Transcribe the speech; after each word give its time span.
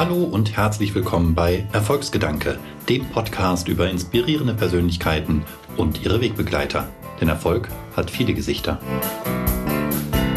Hallo 0.00 0.24
und 0.24 0.56
herzlich 0.56 0.94
willkommen 0.94 1.34
bei 1.34 1.66
Erfolgsgedanke, 1.72 2.58
dem 2.88 3.04
Podcast 3.10 3.68
über 3.68 3.90
inspirierende 3.90 4.54
Persönlichkeiten 4.54 5.42
und 5.76 6.02
ihre 6.02 6.22
Wegbegleiter. 6.22 6.88
Denn 7.20 7.28
Erfolg 7.28 7.68
hat 7.94 8.10
viele 8.10 8.32
Gesichter. 8.32 8.80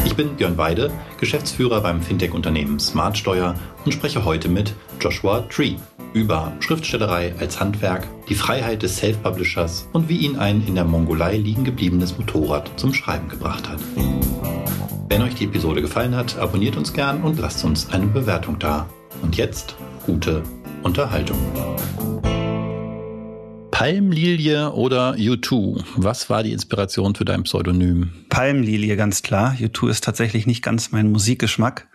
Ich 0.04 0.14
bin 0.14 0.36
Björn 0.36 0.58
Weide, 0.58 0.90
Geschäftsführer 1.18 1.80
beim 1.80 2.02
Fintech-Unternehmen 2.02 2.78
Smartsteuer 2.78 3.54
und 3.86 3.92
spreche 3.92 4.26
heute 4.26 4.50
mit 4.50 4.74
Joshua 5.00 5.46
Tree 5.48 5.76
über 6.12 6.52
Schriftstellerei 6.60 7.34
als 7.38 7.58
Handwerk, 7.58 8.06
die 8.28 8.34
Freiheit 8.34 8.82
des 8.82 8.98
Self-Publishers 8.98 9.88
und 9.94 10.10
wie 10.10 10.18
ihn 10.18 10.36
ein 10.36 10.62
in 10.66 10.74
der 10.74 10.84
Mongolei 10.84 11.38
liegen 11.38 11.64
gebliebenes 11.64 12.18
Motorrad 12.18 12.70
zum 12.76 12.92
Schreiben 12.92 13.30
gebracht 13.30 13.66
hat. 13.66 13.80
Wenn 15.08 15.22
euch 15.22 15.36
die 15.36 15.44
Episode 15.44 15.80
gefallen 15.80 16.14
hat, 16.14 16.36
abonniert 16.36 16.76
uns 16.76 16.92
gern 16.92 17.22
und 17.22 17.38
lasst 17.38 17.64
uns 17.64 17.88
eine 17.88 18.08
Bewertung 18.08 18.58
da. 18.58 18.86
Und 19.22 19.36
jetzt 19.36 19.74
gute 20.06 20.42
Unterhaltung. 20.82 21.38
Palmlilie 23.74 24.72
oder 24.72 25.14
U2? 25.14 25.82
Was 25.96 26.30
war 26.30 26.44
die 26.44 26.52
Inspiration 26.52 27.16
für 27.16 27.24
dein 27.24 27.42
Pseudonym? 27.42 28.12
Palmlilie, 28.28 28.94
ganz 28.94 29.22
klar. 29.22 29.56
U2 29.58 29.90
ist 29.90 30.04
tatsächlich 30.04 30.46
nicht 30.46 30.62
ganz 30.62 30.92
mein 30.92 31.10
Musikgeschmack, 31.10 31.88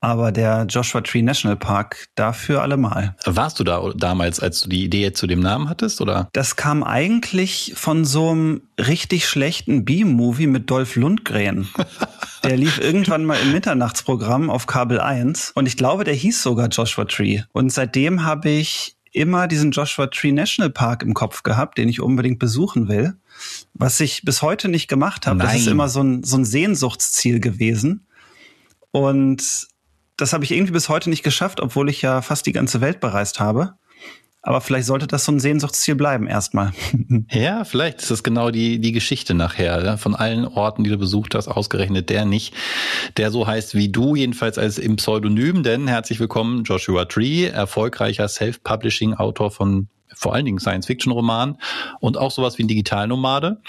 aber 0.00 0.32
der 0.32 0.66
Joshua 0.68 1.02
Tree 1.02 1.22
National 1.22 1.56
Park 1.56 2.08
dafür 2.16 2.62
allemal. 2.62 3.14
Warst 3.26 3.60
du 3.60 3.64
da 3.64 3.80
damals, 3.94 4.40
als 4.40 4.62
du 4.62 4.70
die 4.70 4.82
Idee 4.82 5.12
zu 5.12 5.28
dem 5.28 5.38
Namen 5.38 5.68
hattest, 5.68 6.00
oder? 6.00 6.28
Das 6.32 6.56
kam 6.56 6.82
eigentlich 6.82 7.74
von 7.76 8.04
so 8.04 8.30
einem 8.30 8.62
richtig 8.76 9.28
schlechten 9.28 9.84
B-Movie 9.84 10.48
mit 10.48 10.68
Dolph 10.68 10.96
Lundgren. 10.96 11.68
Der 12.42 12.56
lief 12.56 12.80
irgendwann 12.80 13.24
mal 13.24 13.38
im 13.40 13.52
Mitternachtsprogramm 13.52 14.50
auf 14.50 14.66
Kabel 14.66 14.98
1 14.98 15.52
und 15.54 15.66
ich 15.66 15.76
glaube, 15.76 16.04
der 16.04 16.14
hieß 16.14 16.42
sogar 16.42 16.68
Joshua 16.68 17.04
Tree. 17.04 17.42
Und 17.52 17.70
seitdem 17.70 18.24
habe 18.24 18.48
ich 18.48 18.96
immer 19.12 19.48
diesen 19.48 19.72
Joshua 19.72 20.06
Tree 20.06 20.32
National 20.32 20.70
Park 20.70 21.02
im 21.02 21.14
Kopf 21.14 21.42
gehabt, 21.42 21.78
den 21.78 21.88
ich 21.88 22.00
unbedingt 22.00 22.38
besuchen 22.38 22.88
will. 22.88 23.14
Was 23.74 24.00
ich 24.00 24.22
bis 24.22 24.42
heute 24.42 24.68
nicht 24.68 24.88
gemacht 24.88 25.26
habe. 25.26 25.40
Das 25.40 25.54
ist 25.54 25.66
immer 25.66 25.88
so 25.88 26.02
ein, 26.02 26.22
so 26.22 26.36
ein 26.36 26.44
Sehnsuchtsziel 26.44 27.40
gewesen. 27.40 28.06
Und 28.92 29.68
das 30.16 30.32
habe 30.32 30.44
ich 30.44 30.50
irgendwie 30.52 30.72
bis 30.72 30.88
heute 30.88 31.10
nicht 31.10 31.22
geschafft, 31.22 31.60
obwohl 31.60 31.88
ich 31.88 32.02
ja 32.02 32.22
fast 32.22 32.46
die 32.46 32.52
ganze 32.52 32.80
Welt 32.80 33.00
bereist 33.00 33.40
habe. 33.40 33.74
Aber 34.42 34.62
vielleicht 34.62 34.86
sollte 34.86 35.06
das 35.06 35.26
so 35.26 35.32
ein 35.32 35.40
Sehnsuchtsziel 35.40 35.94
bleiben 35.94 36.26
erstmal. 36.26 36.72
Ja, 37.30 37.64
vielleicht 37.64 38.00
ist 38.00 38.10
das 38.10 38.22
genau 38.22 38.50
die, 38.50 38.80
die 38.80 38.92
Geschichte 38.92 39.34
nachher. 39.34 39.84
Ja? 39.84 39.96
Von 39.96 40.16
allen 40.16 40.46
Orten, 40.46 40.82
die 40.82 40.90
du 40.90 40.98
besucht 40.98 41.34
hast, 41.34 41.48
ausgerechnet 41.48 42.10
der 42.10 42.24
nicht, 42.24 42.54
der 43.16 43.30
so 43.30 43.46
heißt 43.46 43.74
wie 43.74 43.88
du, 43.88 44.16
jedenfalls 44.16 44.58
als 44.58 44.78
im 44.78 44.96
Pseudonym. 44.96 45.62
Denn 45.62 45.86
herzlich 45.86 46.18
willkommen, 46.18 46.64
Joshua 46.64 47.04
Tree, 47.04 47.46
erfolgreicher 47.46 48.26
Self-Publishing-Autor 48.26 49.50
von 49.50 49.88
vor 50.14 50.34
allen 50.34 50.44
Dingen 50.44 50.58
Science-Fiction-Roman 50.58 51.58
und 52.00 52.16
auch 52.16 52.30
sowas 52.30 52.58
wie 52.58 52.64
ein 52.64 52.68
Digitalnomade. 52.68 53.60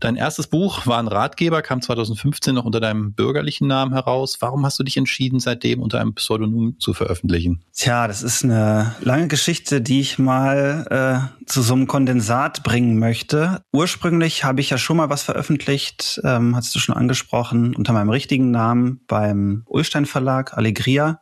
Dein 0.00 0.16
erstes 0.16 0.48
Buch 0.48 0.86
war 0.86 0.98
ein 0.98 1.08
Ratgeber, 1.08 1.62
kam 1.62 1.80
2015 1.80 2.54
noch 2.54 2.64
unter 2.64 2.80
deinem 2.80 3.12
bürgerlichen 3.12 3.68
Namen 3.68 3.92
heraus. 3.92 4.38
Warum 4.40 4.64
hast 4.64 4.78
du 4.78 4.84
dich 4.84 4.96
entschieden, 4.96 5.40
seitdem 5.40 5.80
unter 5.80 6.00
einem 6.00 6.14
Pseudonym 6.14 6.76
zu 6.78 6.94
veröffentlichen? 6.94 7.62
Tja, 7.72 8.08
das 8.08 8.22
ist 8.22 8.44
eine 8.44 8.94
lange 9.00 9.28
Geschichte, 9.28 9.80
die 9.80 10.00
ich 10.00 10.18
mal 10.18 11.30
äh, 11.40 11.44
zu 11.46 11.62
so 11.62 11.74
einem 11.74 11.86
Kondensat 11.86 12.62
bringen 12.62 12.98
möchte. 12.98 13.62
Ursprünglich 13.72 14.44
habe 14.44 14.60
ich 14.60 14.70
ja 14.70 14.78
schon 14.78 14.96
mal 14.96 15.10
was 15.10 15.22
veröffentlicht, 15.22 16.20
ähm, 16.24 16.56
hast 16.56 16.74
du 16.74 16.78
schon 16.78 16.94
angesprochen, 16.94 17.74
unter 17.74 17.92
meinem 17.92 18.10
richtigen 18.10 18.50
Namen 18.50 19.00
beim 19.06 19.62
Ulstein 19.66 20.06
Verlag, 20.06 20.54
Allegria. 20.54 21.20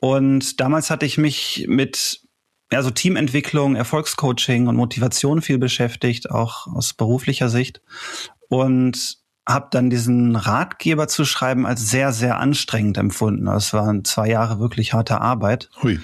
Und 0.00 0.60
damals 0.60 0.90
hatte 0.90 1.06
ich 1.06 1.18
mich 1.18 1.66
mit 1.68 2.20
ja, 2.72 2.82
so 2.82 2.90
Teamentwicklung, 2.90 3.76
Erfolgscoaching 3.76 4.66
und 4.66 4.76
Motivation 4.76 5.42
viel 5.42 5.58
beschäftigt, 5.58 6.30
auch 6.30 6.66
aus 6.66 6.92
beruflicher 6.92 7.48
Sicht. 7.48 7.80
Und 8.48 9.18
habe 9.48 9.68
dann 9.70 9.88
diesen 9.88 10.36
Ratgeber 10.36 11.08
zu 11.08 11.24
schreiben 11.24 11.64
als 11.64 11.88
sehr, 11.88 12.12
sehr 12.12 12.38
anstrengend 12.38 12.98
empfunden. 12.98 13.46
Das 13.46 13.72
waren 13.72 14.04
zwei 14.04 14.28
Jahre 14.28 14.60
wirklich 14.60 14.92
harte 14.92 15.20
Arbeit. 15.22 15.70
Hui. 15.82 15.98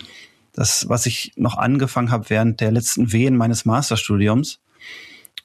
Das, 0.55 0.89
was 0.89 1.05
ich 1.05 1.33
noch 1.37 1.59
angefangen 1.59 2.11
habe 2.11 2.31
während 2.31 2.61
der 2.61 2.73
letzten 2.73 3.13
Wehen 3.13 3.37
meines 3.37 3.67
Masterstudiums. 3.67 4.61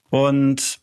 Und 0.08 0.78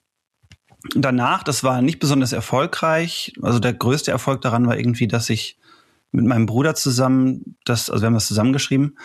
danach, 0.95 1.43
das 1.43 1.63
war 1.63 1.81
nicht 1.81 1.99
besonders 1.99 2.33
erfolgreich. 2.33 3.33
Also 3.41 3.57
der 3.57 3.73
größte 3.73 4.11
Erfolg 4.11 4.41
daran 4.41 4.67
war 4.67 4.77
irgendwie, 4.77 5.07
dass 5.07 5.29
ich 5.31 5.57
mit 6.11 6.25
meinem 6.25 6.45
Bruder 6.45 6.75
zusammen, 6.75 7.57
das, 7.65 7.89
also 7.89 8.03
wir 8.03 8.07
haben 8.07 8.13
das 8.13 8.27
zusammengeschrieben, 8.27 8.97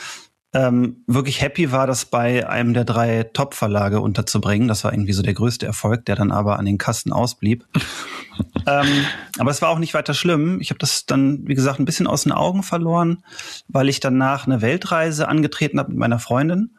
ähm, 0.55 1.03
wirklich 1.07 1.41
happy 1.41 1.73
war, 1.73 1.87
das 1.87 2.05
bei 2.05 2.47
einem 2.47 2.75
der 2.75 2.85
drei 2.85 3.23
Top-Verlage 3.23 4.01
unterzubringen. 4.01 4.69
Das 4.69 4.85
war 4.85 4.93
irgendwie 4.93 5.15
so 5.15 5.23
der 5.23 5.33
größte 5.33 5.65
Erfolg, 5.65 6.05
der 6.05 6.17
dann 6.17 6.31
aber 6.31 6.59
an 6.59 6.67
den 6.67 6.77
Kassen 6.77 7.13
ausblieb. 7.13 7.67
ähm, 8.67 9.05
aber 9.39 9.51
es 9.51 9.63
war 9.63 9.71
auch 9.71 9.79
nicht 9.79 9.95
weiter 9.95 10.13
schlimm. 10.13 10.61
Ich 10.61 10.71
habe 10.71 10.79
das 10.79 11.07
dann, 11.07 11.47
wie 11.47 11.55
gesagt, 11.55 11.81
ein 11.81 11.87
bisschen 11.87 12.07
aus 12.07 12.25
den 12.25 12.33
Augen 12.33 12.63
verloren, 12.63 13.25
weil 13.69 13.89
ich 13.89 14.01
danach 14.01 14.47
eine 14.47 14.61
Weltreise 14.61 15.27
angetreten 15.27 15.79
habe 15.79 15.91
mit 15.91 15.99
meiner 15.99 16.19
Freundin. 16.19 16.77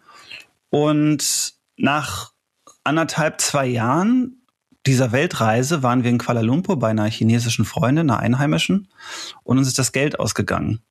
Und 0.70 1.54
nach 1.76 2.32
anderthalb, 2.84 3.42
zwei 3.42 3.66
Jahren 3.66 4.44
dieser 4.86 5.12
Weltreise 5.12 5.82
waren 5.82 6.04
wir 6.04 6.12
in 6.12 6.18
Kuala 6.20 6.42
Lumpur 6.42 6.78
bei 6.78 6.90
einer 6.90 7.10
chinesischen 7.10 7.66
Freundin, 7.66 8.10
einer 8.10 8.20
Einheimischen, 8.20 8.90
und 9.44 9.58
uns 9.58 9.68
ist 9.68 9.80
das 9.80 9.94
Geld 9.94 10.20
ausgegangen. 10.20 10.82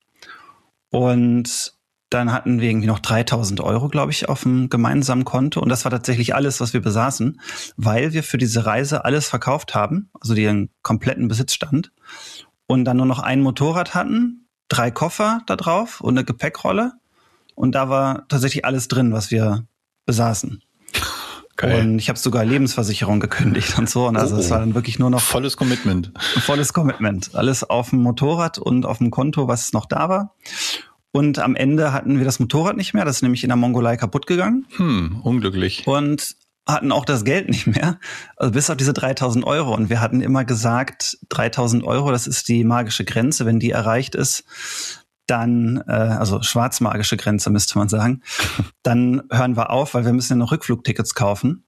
Und 0.90 1.74
dann 2.12 2.32
hatten 2.32 2.60
wir 2.60 2.68
irgendwie 2.68 2.86
noch 2.86 2.98
3000 2.98 3.60
Euro, 3.60 3.88
glaube 3.88 4.12
ich, 4.12 4.28
auf 4.28 4.42
dem 4.42 4.68
gemeinsamen 4.68 5.24
Konto. 5.24 5.60
Und 5.60 5.68
das 5.68 5.84
war 5.84 5.90
tatsächlich 5.90 6.34
alles, 6.34 6.60
was 6.60 6.72
wir 6.72 6.82
besaßen, 6.82 7.40
weil 7.76 8.12
wir 8.12 8.22
für 8.22 8.38
diese 8.38 8.66
Reise 8.66 9.04
alles 9.04 9.28
verkauft 9.28 9.74
haben, 9.74 10.10
also 10.20 10.34
den 10.34 10.70
kompletten 10.82 11.28
Besitzstand. 11.28 11.92
Und 12.66 12.84
dann 12.84 12.96
nur 12.96 13.06
noch 13.06 13.18
ein 13.18 13.40
Motorrad 13.40 13.94
hatten, 13.94 14.48
drei 14.68 14.90
Koffer 14.90 15.40
da 15.46 15.56
drauf 15.56 16.00
und 16.00 16.16
eine 16.16 16.24
Gepäckrolle. 16.24 16.92
Und 17.54 17.74
da 17.74 17.88
war 17.88 18.26
tatsächlich 18.28 18.64
alles 18.64 18.88
drin, 18.88 19.12
was 19.12 19.30
wir 19.30 19.66
besaßen. 20.06 20.62
Okay. 21.52 21.80
Und 21.80 21.98
ich 21.98 22.08
habe 22.08 22.18
sogar 22.18 22.44
Lebensversicherung 22.44 23.20
gekündigt 23.20 23.78
und 23.78 23.88
so. 23.88 24.06
Und 24.06 24.16
also 24.16 24.36
oh, 24.36 24.38
es 24.38 24.50
war 24.50 24.58
dann 24.58 24.74
wirklich 24.74 24.98
nur 24.98 25.10
noch 25.10 25.20
volles 25.20 25.56
Commitment. 25.56 26.12
Volles 26.18 26.72
Commitment. 26.72 27.34
Alles 27.34 27.62
auf 27.62 27.90
dem 27.90 28.02
Motorrad 28.02 28.58
und 28.58 28.86
auf 28.86 28.98
dem 28.98 29.10
Konto, 29.10 29.48
was 29.48 29.72
noch 29.72 29.86
da 29.86 30.08
war. 30.08 30.34
Und 31.12 31.38
am 31.38 31.54
Ende 31.54 31.92
hatten 31.92 32.18
wir 32.18 32.24
das 32.24 32.40
Motorrad 32.40 32.76
nicht 32.76 32.94
mehr. 32.94 33.04
Das 33.04 33.16
ist 33.16 33.22
nämlich 33.22 33.44
in 33.44 33.48
der 33.48 33.56
Mongolei 33.56 33.96
kaputt 33.96 34.26
gegangen. 34.26 34.66
Hm, 34.76 35.20
unglücklich. 35.22 35.86
Und 35.86 36.36
hatten 36.66 36.92
auch 36.92 37.04
das 37.04 37.24
Geld 37.24 37.48
nicht 37.48 37.66
mehr, 37.66 37.98
also 38.36 38.52
bis 38.52 38.70
auf 38.70 38.76
diese 38.76 38.92
3000 38.92 39.44
Euro. 39.44 39.74
Und 39.74 39.90
wir 39.90 40.00
hatten 40.00 40.20
immer 40.20 40.44
gesagt, 40.44 41.18
3000 41.28 41.84
Euro, 41.84 42.10
das 42.10 42.26
ist 42.26 42.48
die 42.48 42.64
magische 42.64 43.04
Grenze. 43.04 43.46
Wenn 43.46 43.58
die 43.58 43.70
erreicht 43.70 44.14
ist, 44.14 44.44
dann, 45.26 45.82
äh, 45.86 45.92
also 45.92 46.42
schwarzmagische 46.42 47.16
Grenze 47.16 47.50
müsste 47.50 47.78
man 47.78 47.88
sagen, 47.88 48.22
dann 48.82 49.22
hören 49.30 49.56
wir 49.56 49.70
auf, 49.70 49.94
weil 49.94 50.04
wir 50.04 50.12
müssen 50.12 50.34
ja 50.34 50.36
noch 50.36 50.52
Rückflugtickets 50.52 51.14
kaufen. 51.14 51.64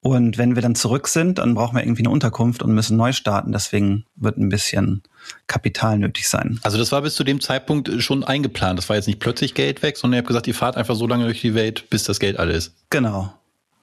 Und 0.00 0.36
wenn 0.36 0.54
wir 0.54 0.62
dann 0.62 0.74
zurück 0.74 1.08
sind, 1.08 1.38
dann 1.38 1.54
brauchen 1.54 1.76
wir 1.76 1.82
irgendwie 1.82 2.02
eine 2.02 2.10
Unterkunft 2.10 2.62
und 2.62 2.74
müssen 2.74 2.98
neu 2.98 3.12
starten. 3.12 3.52
Deswegen 3.52 4.04
wird 4.16 4.36
ein 4.36 4.50
bisschen 4.50 5.02
Kapital 5.46 5.98
nötig 5.98 6.28
sein. 6.28 6.60
Also 6.62 6.78
das 6.78 6.92
war 6.92 7.02
bis 7.02 7.14
zu 7.14 7.24
dem 7.24 7.40
Zeitpunkt 7.40 7.90
schon 8.02 8.24
eingeplant. 8.24 8.78
Das 8.78 8.88
war 8.88 8.96
jetzt 8.96 9.06
nicht 9.06 9.20
plötzlich 9.20 9.54
Geld 9.54 9.82
weg, 9.82 9.96
sondern 9.96 10.16
ihr 10.16 10.18
habt 10.18 10.28
gesagt, 10.28 10.46
ihr 10.46 10.54
fahrt 10.54 10.76
einfach 10.76 10.94
so 10.94 11.06
lange 11.06 11.24
durch 11.24 11.40
die 11.40 11.54
Welt, 11.54 11.88
bis 11.90 12.04
das 12.04 12.20
Geld 12.20 12.38
alle 12.38 12.52
ist. 12.52 12.74
Genau. 12.90 13.32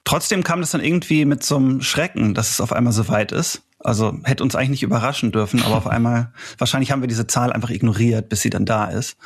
Trotzdem 0.03 0.43
kam 0.43 0.61
das 0.61 0.71
dann 0.71 0.83
irgendwie 0.83 1.25
mit 1.25 1.43
so 1.43 1.57
einem 1.57 1.81
Schrecken, 1.81 2.33
dass 2.33 2.49
es 2.49 2.61
auf 2.61 2.73
einmal 2.73 2.93
so 2.93 3.07
weit 3.07 3.31
ist. 3.31 3.61
Also 3.79 4.17
hätte 4.23 4.43
uns 4.43 4.55
eigentlich 4.55 4.69
nicht 4.69 4.83
überraschen 4.83 5.31
dürfen, 5.31 5.61
aber 5.63 5.77
auf 5.77 5.87
einmal, 5.87 6.33
wahrscheinlich 6.57 6.91
haben 6.91 7.01
wir 7.01 7.07
diese 7.07 7.27
Zahl 7.27 7.53
einfach 7.53 7.69
ignoriert, 7.69 8.29
bis 8.29 8.41
sie 8.41 8.49
dann 8.49 8.65
da 8.65 8.85
ist. 8.85 9.17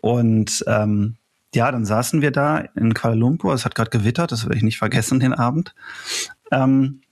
Und 0.00 0.64
ähm, 0.66 1.16
ja, 1.54 1.70
dann 1.70 1.84
saßen 1.84 2.22
wir 2.22 2.30
da 2.30 2.58
in 2.58 2.94
Kuala 2.94 3.14
Lumpur, 3.14 3.52
es 3.54 3.64
hat 3.64 3.74
gerade 3.74 3.90
gewittert, 3.90 4.32
das 4.32 4.44
werde 4.44 4.56
ich 4.56 4.62
nicht 4.62 4.78
vergessen, 4.78 5.20
den 5.20 5.34
Abend. 5.34 5.74
Ähm, 6.50 7.02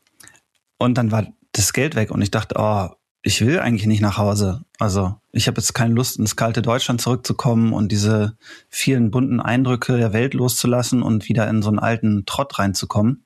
und 0.78 0.96
dann 0.96 1.12
war 1.12 1.26
das 1.52 1.72
Geld 1.72 1.94
weg 1.94 2.10
und 2.10 2.22
ich 2.22 2.30
dachte, 2.30 2.54
oh, 2.58 2.88
ich 3.22 3.44
will 3.44 3.60
eigentlich 3.60 3.86
nicht 3.86 4.00
nach 4.00 4.16
Hause. 4.16 4.64
Also 4.78 5.16
ich 5.32 5.46
habe 5.46 5.60
jetzt 5.60 5.74
keine 5.74 5.94
Lust, 5.94 6.18
ins 6.18 6.36
kalte 6.36 6.62
Deutschland 6.62 7.00
zurückzukommen 7.00 7.72
und 7.72 7.92
diese 7.92 8.36
vielen 8.68 9.10
bunten 9.10 9.40
Eindrücke 9.40 9.96
der 9.98 10.12
Welt 10.12 10.34
loszulassen 10.34 11.02
und 11.02 11.28
wieder 11.28 11.48
in 11.48 11.62
so 11.62 11.68
einen 11.68 11.78
alten 11.78 12.24
Trott 12.24 12.58
reinzukommen. 12.58 13.24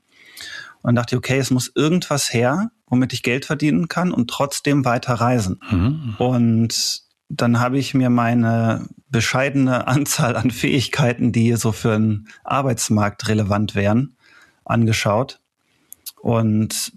Und 0.82 0.96
dachte 0.96 1.14
ich, 1.14 1.18
okay, 1.18 1.38
es 1.38 1.50
muss 1.50 1.72
irgendwas 1.74 2.32
her, 2.32 2.70
womit 2.86 3.12
ich 3.12 3.22
Geld 3.22 3.44
verdienen 3.44 3.88
kann 3.88 4.12
und 4.12 4.28
trotzdem 4.28 4.84
weiter 4.84 5.14
reisen. 5.14 5.60
Mhm. 5.70 6.16
Und 6.18 7.02
dann 7.28 7.60
habe 7.60 7.78
ich 7.78 7.94
mir 7.94 8.10
meine 8.10 8.86
bescheidene 9.08 9.86
Anzahl 9.86 10.36
an 10.36 10.50
Fähigkeiten, 10.50 11.32
die 11.32 11.54
so 11.54 11.72
für 11.72 11.94
einen 11.94 12.28
Arbeitsmarkt 12.42 13.28
relevant 13.28 13.74
wären, 13.74 14.16
angeschaut 14.64 15.40
und 16.20 16.92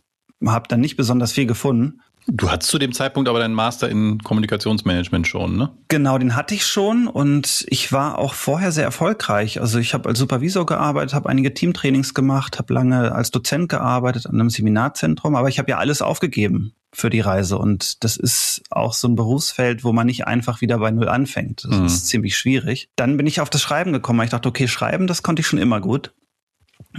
habe 0.46 0.68
dann 0.68 0.82
nicht 0.82 0.98
besonders 0.98 1.32
viel 1.32 1.46
gefunden. 1.46 2.02
Du 2.30 2.52
hattest 2.52 2.70
zu 2.70 2.78
dem 2.78 2.92
Zeitpunkt 2.92 3.30
aber 3.30 3.40
deinen 3.40 3.54
Master 3.54 3.88
in 3.88 4.20
Kommunikationsmanagement 4.20 5.28
schon, 5.28 5.56
ne? 5.56 5.70
Genau, 5.88 6.18
den 6.18 6.36
hatte 6.36 6.56
ich 6.56 6.66
schon 6.66 7.08
und 7.08 7.66
ich 7.70 7.94
war 7.94 8.18
auch 8.18 8.34
vorher 8.34 8.74
sehr 8.74 8.84
erfolgreich. 8.84 9.62
Also 9.62 9.80
ich 9.80 9.94
habe 9.94 10.10
als 10.10 10.20
Supervisor 10.20 10.66
gearbeitet, 10.66 11.14
habe 11.14 11.30
einige 11.30 11.54
Teamtrainings 11.54 12.14
gemacht, 12.14 12.60
habe 12.60 12.74
lange 12.74 13.14
als 13.14 13.32
Dozent 13.32 13.70
gearbeitet 13.70 14.28
an 14.28 14.36
einem 14.36 14.50
Seminarzentrum, 14.50 15.36
aber 15.36 15.48
ich 15.48 15.58
habe 15.58 15.72
ja 15.72 15.78
alles 15.78 16.02
aufgegeben 16.02 16.74
für 16.94 17.10
die 17.10 17.22
Reise 17.22 17.58
und 17.58 18.04
das 18.04 18.18
ist 18.18 18.62
auch 18.72 18.94
so 18.94 19.08
ein 19.08 19.16
Berufsfeld, 19.16 19.86
wo 19.86 19.94
man 19.94 20.08
nicht 20.08 20.28
einfach 20.28 20.60
wieder 20.60 20.80
bei 20.80 20.92
Null 20.92 21.08
anfängt. 21.08 21.64
Das 21.64 21.80
mhm. 21.80 21.86
ist 21.86 22.08
ziemlich 22.08 22.38
schwierig. 22.38 22.90
Dann 22.98 23.16
bin 23.16 23.28
ich 23.28 23.40
auf 23.40 23.50
das 23.50 23.62
Schreiben 23.62 23.94
gekommen. 23.94 24.22
Ich 24.24 24.32
dachte, 24.32 24.50
okay, 24.50 24.68
Schreiben, 24.68 25.08
das 25.08 25.24
konnte 25.24 25.40
ich 25.40 25.48
schon 25.48 25.60
immer 25.60 25.80
gut. 25.80 26.14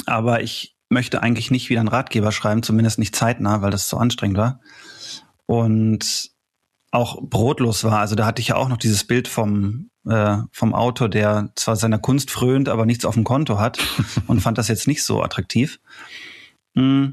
Aber 0.06 0.42
ich 0.42 0.76
möchte 0.88 1.22
eigentlich 1.22 1.50
nicht 1.50 1.68
wieder 1.68 1.80
einen 1.80 1.88
Ratgeber 1.88 2.32
schreiben, 2.32 2.62
zumindest 2.62 2.98
nicht 2.98 3.14
zeitnah, 3.14 3.60
weil 3.60 3.70
das 3.70 3.88
zu 3.88 3.98
anstrengend 3.98 4.38
war 4.38 4.60
und 5.48 6.30
auch 6.90 7.20
brotlos 7.22 7.84
war. 7.84 7.98
Also 7.98 8.14
da 8.14 8.26
hatte 8.26 8.40
ich 8.40 8.48
ja 8.48 8.56
auch 8.56 8.68
noch 8.68 8.76
dieses 8.76 9.04
Bild 9.04 9.28
vom 9.28 9.90
äh, 10.06 10.38
vom 10.52 10.74
Autor, 10.74 11.08
der 11.08 11.50
zwar 11.54 11.76
seiner 11.76 11.98
Kunst 11.98 12.30
frönt, 12.30 12.68
aber 12.68 12.86
nichts 12.86 13.04
auf 13.04 13.14
dem 13.14 13.24
Konto 13.24 13.58
hat 13.58 13.78
und 14.26 14.40
fand 14.40 14.58
das 14.58 14.68
jetzt 14.68 14.86
nicht 14.86 15.02
so 15.02 15.22
attraktiv. 15.22 15.80
Mm, 16.74 17.06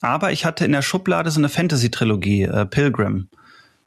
aber 0.00 0.32
ich 0.32 0.44
hatte 0.44 0.64
in 0.64 0.72
der 0.72 0.82
Schublade 0.82 1.30
so 1.30 1.40
eine 1.40 1.48
Fantasy-Trilogie, 1.48 2.42
äh, 2.42 2.66
Pilgrim. 2.66 3.28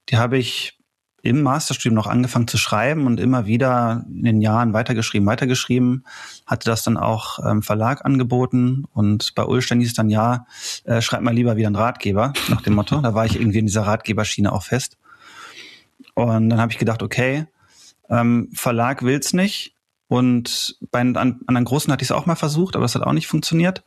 Die 0.10 0.18
habe 0.18 0.38
ich 0.38 0.78
im 1.26 1.42
Masterstudium 1.42 1.96
noch 1.96 2.06
angefangen 2.06 2.48
zu 2.48 2.58
schreiben 2.58 3.08
und 3.08 3.20
immer 3.20 3.48
wieder 3.48 4.06
in 4.08 4.24
den 4.24 4.42
Jahren 4.42 4.74
weitergeschrieben, 4.74 5.28
weitergeschrieben, 5.28 6.06
hatte 6.46 6.70
das 6.70 6.84
dann 6.84 6.98
auch 6.98 7.40
ähm, 7.44 7.64
Verlag 7.64 8.06
angeboten 8.06 8.86
und 8.94 9.34
bei 9.34 9.44
Ulstein 9.44 9.80
hieß 9.80 9.96
dann, 9.96 10.10
ja, 10.10 10.46
äh, 10.84 11.02
schreib 11.02 11.22
mal 11.22 11.34
lieber 11.34 11.56
wieder 11.56 11.68
einen 11.68 11.76
Ratgeber, 11.76 12.34
nach 12.50 12.62
dem 12.62 12.76
Motto. 12.76 13.02
Da 13.02 13.16
war 13.16 13.26
ich 13.26 13.40
irgendwie 13.40 13.58
in 13.60 13.66
dieser 13.66 13.88
Ratgeberschiene 13.88 14.52
auch 14.52 14.64
fest. 14.64 14.98
Und 16.14 16.50
dann 16.52 16.62
habe 16.62 16.72
ich 16.72 16.78
gedacht, 16.78 17.02
okay, 17.02 17.48
ähm, 18.10 18.50
Verlag 18.54 19.02
will's 19.02 19.34
nicht, 19.34 19.75
und 20.08 20.78
bei 20.92 21.00
anderen 21.00 21.66
großen 21.66 21.92
hatte 21.92 22.04
ich 22.04 22.10
es 22.10 22.16
auch 22.16 22.26
mal 22.26 22.36
versucht, 22.36 22.76
aber 22.76 22.84
das 22.84 22.96
hat 22.96 23.02
auch 23.02 23.14
nicht 23.14 23.28
funktioniert. 23.28 23.84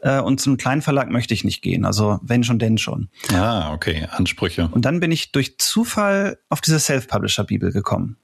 Äh, 0.00 0.20
und 0.20 0.40
zum 0.40 0.56
kleinen 0.56 0.82
Verlag 0.82 1.10
möchte 1.10 1.34
ich 1.34 1.44
nicht 1.44 1.62
gehen. 1.62 1.84
Also 1.84 2.20
wenn 2.22 2.44
schon, 2.44 2.58
denn 2.58 2.78
schon. 2.78 3.08
Ah, 3.32 3.72
okay, 3.72 4.06
Ansprüche. 4.10 4.68
Und 4.70 4.84
dann 4.84 5.00
bin 5.00 5.10
ich 5.10 5.32
durch 5.32 5.58
Zufall 5.58 6.38
auf 6.48 6.60
diese 6.60 6.78
Self-Publisher-Bibel 6.78 7.72
gekommen 7.72 8.16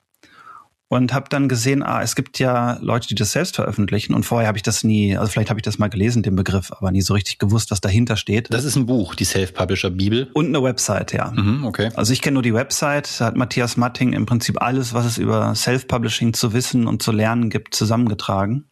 und 0.93 1.15
habe 1.15 1.31
dann 1.31 1.49
gesehen, 1.49 1.83
ah, 1.83 2.03
es 2.03 2.15
gibt 2.15 2.39
ja 2.39 2.77
Leute, 2.83 3.09
die 3.09 3.15
das 3.15 3.33
selbst 3.33 3.57
veröffentlichen 3.57 4.13
und 4.13 4.25
vorher 4.25 4.47
habe 4.47 4.59
ich 4.59 4.63
das 4.63 4.85
nie, 4.85 5.17
also 5.17 5.33
vielleicht 5.33 5.49
habe 5.49 5.59
ich 5.59 5.63
das 5.65 5.79
mal 5.79 5.89
gelesen, 5.89 6.23
den 6.23 6.37
Begriff, 6.37 6.71
aber 6.71 6.91
nie 6.93 7.01
so 7.01 7.15
richtig 7.15 7.39
gewusst, 7.39 7.71
was 7.71 7.81
dahinter 7.81 8.19
steht. 8.19 8.53
Das 8.53 8.65
ist 8.65 8.77
ein 8.77 8.85
Buch, 8.85 9.15
die 9.15 9.25
Self-Publisher-Bibel. 9.25 10.29
Und 10.35 10.49
eine 10.49 10.63
Website, 10.63 11.15
ja. 11.15 11.31
Mhm, 11.31 11.65
okay. 11.65 11.89
Also 11.95 12.13
ich 12.13 12.21
kenne 12.21 12.35
nur 12.35 12.43
die 12.43 12.53
Website, 12.53 13.09
da 13.19 13.25
hat 13.25 13.37
Matthias 13.37 13.79
Matting 13.79 14.13
im 14.13 14.27
Prinzip 14.27 14.61
alles, 14.61 14.93
was 14.93 15.07
es 15.07 15.17
über 15.17 15.55
Self-Publishing 15.55 16.35
zu 16.35 16.53
wissen 16.53 16.87
und 16.87 17.03
zu 17.03 17.11
lernen 17.11 17.49
gibt, 17.49 17.75
zusammengetragen. 17.75 18.67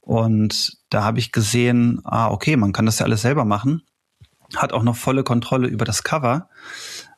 Und 0.00 0.78
da 0.88 1.04
habe 1.04 1.20
ich 1.20 1.30
gesehen, 1.30 2.00
ah, 2.02 2.28
okay, 2.28 2.56
man 2.56 2.72
kann 2.72 2.86
das 2.86 2.98
ja 2.98 3.06
alles 3.06 3.22
selber 3.22 3.44
machen. 3.44 3.82
Hat 4.56 4.72
auch 4.72 4.82
noch 4.82 4.96
volle 4.96 5.22
Kontrolle 5.22 5.68
über 5.68 5.84
das 5.84 6.02
Cover, 6.02 6.48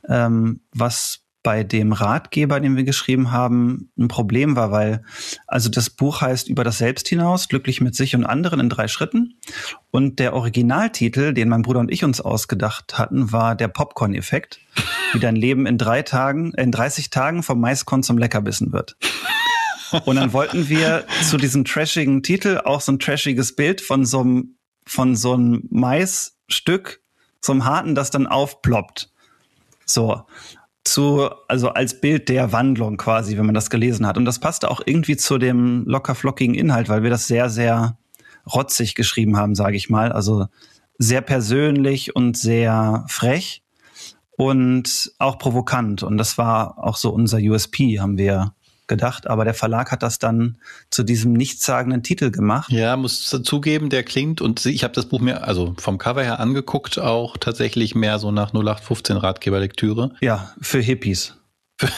ähm, 0.06 0.60
was 0.74 1.21
bei 1.42 1.64
dem 1.64 1.92
Ratgeber, 1.92 2.60
den 2.60 2.76
wir 2.76 2.84
geschrieben 2.84 3.32
haben, 3.32 3.90
ein 3.98 4.08
Problem 4.08 4.54
war, 4.54 4.70
weil 4.70 5.04
also 5.46 5.68
das 5.68 5.90
Buch 5.90 6.20
heißt 6.20 6.48
über 6.48 6.62
das 6.64 6.78
Selbst 6.78 7.08
hinaus, 7.08 7.48
glücklich 7.48 7.80
mit 7.80 7.94
sich 7.96 8.14
und 8.14 8.24
anderen 8.24 8.60
in 8.60 8.68
drei 8.68 8.88
Schritten. 8.88 9.38
Und 9.90 10.18
der 10.18 10.34
Originaltitel, 10.34 11.32
den 11.32 11.48
mein 11.48 11.62
Bruder 11.62 11.80
und 11.80 11.90
ich 11.90 12.04
uns 12.04 12.20
ausgedacht 12.20 12.98
hatten, 12.98 13.32
war 13.32 13.56
der 13.56 13.68
Popcorn-Effekt, 13.68 14.60
wie 15.12 15.18
dein 15.18 15.36
Leben 15.36 15.66
in 15.66 15.78
drei 15.78 16.02
Tagen, 16.02 16.52
in 16.54 16.70
30 16.70 17.10
Tagen 17.10 17.42
vom 17.42 17.60
Maiskorn 17.60 18.02
zum 18.02 18.18
Leckerbissen 18.18 18.72
wird. 18.72 18.96
Und 20.04 20.16
dann 20.16 20.32
wollten 20.32 20.68
wir 20.68 21.04
zu 21.28 21.36
diesem 21.36 21.64
trashigen 21.64 22.22
Titel 22.22 22.60
auch 22.64 22.80
so 22.80 22.92
ein 22.92 22.98
trashiges 22.98 23.54
Bild 23.54 23.80
von 23.80 24.06
so 24.06 24.20
einem, 24.20 24.56
von 24.86 25.16
so 25.16 25.34
einem 25.34 25.64
Maisstück, 25.70 27.02
einem 27.46 27.64
harten, 27.64 27.94
das 27.94 28.10
dann 28.10 28.26
aufploppt. 28.26 29.10
So 29.84 30.24
zu, 30.84 31.30
also 31.48 31.68
als 31.70 32.00
Bild 32.00 32.28
der 32.28 32.52
Wandlung 32.52 32.96
quasi, 32.96 33.36
wenn 33.36 33.46
man 33.46 33.54
das 33.54 33.70
gelesen 33.70 34.06
hat. 34.06 34.16
Und 34.16 34.24
das 34.24 34.38
passte 34.38 34.70
auch 34.70 34.80
irgendwie 34.84 35.16
zu 35.16 35.38
dem 35.38 35.84
locker 35.86 36.14
flockigen 36.14 36.54
Inhalt, 36.54 36.88
weil 36.88 37.02
wir 37.02 37.10
das 37.10 37.26
sehr, 37.26 37.50
sehr 37.50 37.96
rotzig 38.52 38.94
geschrieben 38.94 39.36
haben, 39.36 39.54
sage 39.54 39.76
ich 39.76 39.90
mal. 39.90 40.12
Also 40.12 40.46
sehr 40.98 41.20
persönlich 41.20 42.16
und 42.16 42.36
sehr 42.36 43.04
frech 43.08 43.62
und 44.36 45.12
auch 45.18 45.38
provokant. 45.38 46.02
Und 46.02 46.18
das 46.18 46.38
war 46.38 46.78
auch 46.78 46.96
so 46.96 47.10
unser 47.10 47.38
USP, 47.38 48.00
haben 48.00 48.18
wir 48.18 48.54
gedacht, 48.92 49.26
aber 49.26 49.44
der 49.44 49.54
Verlag 49.54 49.90
hat 49.90 50.02
das 50.02 50.18
dann 50.18 50.58
zu 50.90 51.02
diesem 51.02 51.32
nichtssagenden 51.32 52.02
Titel 52.02 52.30
gemacht. 52.30 52.70
Ja, 52.70 52.96
muss 52.96 53.24
zugeben, 53.42 53.88
der 53.88 54.02
klingt 54.02 54.42
und 54.42 54.66
ich 54.66 54.84
habe 54.84 54.92
das 54.92 55.06
Buch 55.06 55.20
mir 55.20 55.44
also 55.44 55.74
vom 55.78 55.96
Cover 55.96 56.22
her 56.22 56.40
angeguckt, 56.40 56.98
auch 56.98 57.38
tatsächlich 57.38 57.94
mehr 57.94 58.18
so 58.18 58.30
nach 58.30 58.52
0815 58.52 59.16
Ratgeberlektüre. 59.16 60.12
Ja, 60.20 60.52
für 60.60 60.80
Hippies. 60.80 61.36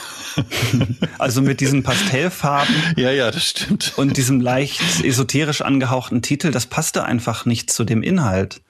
also 1.18 1.42
mit 1.42 1.60
diesen 1.60 1.82
Pastellfarben. 1.82 2.74
Ja, 2.96 3.10
ja, 3.10 3.30
das 3.30 3.44
stimmt. 3.44 3.94
Und 3.96 4.16
diesem 4.16 4.40
leicht 4.40 4.80
esoterisch 5.02 5.62
angehauchten 5.62 6.22
Titel, 6.22 6.52
das 6.52 6.66
passte 6.66 7.04
einfach 7.04 7.44
nicht 7.44 7.72
zu 7.72 7.82
dem 7.82 8.02
Inhalt. 8.02 8.62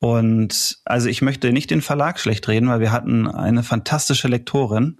Und 0.00 0.80
also 0.84 1.08
ich 1.08 1.22
möchte 1.22 1.52
nicht 1.52 1.70
den 1.70 1.80
Verlag 1.80 2.20
schlecht 2.20 2.46
reden, 2.48 2.68
weil 2.68 2.80
wir 2.80 2.92
hatten 2.92 3.26
eine 3.26 3.62
fantastische 3.62 4.28
Lektorin, 4.28 4.98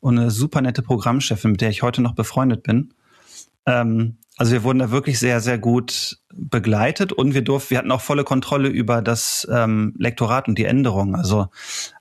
und 0.00 0.18
eine 0.18 0.30
super 0.30 0.60
nette 0.60 0.82
Programmchefin, 0.82 1.52
mit 1.52 1.60
der 1.60 1.70
ich 1.70 1.82
heute 1.82 2.02
noch 2.02 2.14
befreundet 2.14 2.62
bin. 2.62 2.94
Ähm, 3.66 4.16
also 4.38 4.52
wir 4.52 4.62
wurden 4.62 4.78
da 4.78 4.92
wirklich 4.92 5.18
sehr, 5.18 5.40
sehr 5.40 5.58
gut 5.58 6.20
begleitet 6.32 7.12
und 7.12 7.34
wir 7.34 7.42
durften, 7.42 7.70
wir 7.70 7.78
hatten 7.78 7.90
auch 7.90 8.00
volle 8.00 8.22
Kontrolle 8.22 8.68
über 8.68 9.02
das 9.02 9.48
ähm, 9.50 9.94
Lektorat 9.98 10.46
und 10.46 10.56
die 10.56 10.64
Änderungen. 10.64 11.16
Also 11.16 11.48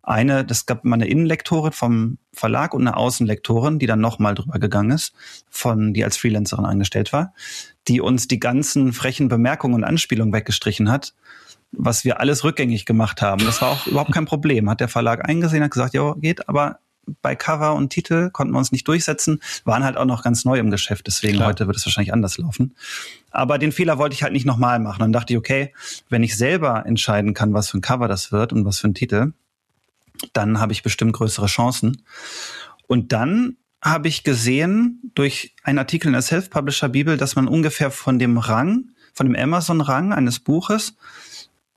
eine, 0.04 0.46
das 0.46 0.68
gab 0.68 0.86
mal 0.86 0.94
eine 0.94 1.08
Innenlektorin 1.08 1.72
vom 1.72 2.20
Verlag 2.34 2.76
und 2.76 2.88
eine 2.88 2.96
Außenlektorin, 2.96 3.80
die 3.80 3.88
dann 3.88 4.02
nochmal 4.02 4.36
drüber 4.36 4.60
gegangen 4.60 4.92
ist, 4.92 5.14
von, 5.50 5.96
die 5.96 6.04
als 6.04 6.16
Freelancerin 6.18 6.66
angestellt 6.66 7.12
war, 7.12 7.34
die 7.88 8.02
uns 8.02 8.28
die 8.28 8.40
ganzen 8.40 8.94
frechen 8.94 9.30
Bemerkungen 9.30 9.74
und 9.74 9.84
Anspielungen 9.84 10.32
weggestrichen 10.32 10.92
hat, 10.92 11.16
was 11.72 12.06
wir 12.06 12.20
alles 12.20 12.44
rückgängig 12.44 12.86
gemacht 12.86 13.24
haben. 13.24 13.44
Das 13.46 13.64
war 13.64 13.70
auch 13.70 13.88
überhaupt 13.88 14.14
kein 14.14 14.26
Problem. 14.26 14.70
Hat 14.70 14.80
der 14.80 14.90
Verlag 14.90 15.28
eingesehen, 15.28 15.64
hat 15.64 15.72
gesagt, 15.72 15.96
ja, 15.96 16.14
geht, 16.14 16.48
aber 16.48 16.78
bei 17.22 17.36
Cover 17.36 17.76
und 17.76 17.90
Titel 17.90 18.30
konnten 18.30 18.54
wir 18.54 18.60
uns 18.60 18.72
nicht 18.72 18.88
durchsetzen, 18.88 19.42
waren 19.66 19.84
halt 19.84 19.98
auch 19.98 20.06
noch 20.06 20.24
ganz 20.24 20.46
neu 20.46 20.60
im 20.60 20.72
Geschäft, 20.72 21.08
deswegen 21.08 21.38
Klar. 21.38 21.50
heute 21.50 21.68
wird 21.68 21.78
es 21.78 21.86
wahrscheinlich 21.86 22.14
anders 22.14 22.38
laufen. 22.38 22.76
Aber 23.32 23.58
den 23.58 23.72
Fehler 23.72 23.98
wollte 23.98 24.14
ich 24.14 24.24
halt 24.24 24.34
nicht 24.34 24.46
nochmal 24.46 24.80
machen. 24.80 25.00
Dann 25.00 25.14
dachte 25.14 25.34
ich, 25.34 25.38
okay, 25.38 25.74
wenn 26.10 26.24
ich 26.24 26.38
selber 26.38 26.86
entscheiden 26.86 27.34
kann, 27.34 27.54
was 27.54 27.70
für 27.70 27.78
ein 27.78 27.82
Cover 27.82 28.08
das 28.08 28.32
wird 28.32 28.54
und 28.54 28.66
was 28.66 28.80
für 28.80 28.88
ein 28.88 28.94
Titel, 28.94 29.34
dann 30.34 30.60
habe 30.60 30.74
ich 30.74 30.84
bestimmt 30.84 31.14
größere 31.14 31.48
Chancen. 31.48 32.04
Und 32.88 33.12
dann 33.12 33.58
habe 33.82 34.08
ich 34.08 34.24
gesehen 34.24 35.12
durch 35.14 35.56
einen 35.64 35.78
Artikel 35.78 36.08
in 36.08 36.14
der 36.14 36.22
Self-Publisher 36.22 36.90
Bibel, 36.90 37.18
dass 37.18 37.36
man 37.36 37.48
ungefähr 37.48 37.92
von 37.92 38.18
dem 38.18 38.38
Rang, 38.38 38.90
von 39.14 39.28
dem 39.28 39.36
Amazon-Rang 39.36 40.14
eines 40.14 40.40
Buches 40.40 40.96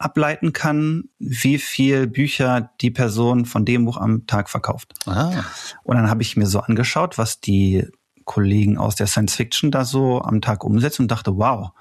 ableiten 0.01 0.53
kann, 0.53 1.05
wie 1.19 1.59
viel 1.59 2.07
Bücher 2.07 2.71
die 2.81 2.91
Person 2.91 3.45
von 3.45 3.67
dem 3.67 3.85
Buch 3.85 3.99
am 3.99 4.27
Tag 4.27 4.49
verkauft. 4.49 4.95
Ah. 5.07 5.45
Und 5.83 5.97
dann 5.97 6.09
habe 6.09 6.23
ich 6.23 6.37
mir 6.37 6.47
so 6.47 6.61
angeschaut, 6.61 7.19
was 7.19 7.41
die 7.41 7.87
Kollegen 8.25 8.79
aus 8.79 8.95
der 8.97 9.07
Science 9.07 9.35
Fiction 9.35 9.71
da 9.71 9.85
so 9.85 10.23
am 10.23 10.41
Tag 10.41 10.65
umsetzen 10.65 11.03
und 11.03 11.11
dachte, 11.11 11.37
wow, 11.37 11.73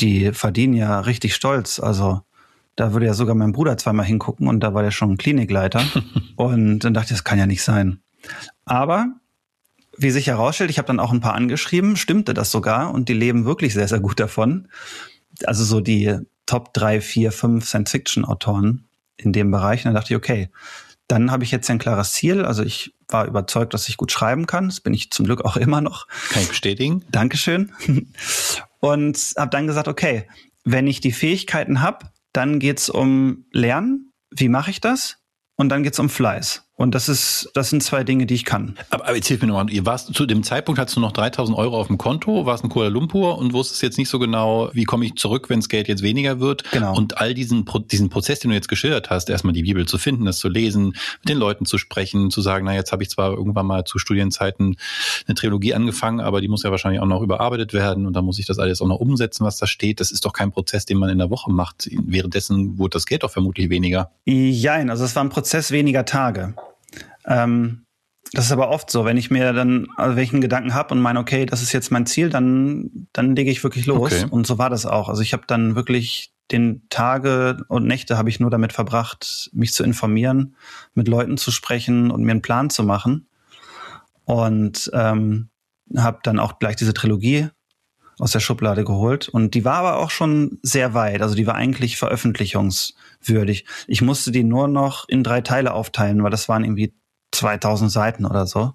die 0.00 0.32
verdienen 0.32 0.74
ja 0.74 0.98
richtig 1.00 1.36
stolz. 1.36 1.78
Also 1.78 2.22
da 2.74 2.92
würde 2.92 3.06
ja 3.06 3.14
sogar 3.14 3.36
mein 3.36 3.52
Bruder 3.52 3.78
zweimal 3.78 4.04
hingucken 4.04 4.48
und 4.48 4.58
da 4.58 4.74
war 4.74 4.82
der 4.82 4.90
schon 4.90 5.16
Klinikleiter. 5.16 5.84
und 6.36 6.80
dann 6.80 6.92
dachte 6.92 7.12
ich, 7.12 7.18
das 7.18 7.24
kann 7.24 7.38
ja 7.38 7.46
nicht 7.46 7.62
sein. 7.62 8.00
Aber 8.64 9.14
wie 9.96 10.10
sich 10.10 10.26
herausstellt, 10.26 10.70
ich 10.70 10.78
habe 10.78 10.88
dann 10.88 10.98
auch 10.98 11.12
ein 11.12 11.20
paar 11.20 11.34
angeschrieben, 11.34 11.94
stimmte 11.94 12.34
das 12.34 12.50
sogar 12.50 12.92
und 12.92 13.08
die 13.08 13.14
leben 13.14 13.44
wirklich 13.44 13.74
sehr, 13.74 13.86
sehr 13.86 14.00
gut 14.00 14.18
davon. 14.18 14.66
Also 15.44 15.62
so 15.62 15.80
die 15.80 16.18
Top 16.46 16.74
3, 16.74 17.00
4, 17.00 17.32
5 17.32 17.66
Science-Fiction-Autoren 17.66 18.88
in 19.16 19.32
dem 19.32 19.50
Bereich. 19.50 19.80
Und 19.80 19.86
dann 19.86 19.94
dachte 19.94 20.12
ich, 20.12 20.16
okay, 20.16 20.50
dann 21.08 21.30
habe 21.30 21.44
ich 21.44 21.50
jetzt 21.50 21.70
ein 21.70 21.78
klares 21.78 22.12
Ziel. 22.12 22.44
Also 22.44 22.62
ich 22.62 22.94
war 23.08 23.26
überzeugt, 23.26 23.74
dass 23.74 23.88
ich 23.88 23.96
gut 23.96 24.12
schreiben 24.12 24.46
kann. 24.46 24.68
Das 24.68 24.80
bin 24.80 24.94
ich 24.94 25.10
zum 25.10 25.26
Glück 25.26 25.44
auch 25.44 25.56
immer 25.56 25.80
noch. 25.80 26.08
Kann 26.30 26.42
ich 26.42 26.48
bestätigen. 26.48 27.04
Dankeschön. 27.10 27.72
Und 28.80 29.34
habe 29.36 29.50
dann 29.50 29.66
gesagt, 29.66 29.88
okay, 29.88 30.28
wenn 30.64 30.86
ich 30.86 31.00
die 31.00 31.12
Fähigkeiten 31.12 31.80
habe, 31.80 32.06
dann 32.32 32.58
geht's 32.58 32.88
um 32.88 33.44
Lernen. 33.52 34.10
Wie 34.30 34.48
mache 34.48 34.70
ich 34.70 34.80
das? 34.80 35.18
Und 35.56 35.68
dann 35.68 35.82
geht's 35.82 35.98
um 35.98 36.08
Fleiß. 36.08 36.64
Und 36.76 36.96
das 36.96 37.08
ist, 37.08 37.50
das 37.54 37.70
sind 37.70 37.84
zwei 37.84 38.02
Dinge, 38.02 38.26
die 38.26 38.34
ich 38.34 38.44
kann. 38.44 38.76
Aber, 38.90 39.04
aber 39.04 39.14
erzähl 39.14 39.38
mir 39.38 39.46
nochmal, 39.46 39.70
ihr 39.70 39.86
warst 39.86 40.12
zu 40.12 40.26
dem 40.26 40.42
Zeitpunkt 40.42 40.80
hattest 40.80 40.96
du 40.96 41.00
noch 41.00 41.12
3000 41.12 41.56
Euro 41.56 41.80
auf 41.80 41.86
dem 41.86 41.98
Konto, 41.98 42.46
warst 42.46 42.64
in 42.64 42.70
Kuala 42.70 42.88
Lumpur 42.88 43.38
und 43.38 43.52
wusstest 43.52 43.80
jetzt 43.82 43.96
nicht 43.96 44.08
so 44.08 44.18
genau, 44.18 44.70
wie 44.72 44.82
komme 44.82 45.06
ich 45.06 45.14
zurück, 45.14 45.48
wenn 45.50 45.60
das 45.60 45.68
Geld 45.68 45.86
jetzt 45.86 46.02
weniger 46.02 46.40
wird. 46.40 46.68
Genau. 46.72 46.96
Und 46.96 47.18
all 47.18 47.32
diesen, 47.32 47.64
diesen 47.92 48.08
Prozess, 48.08 48.40
den 48.40 48.50
du 48.50 48.56
jetzt 48.56 48.66
geschildert 48.66 49.08
hast, 49.08 49.30
erstmal 49.30 49.52
die 49.52 49.62
Bibel 49.62 49.86
zu 49.86 49.98
finden, 49.98 50.24
das 50.24 50.38
zu 50.38 50.48
lesen, 50.48 50.96
mit 51.20 51.28
den 51.28 51.38
Leuten 51.38 51.64
zu 51.64 51.78
sprechen, 51.78 52.32
zu 52.32 52.40
sagen, 52.40 52.64
na, 52.64 52.74
jetzt 52.74 52.90
habe 52.90 53.04
ich 53.04 53.10
zwar 53.10 53.30
irgendwann 53.30 53.66
mal 53.66 53.84
zu 53.84 54.00
Studienzeiten 54.00 54.76
eine 55.28 55.34
Trilogie 55.36 55.74
angefangen, 55.74 56.18
aber 56.18 56.40
die 56.40 56.48
muss 56.48 56.64
ja 56.64 56.72
wahrscheinlich 56.72 57.00
auch 57.00 57.06
noch 57.06 57.22
überarbeitet 57.22 57.72
werden 57.72 58.04
und 58.04 58.14
dann 58.14 58.24
muss 58.24 58.40
ich 58.40 58.46
das 58.46 58.58
alles 58.58 58.82
auch 58.82 58.88
noch 58.88 58.98
umsetzen, 58.98 59.44
was 59.44 59.58
da 59.58 59.68
steht. 59.68 60.00
Das 60.00 60.10
ist 60.10 60.24
doch 60.24 60.32
kein 60.32 60.50
Prozess, 60.50 60.86
den 60.86 60.98
man 60.98 61.08
in 61.08 61.18
der 61.18 61.30
Woche 61.30 61.52
macht. 61.52 61.88
Währenddessen 61.92 62.78
wurde 62.78 62.94
das 62.94 63.06
Geld 63.06 63.22
doch 63.22 63.30
vermutlich 63.30 63.70
weniger. 63.70 64.10
Jein, 64.24 64.90
also 64.90 65.04
es 65.04 65.14
war 65.14 65.22
ein 65.22 65.30
Prozess 65.30 65.70
weniger 65.70 66.04
Tage. 66.04 66.54
Ähm, 67.26 67.84
das 68.32 68.46
ist 68.46 68.52
aber 68.52 68.70
oft 68.70 68.90
so, 68.90 69.04
wenn 69.04 69.16
ich 69.16 69.30
mir 69.30 69.52
dann, 69.52 69.86
also 69.96 70.16
wenn 70.16 70.24
ich 70.24 70.32
einen 70.32 70.40
Gedanken 70.40 70.74
habe 70.74 70.94
und 70.94 71.00
meine, 71.00 71.20
okay, 71.20 71.46
das 71.46 71.62
ist 71.62 71.72
jetzt 71.72 71.92
mein 71.92 72.06
Ziel, 72.06 72.30
dann, 72.30 73.06
dann 73.12 73.36
lege 73.36 73.50
ich 73.50 73.62
wirklich 73.62 73.86
los. 73.86 74.12
Okay. 74.12 74.26
Und 74.30 74.46
so 74.46 74.58
war 74.58 74.70
das 74.70 74.86
auch. 74.86 75.08
Also 75.08 75.22
ich 75.22 75.32
habe 75.32 75.44
dann 75.46 75.76
wirklich 75.76 76.32
den 76.50 76.86
Tage 76.90 77.64
und 77.68 77.86
Nächte 77.86 78.18
habe 78.18 78.28
ich 78.28 78.40
nur 78.40 78.50
damit 78.50 78.72
verbracht, 78.72 79.50
mich 79.52 79.72
zu 79.72 79.84
informieren, 79.84 80.56
mit 80.94 81.08
Leuten 81.08 81.36
zu 81.36 81.50
sprechen 81.50 82.10
und 82.10 82.22
mir 82.22 82.32
einen 82.32 82.42
Plan 82.42 82.70
zu 82.70 82.82
machen. 82.82 83.28
Und 84.24 84.90
ähm, 84.94 85.50
habe 85.96 86.20
dann 86.22 86.38
auch 86.38 86.58
gleich 86.58 86.76
diese 86.76 86.94
Trilogie 86.94 87.48
aus 88.18 88.32
der 88.32 88.40
Schublade 88.40 88.84
geholt. 88.84 89.28
Und 89.28 89.54
die 89.54 89.64
war 89.64 89.76
aber 89.76 89.96
auch 89.98 90.10
schon 90.10 90.58
sehr 90.62 90.94
weit. 90.94 91.20
Also 91.20 91.34
die 91.34 91.46
war 91.46 91.54
eigentlich 91.56 91.96
veröffentlichungswürdig. 91.96 93.66
Ich 93.86 94.02
musste 94.02 94.32
die 94.32 94.44
nur 94.44 94.68
noch 94.68 95.08
in 95.08 95.22
drei 95.22 95.40
Teile 95.40 95.72
aufteilen, 95.72 96.22
weil 96.22 96.30
das 96.30 96.48
waren 96.48 96.64
irgendwie 96.64 96.94
2000 97.34 97.90
Seiten 97.90 98.24
oder 98.24 98.46
so. 98.46 98.74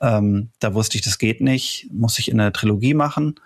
Ähm, 0.00 0.50
da 0.58 0.74
wusste 0.74 0.96
ich, 0.96 1.02
das 1.02 1.18
geht 1.18 1.40
nicht, 1.40 1.88
muss 1.92 2.18
ich 2.18 2.30
in 2.30 2.38
der 2.38 2.52
Trilogie 2.52 2.94
machen. 2.94 3.36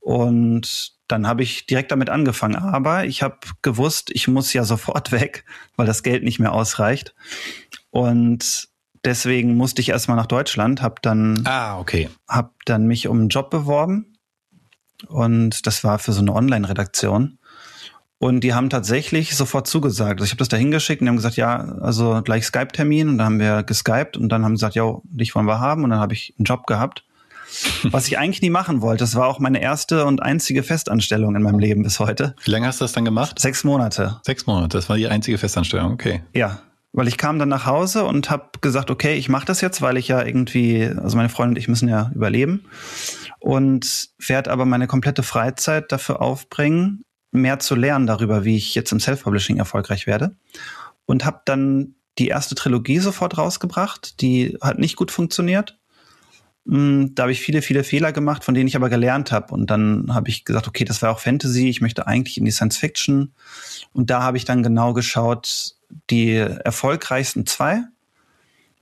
Und 0.00 0.92
dann 1.08 1.26
habe 1.26 1.42
ich 1.42 1.66
direkt 1.66 1.90
damit 1.90 2.10
angefangen. 2.10 2.56
Aber 2.56 3.04
ich 3.04 3.22
habe 3.22 3.38
gewusst, 3.62 4.10
ich 4.12 4.28
muss 4.28 4.52
ja 4.52 4.64
sofort 4.64 5.12
weg, 5.12 5.44
weil 5.76 5.86
das 5.86 6.02
Geld 6.02 6.22
nicht 6.22 6.38
mehr 6.38 6.52
ausreicht. 6.52 7.14
Und 7.90 8.68
deswegen 9.04 9.56
musste 9.56 9.80
ich 9.80 9.88
erstmal 9.88 10.16
nach 10.16 10.26
Deutschland, 10.26 10.82
habe 10.82 10.96
dann, 11.02 11.42
ah, 11.46 11.78
okay. 11.78 12.08
hab 12.28 12.54
dann 12.64 12.86
mich 12.86 13.08
um 13.08 13.18
einen 13.18 13.28
Job 13.28 13.50
beworben. 13.50 14.14
Und 15.06 15.66
das 15.66 15.84
war 15.84 15.98
für 15.98 16.12
so 16.12 16.20
eine 16.20 16.34
Online-Redaktion. 16.34 17.37
Und 18.20 18.40
die 18.40 18.52
haben 18.52 18.68
tatsächlich 18.68 19.36
sofort 19.36 19.68
zugesagt. 19.68 20.20
Also 20.20 20.24
ich 20.24 20.30
habe 20.32 20.38
das 20.38 20.48
da 20.48 20.56
hingeschickt 20.56 21.00
und 21.00 21.06
die 21.06 21.08
haben 21.10 21.16
gesagt, 21.16 21.36
ja, 21.36 21.56
also 21.80 22.20
gleich 22.22 22.46
Skype-Termin. 22.46 23.08
Und 23.08 23.18
dann 23.18 23.26
haben 23.26 23.38
wir 23.38 23.62
geskypt 23.62 24.16
und 24.16 24.28
dann 24.30 24.44
haben 24.44 24.56
sie 24.56 24.60
gesagt, 24.60 24.74
ja, 24.74 24.96
dich 25.04 25.34
wollen 25.34 25.46
wir 25.46 25.60
haben. 25.60 25.84
Und 25.84 25.90
dann 25.90 26.00
habe 26.00 26.14
ich 26.14 26.34
einen 26.38 26.44
Job 26.44 26.66
gehabt. 26.66 27.04
Was 27.84 28.08
ich 28.08 28.18
eigentlich 28.18 28.42
nie 28.42 28.50
machen 28.50 28.82
wollte. 28.82 29.04
Das 29.04 29.14
war 29.14 29.26
auch 29.26 29.38
meine 29.38 29.62
erste 29.62 30.04
und 30.04 30.22
einzige 30.22 30.62
Festanstellung 30.62 31.34
in 31.34 31.42
meinem 31.42 31.58
Leben 31.58 31.82
bis 31.82 31.98
heute. 31.98 32.34
Wie 32.44 32.50
lange 32.50 32.66
hast 32.66 32.80
du 32.80 32.84
das 32.84 32.92
dann 32.92 33.04
gemacht? 33.04 33.38
Sechs 33.38 33.64
Monate. 33.64 34.20
Sechs 34.22 34.46
Monate, 34.46 34.76
das 34.76 34.88
war 34.88 34.96
die 34.96 35.08
einzige 35.08 35.38
Festanstellung, 35.38 35.92
okay. 35.92 36.22
Ja, 36.34 36.58
weil 36.92 37.08
ich 37.08 37.16
kam 37.16 37.38
dann 37.38 37.48
nach 37.48 37.66
Hause 37.66 38.04
und 38.04 38.28
habe 38.30 38.50
gesagt, 38.60 38.90
okay, 38.90 39.14
ich 39.14 39.28
mache 39.28 39.46
das 39.46 39.60
jetzt, 39.60 39.80
weil 39.82 39.96
ich 39.96 40.08
ja 40.08 40.24
irgendwie, 40.24 40.84
also 40.84 41.16
meine 41.16 41.28
Freundin 41.28 41.54
und 41.54 41.58
ich 41.58 41.68
müssen 41.68 41.88
ja 41.88 42.10
überleben 42.14 42.64
und 43.40 44.08
werde 44.18 44.50
aber 44.50 44.64
meine 44.64 44.86
komplette 44.86 45.22
Freizeit 45.22 45.92
dafür 45.92 46.20
aufbringen, 46.20 47.04
mehr 47.30 47.58
zu 47.58 47.74
lernen 47.74 48.06
darüber, 48.06 48.44
wie 48.44 48.56
ich 48.56 48.74
jetzt 48.74 48.92
im 48.92 49.00
Self-Publishing 49.00 49.58
erfolgreich 49.58 50.06
werde. 50.06 50.36
Und 51.06 51.24
habe 51.24 51.40
dann 51.44 51.94
die 52.18 52.28
erste 52.28 52.54
Trilogie 52.54 52.98
sofort 52.98 53.38
rausgebracht. 53.38 54.20
Die 54.20 54.56
hat 54.60 54.78
nicht 54.78 54.96
gut 54.96 55.10
funktioniert. 55.10 55.78
Mm, 56.64 57.14
da 57.14 57.22
habe 57.22 57.32
ich 57.32 57.40
viele, 57.40 57.62
viele 57.62 57.84
Fehler 57.84 58.12
gemacht, 58.12 58.44
von 58.44 58.54
denen 58.54 58.68
ich 58.68 58.76
aber 58.76 58.90
gelernt 58.90 59.32
habe. 59.32 59.54
Und 59.54 59.70
dann 59.70 60.14
habe 60.14 60.28
ich 60.28 60.44
gesagt, 60.44 60.68
okay, 60.68 60.84
das 60.84 61.00
war 61.00 61.10
auch 61.10 61.20
Fantasy, 61.20 61.68
ich 61.68 61.80
möchte 61.80 62.06
eigentlich 62.06 62.38
in 62.38 62.44
die 62.44 62.50
Science 62.50 62.76
Fiction. 62.76 63.32
Und 63.92 64.10
da 64.10 64.22
habe 64.22 64.36
ich 64.36 64.44
dann 64.44 64.62
genau 64.62 64.92
geschaut, 64.92 65.76
die 66.10 66.34
erfolgreichsten 66.34 67.46
zwei. 67.46 67.82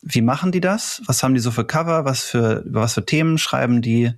Wie 0.02 0.22
machen 0.22 0.52
die 0.52 0.60
das? 0.60 1.02
Was 1.06 1.22
haben 1.22 1.34
die 1.34 1.40
so 1.40 1.50
für 1.50 1.64
Cover? 1.64 2.04
Was 2.04 2.22
für, 2.22 2.64
über 2.66 2.80
was 2.80 2.94
für 2.94 3.04
Themen 3.04 3.38
schreiben 3.38 3.82
die? 3.82 4.12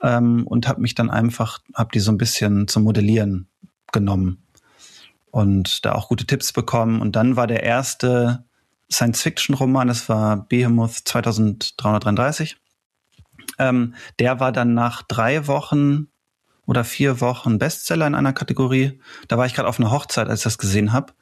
Ähm, 0.00 0.46
und 0.46 0.68
habe 0.68 0.80
mich 0.80 0.94
dann 0.94 1.10
einfach, 1.10 1.60
habe 1.74 1.90
die 1.92 2.00
so 2.00 2.12
ein 2.12 2.18
bisschen 2.18 2.68
zum 2.68 2.84
Modellieren 2.84 3.48
genommen 3.94 4.44
und 5.30 5.86
da 5.86 5.92
auch 5.92 6.08
gute 6.08 6.26
Tipps 6.26 6.52
bekommen. 6.52 7.00
Und 7.00 7.16
dann 7.16 7.36
war 7.36 7.46
der 7.46 7.62
erste 7.62 8.44
Science-Fiction-Roman, 8.92 9.88
das 9.88 10.10
war 10.10 10.46
Behemoth 10.48 10.92
2333. 11.08 12.58
Ähm, 13.58 13.94
der 14.18 14.40
war 14.40 14.52
dann 14.52 14.74
nach 14.74 15.02
drei 15.02 15.46
Wochen 15.46 16.08
oder 16.66 16.84
vier 16.84 17.20
Wochen 17.20 17.58
Bestseller 17.58 18.06
in 18.06 18.14
einer 18.14 18.32
Kategorie. 18.32 19.00
Da 19.28 19.38
war 19.38 19.46
ich 19.46 19.54
gerade 19.54 19.68
auf 19.68 19.80
einer 19.80 19.90
Hochzeit, 19.90 20.28
als 20.28 20.40
ich 20.40 20.44
das 20.44 20.58
gesehen 20.58 20.92
habe 20.92 21.12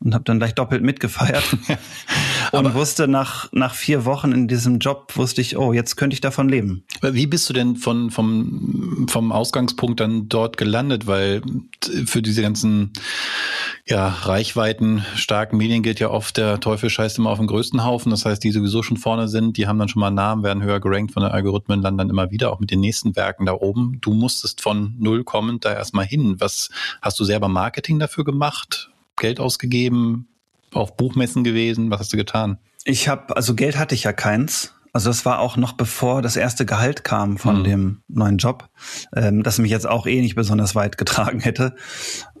und 0.00 0.14
habe 0.14 0.24
dann 0.24 0.38
gleich 0.38 0.54
doppelt 0.54 0.82
mitgefeiert 0.82 1.44
und 2.52 2.74
wusste 2.74 3.08
nach 3.08 3.50
nach 3.52 3.74
vier 3.74 4.04
Wochen 4.04 4.32
in 4.32 4.48
diesem 4.48 4.78
Job 4.78 5.16
wusste 5.16 5.40
ich 5.40 5.56
oh 5.56 5.72
jetzt 5.72 5.96
könnte 5.96 6.14
ich 6.14 6.20
davon 6.20 6.48
leben. 6.48 6.84
Wie 7.02 7.26
bist 7.26 7.48
du 7.48 7.52
denn 7.52 7.76
von 7.76 8.10
vom 8.10 9.06
vom 9.08 9.32
Ausgangspunkt 9.32 10.00
dann 10.00 10.28
dort 10.28 10.56
gelandet? 10.56 11.06
Weil 11.06 11.42
für 12.06 12.22
diese 12.22 12.42
ganzen 12.42 12.92
ja 13.86 14.08
Reichweiten 14.08 15.04
starken 15.14 15.56
Medien 15.56 15.82
gilt 15.82 16.00
ja 16.00 16.10
oft 16.10 16.36
der 16.36 16.60
Teufel 16.60 16.90
scheißt 16.90 17.18
immer 17.18 17.30
auf 17.30 17.38
den 17.38 17.46
größten 17.46 17.84
Haufen. 17.84 18.10
Das 18.10 18.24
heißt 18.24 18.42
die 18.42 18.52
sowieso 18.52 18.82
schon 18.82 18.96
vorne 18.96 19.28
sind 19.28 19.56
die 19.56 19.66
haben 19.66 19.78
dann 19.78 19.88
schon 19.88 20.00
mal 20.00 20.08
einen 20.08 20.16
Namen 20.16 20.42
werden 20.42 20.62
höher 20.62 20.80
gerankt 20.80 21.12
von 21.12 21.22
den 21.22 21.32
Algorithmen 21.32 21.82
landen 21.82 21.98
dann 21.98 22.10
immer 22.10 22.30
wieder 22.30 22.52
auch 22.52 22.60
mit 22.60 22.70
den 22.70 22.80
nächsten 22.80 23.16
Werken 23.16 23.46
da 23.46 23.52
oben. 23.52 23.98
Du 24.00 24.12
musstest 24.14 24.60
von 24.60 24.94
null 24.98 25.24
kommend 25.24 25.64
da 25.64 25.72
erstmal 25.72 26.06
hin. 26.06 26.36
Was 26.38 26.70
hast 27.02 27.18
du 27.20 27.24
selber 27.24 27.48
Marketing 27.48 27.98
dafür 27.98 28.24
gemacht? 28.24 28.90
Geld 29.16 29.40
ausgegeben, 29.40 30.28
auf 30.72 30.96
Buchmessen 30.96 31.44
gewesen? 31.44 31.90
Was 31.90 32.00
hast 32.00 32.12
du 32.12 32.16
getan? 32.16 32.58
Ich 32.84 33.08
habe, 33.08 33.36
also 33.36 33.54
Geld 33.54 33.78
hatte 33.78 33.94
ich 33.94 34.04
ja 34.04 34.12
keins. 34.12 34.74
Also 34.92 35.10
das 35.10 35.24
war 35.24 35.38
auch 35.38 35.56
noch 35.56 35.72
bevor 35.72 36.22
das 36.22 36.36
erste 36.36 36.64
Gehalt 36.64 37.04
kam 37.04 37.36
von 37.36 37.60
mhm. 37.60 37.64
dem 37.64 38.02
neuen 38.08 38.38
Job, 38.38 38.68
ähm, 39.14 39.42
das 39.42 39.58
mich 39.58 39.70
jetzt 39.70 39.86
auch 39.86 40.06
eh 40.06 40.20
nicht 40.20 40.34
besonders 40.34 40.74
weit 40.74 40.98
getragen 40.98 41.40
hätte. 41.40 41.76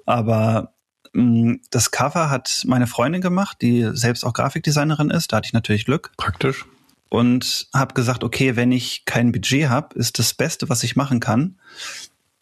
Aber 0.06 0.74
mh, 1.12 1.22
mm, 1.22 1.60
das 1.70 1.90
Cover 1.90 2.30
hat 2.30 2.64
meine 2.66 2.86
Freundin 2.86 3.20
gemacht, 3.20 3.58
die 3.60 3.90
selbst 3.92 4.24
auch 4.24 4.32
Grafikdesignerin 4.32 5.10
ist. 5.10 5.32
Da 5.32 5.38
hatte 5.38 5.46
ich 5.46 5.52
natürlich 5.52 5.84
Glück. 5.84 6.12
Praktisch. 6.16 6.64
Und 7.10 7.68
habe 7.74 7.94
gesagt, 7.94 8.22
okay, 8.24 8.56
wenn 8.56 8.72
ich 8.72 9.04
kein 9.04 9.32
Budget 9.32 9.68
habe, 9.68 9.98
ist 9.98 10.18
das 10.18 10.34
Beste, 10.34 10.68
was 10.68 10.82
ich 10.82 10.96
machen 10.96 11.20
kann, 11.20 11.58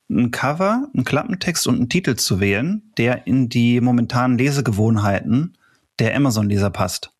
ein 0.09 0.31
Cover, 0.31 0.89
einen 0.95 1.05
Klappentext 1.05 1.67
und 1.67 1.77
einen 1.77 1.89
Titel 1.89 2.17
zu 2.17 2.41
wählen, 2.41 2.83
der 2.97 3.27
in 3.27 3.49
die 3.49 3.81
momentanen 3.81 4.39
Lesegewohnheiten 4.39 5.57
der 5.99 6.15
Amazon-Leser 6.17 6.71
passt. 6.71 7.11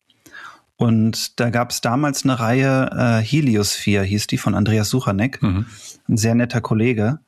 Und 0.75 1.39
da 1.39 1.49
gab 1.49 1.71
es 1.71 1.81
damals 1.81 2.23
eine 2.23 2.39
Reihe, 2.39 2.89
äh, 2.91 3.23
Heliosphere 3.23 4.03
hieß 4.03 4.27
die, 4.27 4.37
von 4.37 4.53
Andreas 4.53 4.89
Suchanek, 4.89 5.41
mhm. 5.41 5.65
ein 6.07 6.17
sehr 6.17 6.35
netter 6.35 6.61
Kollege, 6.61 7.19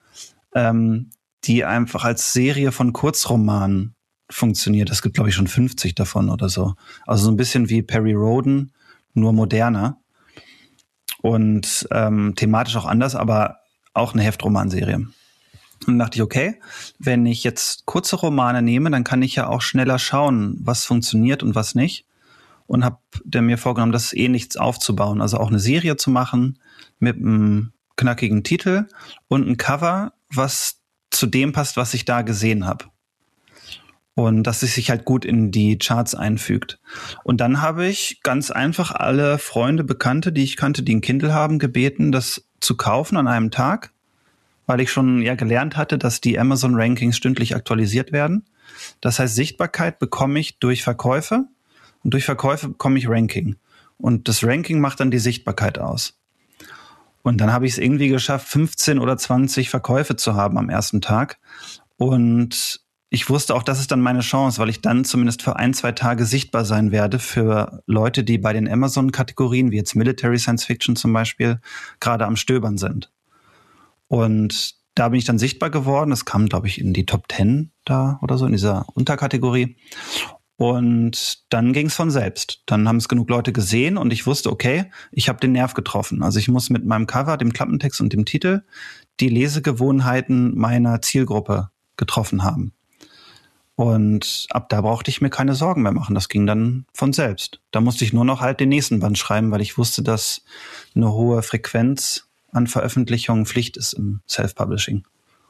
ähm, 0.53 1.09
die 1.45 1.65
einfach 1.65 2.03
als 2.03 2.31
Serie 2.31 2.71
von 2.71 2.93
Kurzromanen 2.93 3.95
funktioniert. 4.29 4.91
Es 4.91 5.01
gibt, 5.01 5.15
glaube 5.15 5.29
ich, 5.29 5.35
schon 5.35 5.47
50 5.47 5.95
davon 5.95 6.29
oder 6.29 6.49
so. 6.49 6.75
Also 7.07 7.25
so 7.25 7.31
ein 7.31 7.37
bisschen 7.37 7.69
wie 7.69 7.81
Perry 7.81 8.13
Roden, 8.13 8.71
nur 9.13 9.33
moderner. 9.33 9.97
Und 11.21 11.87
ähm, 11.91 12.33
thematisch 12.35 12.75
auch 12.75 12.85
anders, 12.85 13.15
aber 13.15 13.57
auch 13.93 14.13
eine 14.13 14.21
Heftromanserie. 14.21 15.07
Und 15.87 15.99
dachte 15.99 16.17
ich, 16.17 16.21
okay, 16.21 16.59
wenn 16.97 17.25
ich 17.25 17.43
jetzt 17.43 17.85
kurze 17.85 18.17
Romane 18.17 18.61
nehme, 18.61 18.91
dann 18.91 19.03
kann 19.03 19.21
ich 19.21 19.35
ja 19.35 19.47
auch 19.47 19.61
schneller 19.61 19.99
schauen, 19.99 20.57
was 20.59 20.85
funktioniert 20.85 21.41
und 21.43 21.55
was 21.55 21.75
nicht. 21.75 22.05
Und 22.67 22.83
habe 22.83 22.99
mir 23.41 23.57
vorgenommen, 23.57 23.91
das 23.91 24.13
eh 24.13 24.29
aufzubauen. 24.57 25.21
Also 25.21 25.37
auch 25.37 25.49
eine 25.49 25.59
Serie 25.59 25.97
zu 25.97 26.11
machen 26.11 26.59
mit 26.99 27.15
einem 27.15 27.71
knackigen 27.95 28.43
Titel 28.43 28.87
und 29.27 29.47
ein 29.47 29.57
Cover, 29.57 30.13
was 30.33 30.79
zu 31.09 31.25
dem 31.25 31.51
passt, 31.51 31.77
was 31.77 31.93
ich 31.93 32.05
da 32.05 32.21
gesehen 32.21 32.65
habe. 32.65 32.85
Und 34.13 34.43
dass 34.43 34.63
es 34.63 34.75
sich 34.75 34.89
halt 34.89 35.05
gut 35.05 35.23
in 35.23 35.49
die 35.51 35.77
Charts 35.77 36.13
einfügt. 36.13 36.79
Und 37.23 37.39
dann 37.39 37.61
habe 37.61 37.87
ich 37.87 38.19
ganz 38.21 38.51
einfach 38.51 38.91
alle 38.91 39.39
Freunde, 39.39 39.83
Bekannte, 39.83 40.31
die 40.31 40.43
ich 40.43 40.57
kannte, 40.57 40.83
die 40.83 40.95
ein 40.95 41.01
Kindle 41.01 41.33
haben, 41.33 41.57
gebeten, 41.57 42.11
das 42.11 42.45
zu 42.59 42.75
kaufen 42.75 43.17
an 43.17 43.27
einem 43.27 43.49
Tag 43.49 43.93
weil 44.69 44.81
ich 44.81 44.91
schon 44.91 45.23
ja 45.23 45.33
gelernt 45.33 45.77
hatte, 45.77 45.97
dass 45.97 46.21
die 46.21 46.37
Amazon 46.37 46.75
Rankings 46.75 47.17
stündlich 47.17 47.55
aktualisiert 47.55 48.11
werden. 48.11 48.45
Das 49.01 49.17
heißt, 49.17 49.33
Sichtbarkeit 49.33 49.97
bekomme 49.97 50.39
ich 50.39 50.59
durch 50.59 50.83
Verkäufe 50.83 51.45
und 52.03 52.13
durch 52.13 52.23
Verkäufe 52.23 52.67
bekomme 52.67 52.99
ich 52.99 53.09
Ranking. 53.09 53.55
Und 53.97 54.27
das 54.27 54.43
Ranking 54.43 54.79
macht 54.79 54.99
dann 54.99 55.09
die 55.09 55.17
Sichtbarkeit 55.17 55.79
aus. 55.79 56.19
Und 57.23 57.41
dann 57.41 57.51
habe 57.51 57.65
ich 57.65 57.71
es 57.71 57.77
irgendwie 57.79 58.09
geschafft, 58.09 58.47
15 58.47 58.99
oder 58.99 59.17
20 59.17 59.71
Verkäufe 59.71 60.15
zu 60.17 60.35
haben 60.35 60.59
am 60.59 60.69
ersten 60.69 61.01
Tag. 61.01 61.39
Und 61.97 62.81
ich 63.09 63.27
wusste 63.27 63.55
auch, 63.55 63.63
das 63.63 63.79
ist 63.79 63.89
dann 63.89 64.01
meine 64.01 64.19
Chance, 64.19 64.59
weil 64.59 64.69
ich 64.69 64.81
dann 64.81 65.03
zumindest 65.03 65.41
für 65.41 65.55
ein, 65.55 65.73
zwei 65.73 65.93
Tage 65.93 66.25
sichtbar 66.25 66.63
sein 66.63 66.91
werde 66.91 67.17
für 67.17 67.81
Leute, 67.87 68.23
die 68.23 68.37
bei 68.37 68.53
den 68.53 68.69
Amazon-Kategorien, 68.69 69.71
wie 69.71 69.77
jetzt 69.77 69.95
Military 69.95 70.37
Science 70.37 70.65
Fiction 70.65 70.95
zum 70.95 71.11
Beispiel, 71.11 71.59
gerade 71.99 72.27
am 72.27 72.35
Stöbern 72.35 72.77
sind. 72.77 73.09
Und 74.09 74.75
da 74.95 75.07
bin 75.07 75.19
ich 75.19 75.25
dann 75.25 75.39
sichtbar 75.39 75.69
geworden. 75.69 76.09
Das 76.09 76.25
kam, 76.25 76.47
glaube 76.47 76.67
ich, 76.67 76.81
in 76.81 76.91
die 76.93 77.05
Top 77.05 77.31
10 77.31 77.71
da 77.85 78.19
oder 78.21 78.37
so, 78.37 78.45
in 78.45 78.51
dieser 78.51 78.85
Unterkategorie. 78.93 79.77
Und 80.57 81.45
dann 81.47 81.71
ging 81.71 81.87
es 81.87 81.95
von 81.95 82.11
selbst. 82.11 82.63
Dann 82.65 82.85
haben 82.85 82.97
es 82.97 83.07
genug 83.07 83.29
Leute 83.29 83.53
gesehen 83.53 83.97
und 83.97 84.11
ich 84.11 84.27
wusste, 84.27 84.51
okay, 84.51 84.91
ich 85.13 85.29
habe 85.29 85.39
den 85.39 85.53
Nerv 85.53 85.73
getroffen. 85.73 86.21
Also 86.21 86.37
ich 86.37 86.49
muss 86.49 86.69
mit 86.69 86.85
meinem 86.85 87.07
Cover, 87.07 87.37
dem 87.37 87.53
Klappentext 87.53 88.01
und 88.01 88.11
dem 88.11 88.25
Titel 88.25 88.63
die 89.21 89.29
Lesegewohnheiten 89.29 90.57
meiner 90.57 91.01
Zielgruppe 91.01 91.69
getroffen 91.95 92.43
haben. 92.43 92.73
Und 93.75 94.47
ab 94.49 94.67
da 94.67 94.81
brauchte 94.81 95.09
ich 95.09 95.21
mir 95.21 95.29
keine 95.29 95.55
Sorgen 95.55 95.83
mehr 95.83 95.93
machen. 95.93 96.13
Das 96.13 96.27
ging 96.27 96.45
dann 96.45 96.85
von 96.93 97.13
selbst. 97.13 97.61
Da 97.71 97.79
musste 97.79 98.03
ich 98.03 98.11
nur 98.11 98.25
noch 98.25 98.41
halt 98.41 98.59
den 98.59 98.67
nächsten 98.67 98.99
Band 98.99 99.17
schreiben, 99.17 99.51
weil 99.51 99.61
ich 99.61 99.77
wusste, 99.77 100.03
dass 100.03 100.43
eine 100.93 101.13
hohe 101.13 101.41
Frequenz 101.41 102.28
an 102.51 102.67
Veröffentlichungen 102.67 103.45
Pflicht 103.45 103.77
ist 103.77 103.93
im 103.93 104.21
Self-Publishing. 104.27 105.03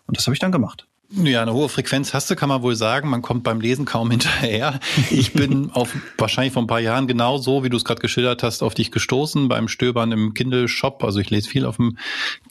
Und 0.06 0.18
das 0.18 0.26
habe 0.26 0.34
ich 0.34 0.40
dann 0.40 0.52
gemacht. 0.52 0.88
Ja, 1.12 1.42
eine 1.42 1.54
hohe 1.54 1.70
Frequenz 1.70 2.14
hast 2.14 2.30
du, 2.30 2.36
kann 2.36 2.50
man 2.50 2.62
wohl 2.62 2.76
sagen. 2.76 3.10
Man 3.10 3.24
kommt 3.24 3.44
beim 3.44 3.60
Lesen 3.60 3.86
kaum 3.86 4.12
hinterher. 4.12 4.80
Ich 5.10 5.34
bin 5.34 5.72
auf 5.74 5.96
wahrscheinlich 6.20 6.54
vor 6.54 6.62
ein 6.62 6.68
paar 6.68 6.80
Jahren 6.80 7.08
genau 7.08 7.40
so, 7.40 7.64
wie 7.64 7.70
du 7.70 7.78
es 7.78 7.84
gerade 7.84 8.00
geschildert 8.00 8.44
hast, 8.44 8.62
auf 8.62 8.76
dich 8.76 8.92
gestoßen 8.92 9.48
beim 9.48 9.68
Stöbern 9.68 10.12
im 10.12 10.36
Kindle-Shop. 10.36 11.04
Also 11.04 11.20
ich 11.20 11.32
lese 11.32 11.50
viel 11.50 11.66
auf 11.66 11.78
dem 11.78 11.98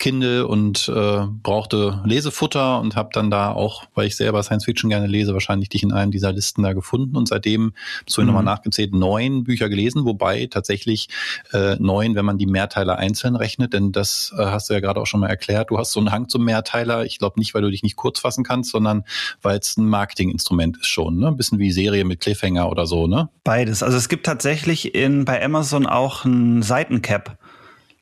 Kindle 0.01 0.49
und 0.49 0.89
äh, 0.89 1.21
brauchte 1.41 2.03
Lesefutter 2.05 2.81
und 2.81 2.97
habe 2.97 3.11
dann 3.13 3.31
da 3.31 3.53
auch, 3.53 3.85
weil 3.95 4.09
ich 4.09 4.17
selber 4.17 4.43
Science 4.43 4.65
Fiction 4.65 4.91
gerne 4.91 5.07
lese, 5.07 5.35
wahrscheinlich 5.35 5.69
dich 5.69 5.85
in 5.85 5.93
einem 5.93 6.11
dieser 6.11 6.33
Listen 6.33 6.65
da 6.65 6.73
gefunden 6.73 7.17
und 7.17 7.29
seitdem, 7.29 7.75
so 8.09 8.23
mhm. 8.23 8.27
nochmal 8.27 8.45
nachgezählt, 8.45 8.93
neun 8.93 9.45
Bücher 9.45 9.69
gelesen, 9.69 10.05
wobei 10.05 10.47
tatsächlich 10.47 11.11
äh, 11.53 11.77
neun, 11.77 12.17
wenn 12.17 12.25
man 12.25 12.39
die 12.39 12.47
Mehrteiler 12.47 12.97
einzeln 12.97 13.37
rechnet, 13.37 13.73
denn 13.73 13.93
das 13.93 14.35
äh, 14.37 14.45
hast 14.47 14.69
du 14.69 14.75
ja 14.75 14.81
gerade 14.81 15.01
auch 15.01 15.07
schon 15.07 15.21
mal 15.21 15.29
erklärt. 15.29 15.71
Du 15.71 15.79
hast 15.79 15.93
so 15.93 16.01
einen 16.01 16.11
Hang 16.11 16.29
zum 16.29 16.45
Mehrteiler. 16.45 17.05
Ich 17.05 17.19
glaube 17.19 17.39
nicht, 17.39 17.55
weil 17.55 17.63
du 17.63 17.71
dich 17.71 17.85
nicht 17.85 17.95
kurz 17.95 18.19
fassen 18.19 18.48
kannst, 18.49 18.71
sondern 18.71 19.05
weil 19.43 19.59
es 19.59 19.77
ein 19.77 19.87
Marketinginstrument 19.87 20.79
ist 20.79 20.89
schon, 20.89 21.19
ne? 21.19 21.29
Ein 21.29 21.37
bisschen 21.37 21.59
wie 21.59 21.71
Serie 21.71 22.05
mit 22.05 22.21
Cliffhanger 22.21 22.71
oder 22.71 22.87
so, 22.87 23.07
ne? 23.07 23.29
Beides. 23.45 23.83
Also 23.83 23.97
es 23.97 24.09
gibt 24.09 24.27
tatsächlich 24.27 24.95
in, 24.95 25.25
bei 25.25 25.45
Amazon 25.45 25.87
auch 25.87 26.25
ein 26.25 26.63
Seitencap. 26.63 27.39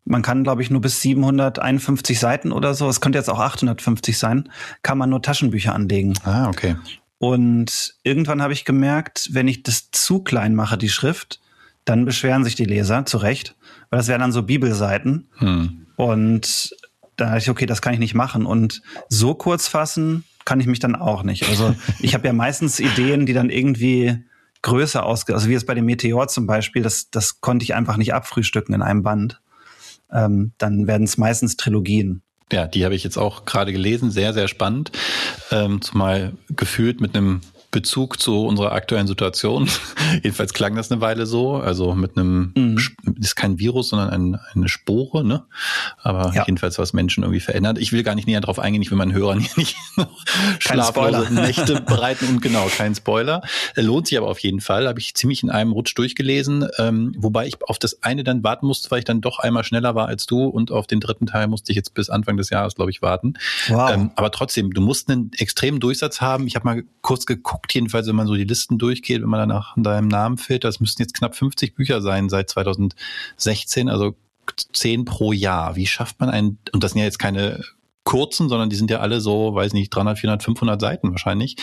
Man 0.04 0.22
kann, 0.22 0.44
glaube 0.44 0.62
ich, 0.62 0.70
nur 0.70 0.80
bis 0.80 1.00
751 1.02 2.18
Seiten 2.20 2.52
oder 2.52 2.74
so, 2.74 2.88
es 2.88 3.00
könnte 3.00 3.18
jetzt 3.18 3.28
auch 3.28 3.40
850 3.40 4.16
sein, 4.16 4.48
kann 4.82 4.98
man 4.98 5.10
nur 5.10 5.20
Taschenbücher 5.20 5.74
anlegen. 5.74 6.14
Ah, 6.22 6.48
okay. 6.48 6.76
Und 7.18 7.94
irgendwann 8.04 8.40
habe 8.40 8.52
ich 8.52 8.64
gemerkt, 8.64 9.30
wenn 9.32 9.48
ich 9.48 9.62
das 9.62 9.90
zu 9.90 10.20
klein 10.20 10.54
mache, 10.54 10.78
die 10.78 10.88
Schrift, 10.88 11.40
dann 11.84 12.04
beschweren 12.04 12.44
sich 12.44 12.54
die 12.54 12.64
Leser, 12.64 13.06
zu 13.06 13.16
Recht, 13.16 13.56
weil 13.90 13.98
das 13.98 14.08
wären 14.08 14.20
dann 14.20 14.32
so 14.32 14.42
Bibelseiten. 14.42 15.28
Hm. 15.38 15.86
Und 15.96 16.76
da 17.16 17.26
dachte 17.26 17.38
ich, 17.38 17.50
okay, 17.50 17.66
das 17.66 17.80
kann 17.80 17.94
ich 17.94 18.00
nicht 18.00 18.14
machen. 18.14 18.44
Und 18.44 18.82
so 19.08 19.34
kurz 19.34 19.68
fassen 19.68 20.24
kann 20.46 20.60
ich 20.60 20.66
mich 20.66 20.78
dann 20.78 20.96
auch 20.96 21.22
nicht. 21.22 21.46
Also 21.50 21.74
ich 22.00 22.14
habe 22.14 22.26
ja 22.26 22.32
meistens 22.32 22.80
Ideen, 22.80 23.26
die 23.26 23.34
dann 23.34 23.50
irgendwie 23.50 24.24
größer 24.62 25.04
ausge, 25.04 25.34
also 25.34 25.50
wie 25.50 25.54
es 25.54 25.66
bei 25.66 25.74
dem 25.74 25.84
Meteor 25.84 26.28
zum 26.28 26.46
Beispiel, 26.46 26.82
das, 26.82 27.10
das 27.10 27.42
konnte 27.42 27.64
ich 27.64 27.74
einfach 27.74 27.98
nicht 27.98 28.14
abfrühstücken 28.14 28.74
in 28.74 28.80
einem 28.80 29.02
Band. 29.02 29.42
Ähm, 30.10 30.52
dann 30.56 30.86
werden 30.86 31.04
es 31.04 31.18
meistens 31.18 31.56
Trilogien. 31.56 32.22
Ja, 32.52 32.66
die 32.66 32.84
habe 32.84 32.94
ich 32.94 33.02
jetzt 33.02 33.18
auch 33.18 33.44
gerade 33.44 33.72
gelesen, 33.72 34.10
sehr, 34.10 34.32
sehr 34.32 34.46
spannend. 34.46 34.92
Ähm, 35.50 35.82
zumal 35.82 36.34
gefühlt 36.48 37.00
mit 37.00 37.16
einem 37.16 37.40
Bezug 37.76 38.18
zu 38.18 38.46
unserer 38.46 38.72
aktuellen 38.72 39.06
Situation. 39.06 39.68
Jedenfalls 40.22 40.54
klang 40.54 40.74
das 40.76 40.90
eine 40.90 41.02
Weile 41.02 41.26
so. 41.26 41.56
Also 41.56 41.94
mit 41.94 42.16
einem, 42.16 42.52
mhm. 42.56 42.78
ist 43.20 43.36
kein 43.36 43.58
Virus, 43.58 43.90
sondern 43.90 44.08
ein, 44.08 44.40
eine 44.54 44.70
Spore, 44.70 45.22
ne? 45.22 45.44
Aber 45.98 46.32
ja. 46.34 46.44
jedenfalls 46.46 46.78
was 46.78 46.94
Menschen 46.94 47.22
irgendwie 47.22 47.40
verändert. 47.40 47.76
Ich 47.76 47.92
will 47.92 48.02
gar 48.02 48.14
nicht 48.14 48.26
näher 48.26 48.40
darauf 48.40 48.58
eingehen. 48.58 48.80
Ich 48.80 48.90
will 48.90 48.96
meinen 48.96 49.12
Hörern 49.12 49.40
hier 49.40 49.52
nicht 49.56 49.76
schlaflose 50.58 51.30
Nächte 51.34 51.82
bereiten 51.82 52.28
und 52.28 52.40
genau, 52.40 52.66
kein 52.74 52.94
Spoiler. 52.94 53.42
Lohnt 53.74 54.06
sich 54.06 54.16
aber 54.16 54.28
auf 54.28 54.38
jeden 54.38 54.62
Fall. 54.62 54.88
Habe 54.88 54.98
ich 54.98 55.14
ziemlich 55.14 55.42
in 55.42 55.50
einem 55.50 55.72
Rutsch 55.72 55.92
durchgelesen. 55.98 56.66
Ähm, 56.78 57.14
wobei 57.18 57.46
ich 57.46 57.62
auf 57.68 57.78
das 57.78 58.02
eine 58.02 58.24
dann 58.24 58.42
warten 58.42 58.66
musste, 58.66 58.90
weil 58.90 59.00
ich 59.00 59.04
dann 59.04 59.20
doch 59.20 59.38
einmal 59.38 59.64
schneller 59.64 59.94
war 59.94 60.08
als 60.08 60.24
du 60.24 60.44
und 60.44 60.70
auf 60.70 60.86
den 60.86 61.00
dritten 61.00 61.26
Teil 61.26 61.46
musste 61.46 61.72
ich 61.72 61.76
jetzt 61.76 61.92
bis 61.92 62.08
Anfang 62.08 62.38
des 62.38 62.48
Jahres, 62.48 62.74
glaube 62.74 62.90
ich, 62.90 63.02
warten. 63.02 63.34
Wow. 63.68 63.90
Ähm, 63.92 64.12
aber 64.16 64.30
trotzdem, 64.30 64.72
du 64.72 64.80
musst 64.80 65.10
einen 65.10 65.30
extremen 65.36 65.78
Durchsatz 65.78 66.22
haben. 66.22 66.46
Ich 66.46 66.54
habe 66.54 66.64
mal 66.64 66.84
kurz 67.02 67.26
geguckt, 67.26 67.65
geguckt, 67.66 67.74
jedenfalls, 67.74 68.06
wenn 68.06 68.16
man 68.16 68.26
so 68.26 68.34
die 68.34 68.44
Listen 68.44 68.78
durchgeht, 68.78 69.22
wenn 69.22 69.28
man 69.28 69.48
danach 69.48 69.76
in 69.76 69.82
deinem 69.82 70.08
Namen 70.08 70.38
filtert, 70.38 70.68
das 70.68 70.80
müssten 70.80 71.02
jetzt 71.02 71.14
knapp 71.14 71.34
50 71.34 71.74
Bücher 71.74 72.00
sein 72.00 72.28
seit 72.28 72.50
2016, 72.50 73.88
also 73.88 74.16
10 74.72 75.04
pro 75.04 75.32
Jahr. 75.32 75.76
Wie 75.76 75.86
schafft 75.86 76.20
man 76.20 76.30
einen, 76.30 76.58
und 76.72 76.82
das 76.82 76.92
sind 76.92 77.00
ja 77.00 77.04
jetzt 77.04 77.18
keine 77.18 77.64
kurzen, 78.04 78.48
sondern 78.48 78.70
die 78.70 78.76
sind 78.76 78.90
ja 78.90 79.00
alle 79.00 79.20
so, 79.20 79.54
weiß 79.54 79.72
nicht, 79.72 79.90
300, 79.90 80.18
400, 80.18 80.42
500 80.44 80.80
Seiten 80.80 81.10
wahrscheinlich. 81.10 81.56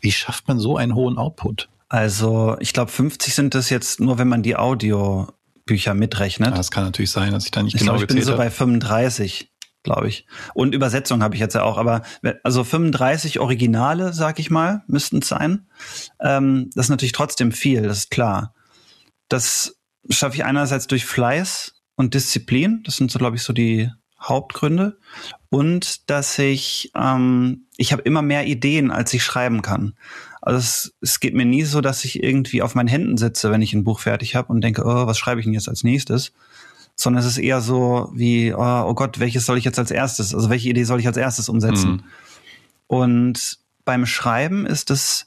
Wie 0.00 0.12
schafft 0.12 0.48
man 0.48 0.58
so 0.58 0.76
einen 0.76 0.94
hohen 0.94 1.18
Output? 1.18 1.68
Also, 1.88 2.56
ich 2.60 2.72
glaube, 2.72 2.90
50 2.90 3.34
sind 3.34 3.54
es 3.54 3.68
jetzt 3.68 4.00
nur, 4.00 4.16
wenn 4.16 4.28
man 4.28 4.42
die 4.42 4.56
Audiobücher 4.56 5.92
mitrechnet. 5.94 6.50
Ja, 6.50 6.56
das 6.56 6.70
kann 6.70 6.84
natürlich 6.84 7.10
sein, 7.10 7.32
dass 7.32 7.44
ich 7.44 7.50
da 7.50 7.62
nicht 7.62 7.74
ich 7.74 7.80
genau 7.80 7.96
glaub, 7.96 8.08
ich 8.08 8.14
bin 8.14 8.24
so 8.24 8.36
bei 8.36 8.48
35 8.48 9.49
glaube 9.82 10.08
ich. 10.08 10.26
Und 10.54 10.74
Übersetzung 10.74 11.22
habe 11.22 11.34
ich 11.34 11.40
jetzt 11.40 11.54
ja 11.54 11.62
auch, 11.62 11.78
aber 11.78 12.02
also 12.42 12.64
35 12.64 13.40
Originale, 13.40 14.12
sag 14.12 14.38
ich 14.38 14.50
mal, 14.50 14.82
müssten 14.86 15.18
es 15.18 15.28
sein. 15.28 15.66
Ähm, 16.20 16.70
das 16.74 16.86
ist 16.86 16.90
natürlich 16.90 17.12
trotzdem 17.12 17.52
viel, 17.52 17.82
das 17.82 17.98
ist 17.98 18.10
klar. 18.10 18.54
Das 19.28 19.78
schaffe 20.08 20.36
ich 20.36 20.44
einerseits 20.44 20.86
durch 20.86 21.04
Fleiß 21.04 21.74
und 21.96 22.14
Disziplin. 22.14 22.82
Das 22.84 22.96
sind 22.96 23.10
so, 23.10 23.18
glaube 23.18 23.36
ich, 23.36 23.42
so 23.42 23.52
die 23.52 23.90
Hauptgründe. 24.20 24.98
Und 25.48 26.10
dass 26.10 26.38
ich, 26.38 26.92
ähm, 26.94 27.66
ich 27.76 27.92
habe 27.92 28.02
immer 28.02 28.22
mehr 28.22 28.46
Ideen, 28.46 28.90
als 28.90 29.12
ich 29.14 29.24
schreiben 29.24 29.62
kann. 29.62 29.94
Also 30.42 30.58
es, 30.58 30.94
es 31.00 31.20
geht 31.20 31.34
mir 31.34 31.44
nie 31.44 31.64
so, 31.64 31.80
dass 31.80 32.04
ich 32.04 32.22
irgendwie 32.22 32.62
auf 32.62 32.74
meinen 32.74 32.88
Händen 32.88 33.16
sitze, 33.16 33.50
wenn 33.50 33.62
ich 33.62 33.72
ein 33.72 33.84
Buch 33.84 34.00
fertig 34.00 34.34
habe 34.34 34.52
und 34.52 34.62
denke, 34.62 34.82
oh, 34.84 35.06
was 35.06 35.18
schreibe 35.18 35.40
ich 35.40 35.46
denn 35.46 35.54
jetzt 35.54 35.68
als 35.68 35.84
nächstes? 35.84 36.32
Sondern 37.00 37.20
es 37.20 37.26
ist 37.26 37.38
eher 37.38 37.60
so 37.60 38.10
wie, 38.14 38.52
oh, 38.52 38.84
oh, 38.86 38.94
Gott, 38.94 39.20
welches 39.20 39.46
soll 39.46 39.56
ich 39.56 39.64
jetzt 39.64 39.78
als 39.78 39.90
erstes, 39.90 40.34
also 40.34 40.50
welche 40.50 40.68
Idee 40.68 40.84
soll 40.84 41.00
ich 41.00 41.06
als 41.06 41.16
erstes 41.16 41.48
umsetzen? 41.48 41.92
Mhm. 41.92 42.02
Und 42.88 43.58
beim 43.84 44.04
Schreiben 44.04 44.66
ist 44.66 44.90
es 44.90 45.26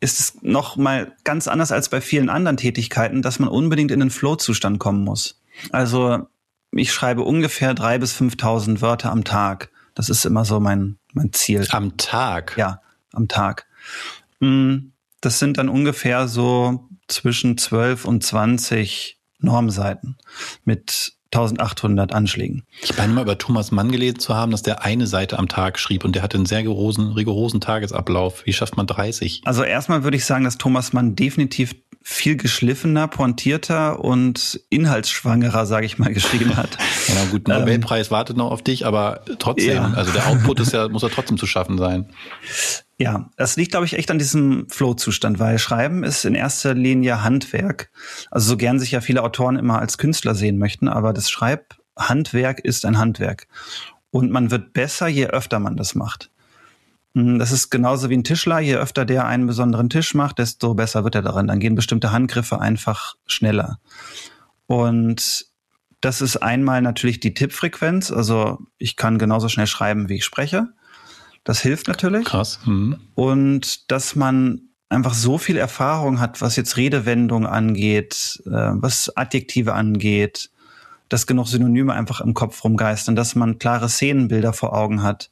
ist 0.00 0.18
es 0.18 0.42
noch 0.42 0.76
mal 0.76 1.12
ganz 1.22 1.46
anders 1.46 1.70
als 1.70 1.88
bei 1.88 2.00
vielen 2.00 2.28
anderen 2.28 2.56
Tätigkeiten, 2.56 3.22
dass 3.22 3.38
man 3.38 3.48
unbedingt 3.48 3.92
in 3.92 4.00
den 4.00 4.10
Flow-Zustand 4.10 4.80
kommen 4.80 5.04
muss. 5.04 5.40
Also 5.70 6.26
ich 6.72 6.92
schreibe 6.92 7.22
ungefähr 7.22 7.72
drei 7.72 7.98
bis 7.98 8.12
5.000 8.20 8.80
Wörter 8.80 9.12
am 9.12 9.22
Tag. 9.22 9.70
Das 9.94 10.08
ist 10.08 10.26
immer 10.26 10.44
so 10.44 10.58
mein, 10.58 10.98
mein 11.12 11.32
Ziel. 11.32 11.68
Am 11.70 11.96
Tag? 11.98 12.56
Ja, 12.56 12.82
am 13.12 13.28
Tag. 13.28 13.66
Mm, 14.40 14.90
das 15.20 15.38
sind 15.38 15.56
dann 15.56 15.68
ungefähr 15.68 16.26
so 16.26 16.88
zwischen 17.06 17.56
12 17.56 18.04
und 18.04 18.24
20 18.24 19.21
Normseiten 19.42 20.16
mit 20.64 21.14
1800 21.34 22.12
Anschlägen. 22.12 22.62
Ich 22.82 22.96
meine 22.96 23.12
mal 23.12 23.22
über 23.22 23.38
Thomas 23.38 23.70
Mann 23.70 23.90
gelesen 23.90 24.18
zu 24.18 24.34
haben, 24.34 24.52
dass 24.52 24.62
der 24.62 24.84
eine 24.84 25.06
Seite 25.06 25.38
am 25.38 25.48
Tag 25.48 25.78
schrieb 25.78 26.04
und 26.04 26.14
der 26.14 26.22
hatte 26.22 26.36
einen 26.36 26.46
sehr 26.46 26.58
rigorosen, 26.58 27.12
rigorosen 27.12 27.60
Tagesablauf. 27.60 28.44
Wie 28.44 28.52
schafft 28.52 28.76
man 28.76 28.86
30? 28.86 29.42
Also 29.44 29.62
erstmal 29.62 30.04
würde 30.04 30.18
ich 30.18 30.26
sagen, 30.26 30.44
dass 30.44 30.58
Thomas 30.58 30.92
Mann 30.92 31.16
definitiv 31.16 31.74
viel 32.02 32.36
geschliffener, 32.36 33.08
pointierter 33.08 34.04
und 34.04 34.60
inhaltsschwangerer, 34.68 35.66
sage 35.66 35.86
ich 35.86 35.98
mal, 35.98 36.12
geschrieben 36.14 36.56
hat. 36.56 36.76
ja 37.08 37.24
gut, 37.30 37.48
Nobelpreis 37.48 38.08
ähm, 38.08 38.10
wartet 38.10 38.36
noch 38.36 38.50
auf 38.50 38.62
dich, 38.62 38.84
aber 38.84 39.24
trotzdem, 39.38 39.76
ja. 39.76 39.92
also 39.94 40.12
der 40.12 40.26
Output 40.26 40.60
ist 40.60 40.72
ja, 40.72 40.88
muss 40.88 41.02
ja 41.02 41.08
trotzdem 41.08 41.38
zu 41.38 41.46
schaffen 41.46 41.78
sein. 41.78 42.10
Ja, 43.02 43.28
das 43.36 43.56
liegt, 43.56 43.72
glaube 43.72 43.84
ich, 43.84 43.94
echt 43.94 44.12
an 44.12 44.20
diesem 44.20 44.68
Flow-Zustand, 44.68 45.40
weil 45.40 45.58
Schreiben 45.58 46.04
ist 46.04 46.24
in 46.24 46.36
erster 46.36 46.72
Linie 46.72 47.24
Handwerk. 47.24 47.90
Also 48.30 48.50
so 48.50 48.56
gern 48.56 48.78
sich 48.78 48.92
ja 48.92 49.00
viele 49.00 49.24
Autoren 49.24 49.56
immer 49.56 49.80
als 49.80 49.98
Künstler 49.98 50.36
sehen 50.36 50.56
möchten, 50.56 50.86
aber 50.86 51.12
das 51.12 51.28
Schreibhandwerk 51.28 52.60
ist 52.60 52.86
ein 52.86 52.98
Handwerk. 52.98 53.48
Und 54.12 54.30
man 54.30 54.52
wird 54.52 54.72
besser, 54.72 55.08
je 55.08 55.26
öfter 55.26 55.58
man 55.58 55.76
das 55.76 55.96
macht. 55.96 56.30
Hm, 57.16 57.40
das 57.40 57.50
ist 57.50 57.70
genauso 57.70 58.08
wie 58.08 58.16
ein 58.16 58.22
Tischler. 58.22 58.60
Je 58.60 58.76
öfter 58.76 59.04
der 59.04 59.26
einen 59.26 59.48
besonderen 59.48 59.90
Tisch 59.90 60.14
macht, 60.14 60.38
desto 60.38 60.74
besser 60.74 61.02
wird 61.02 61.16
er 61.16 61.22
darin. 61.22 61.48
Dann 61.48 61.58
gehen 61.58 61.74
bestimmte 61.74 62.12
Handgriffe 62.12 62.60
einfach 62.60 63.16
schneller. 63.26 63.80
Und 64.66 65.46
das 66.00 66.20
ist 66.20 66.36
einmal 66.36 66.82
natürlich 66.82 67.18
die 67.18 67.34
Tippfrequenz. 67.34 68.12
Also 68.12 68.60
ich 68.78 68.94
kann 68.94 69.18
genauso 69.18 69.48
schnell 69.48 69.66
schreiben, 69.66 70.08
wie 70.08 70.18
ich 70.18 70.24
spreche. 70.24 70.68
Das 71.44 71.60
hilft 71.60 71.88
natürlich. 71.88 72.24
Krass. 72.24 72.60
Mhm. 72.64 72.98
Und 73.14 73.90
dass 73.90 74.14
man 74.14 74.62
einfach 74.88 75.14
so 75.14 75.38
viel 75.38 75.56
Erfahrung 75.56 76.20
hat, 76.20 76.40
was 76.40 76.56
jetzt 76.56 76.76
Redewendung 76.76 77.46
angeht, 77.46 78.42
äh, 78.46 78.50
was 78.50 79.16
Adjektive 79.16 79.74
angeht, 79.74 80.50
dass 81.08 81.26
genug 81.26 81.48
Synonyme 81.48 81.92
einfach 81.92 82.20
im 82.20 82.34
Kopf 82.34 82.62
rumgeistern, 82.64 83.16
dass 83.16 83.34
man 83.34 83.58
klare 83.58 83.88
Szenenbilder 83.88 84.52
vor 84.52 84.74
Augen 84.74 85.02
hat. 85.02 85.30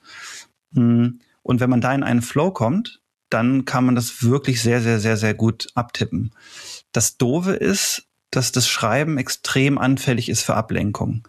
Mhm. 0.72 1.20
Und 1.42 1.60
wenn 1.60 1.70
man 1.70 1.80
da 1.80 1.94
in 1.94 2.02
einen 2.02 2.22
Flow 2.22 2.50
kommt, 2.50 3.00
dann 3.28 3.64
kann 3.64 3.84
man 3.84 3.94
das 3.94 4.22
wirklich 4.24 4.60
sehr, 4.60 4.80
sehr, 4.80 4.98
sehr, 4.98 5.16
sehr 5.16 5.34
gut 5.34 5.68
abtippen. 5.74 6.32
Das 6.92 7.16
Doofe 7.16 7.52
ist, 7.52 8.08
dass 8.30 8.52
das 8.52 8.68
Schreiben 8.68 9.18
extrem 9.18 9.78
anfällig 9.78 10.28
ist 10.28 10.42
für 10.42 10.54
Ablenkung. 10.54 11.26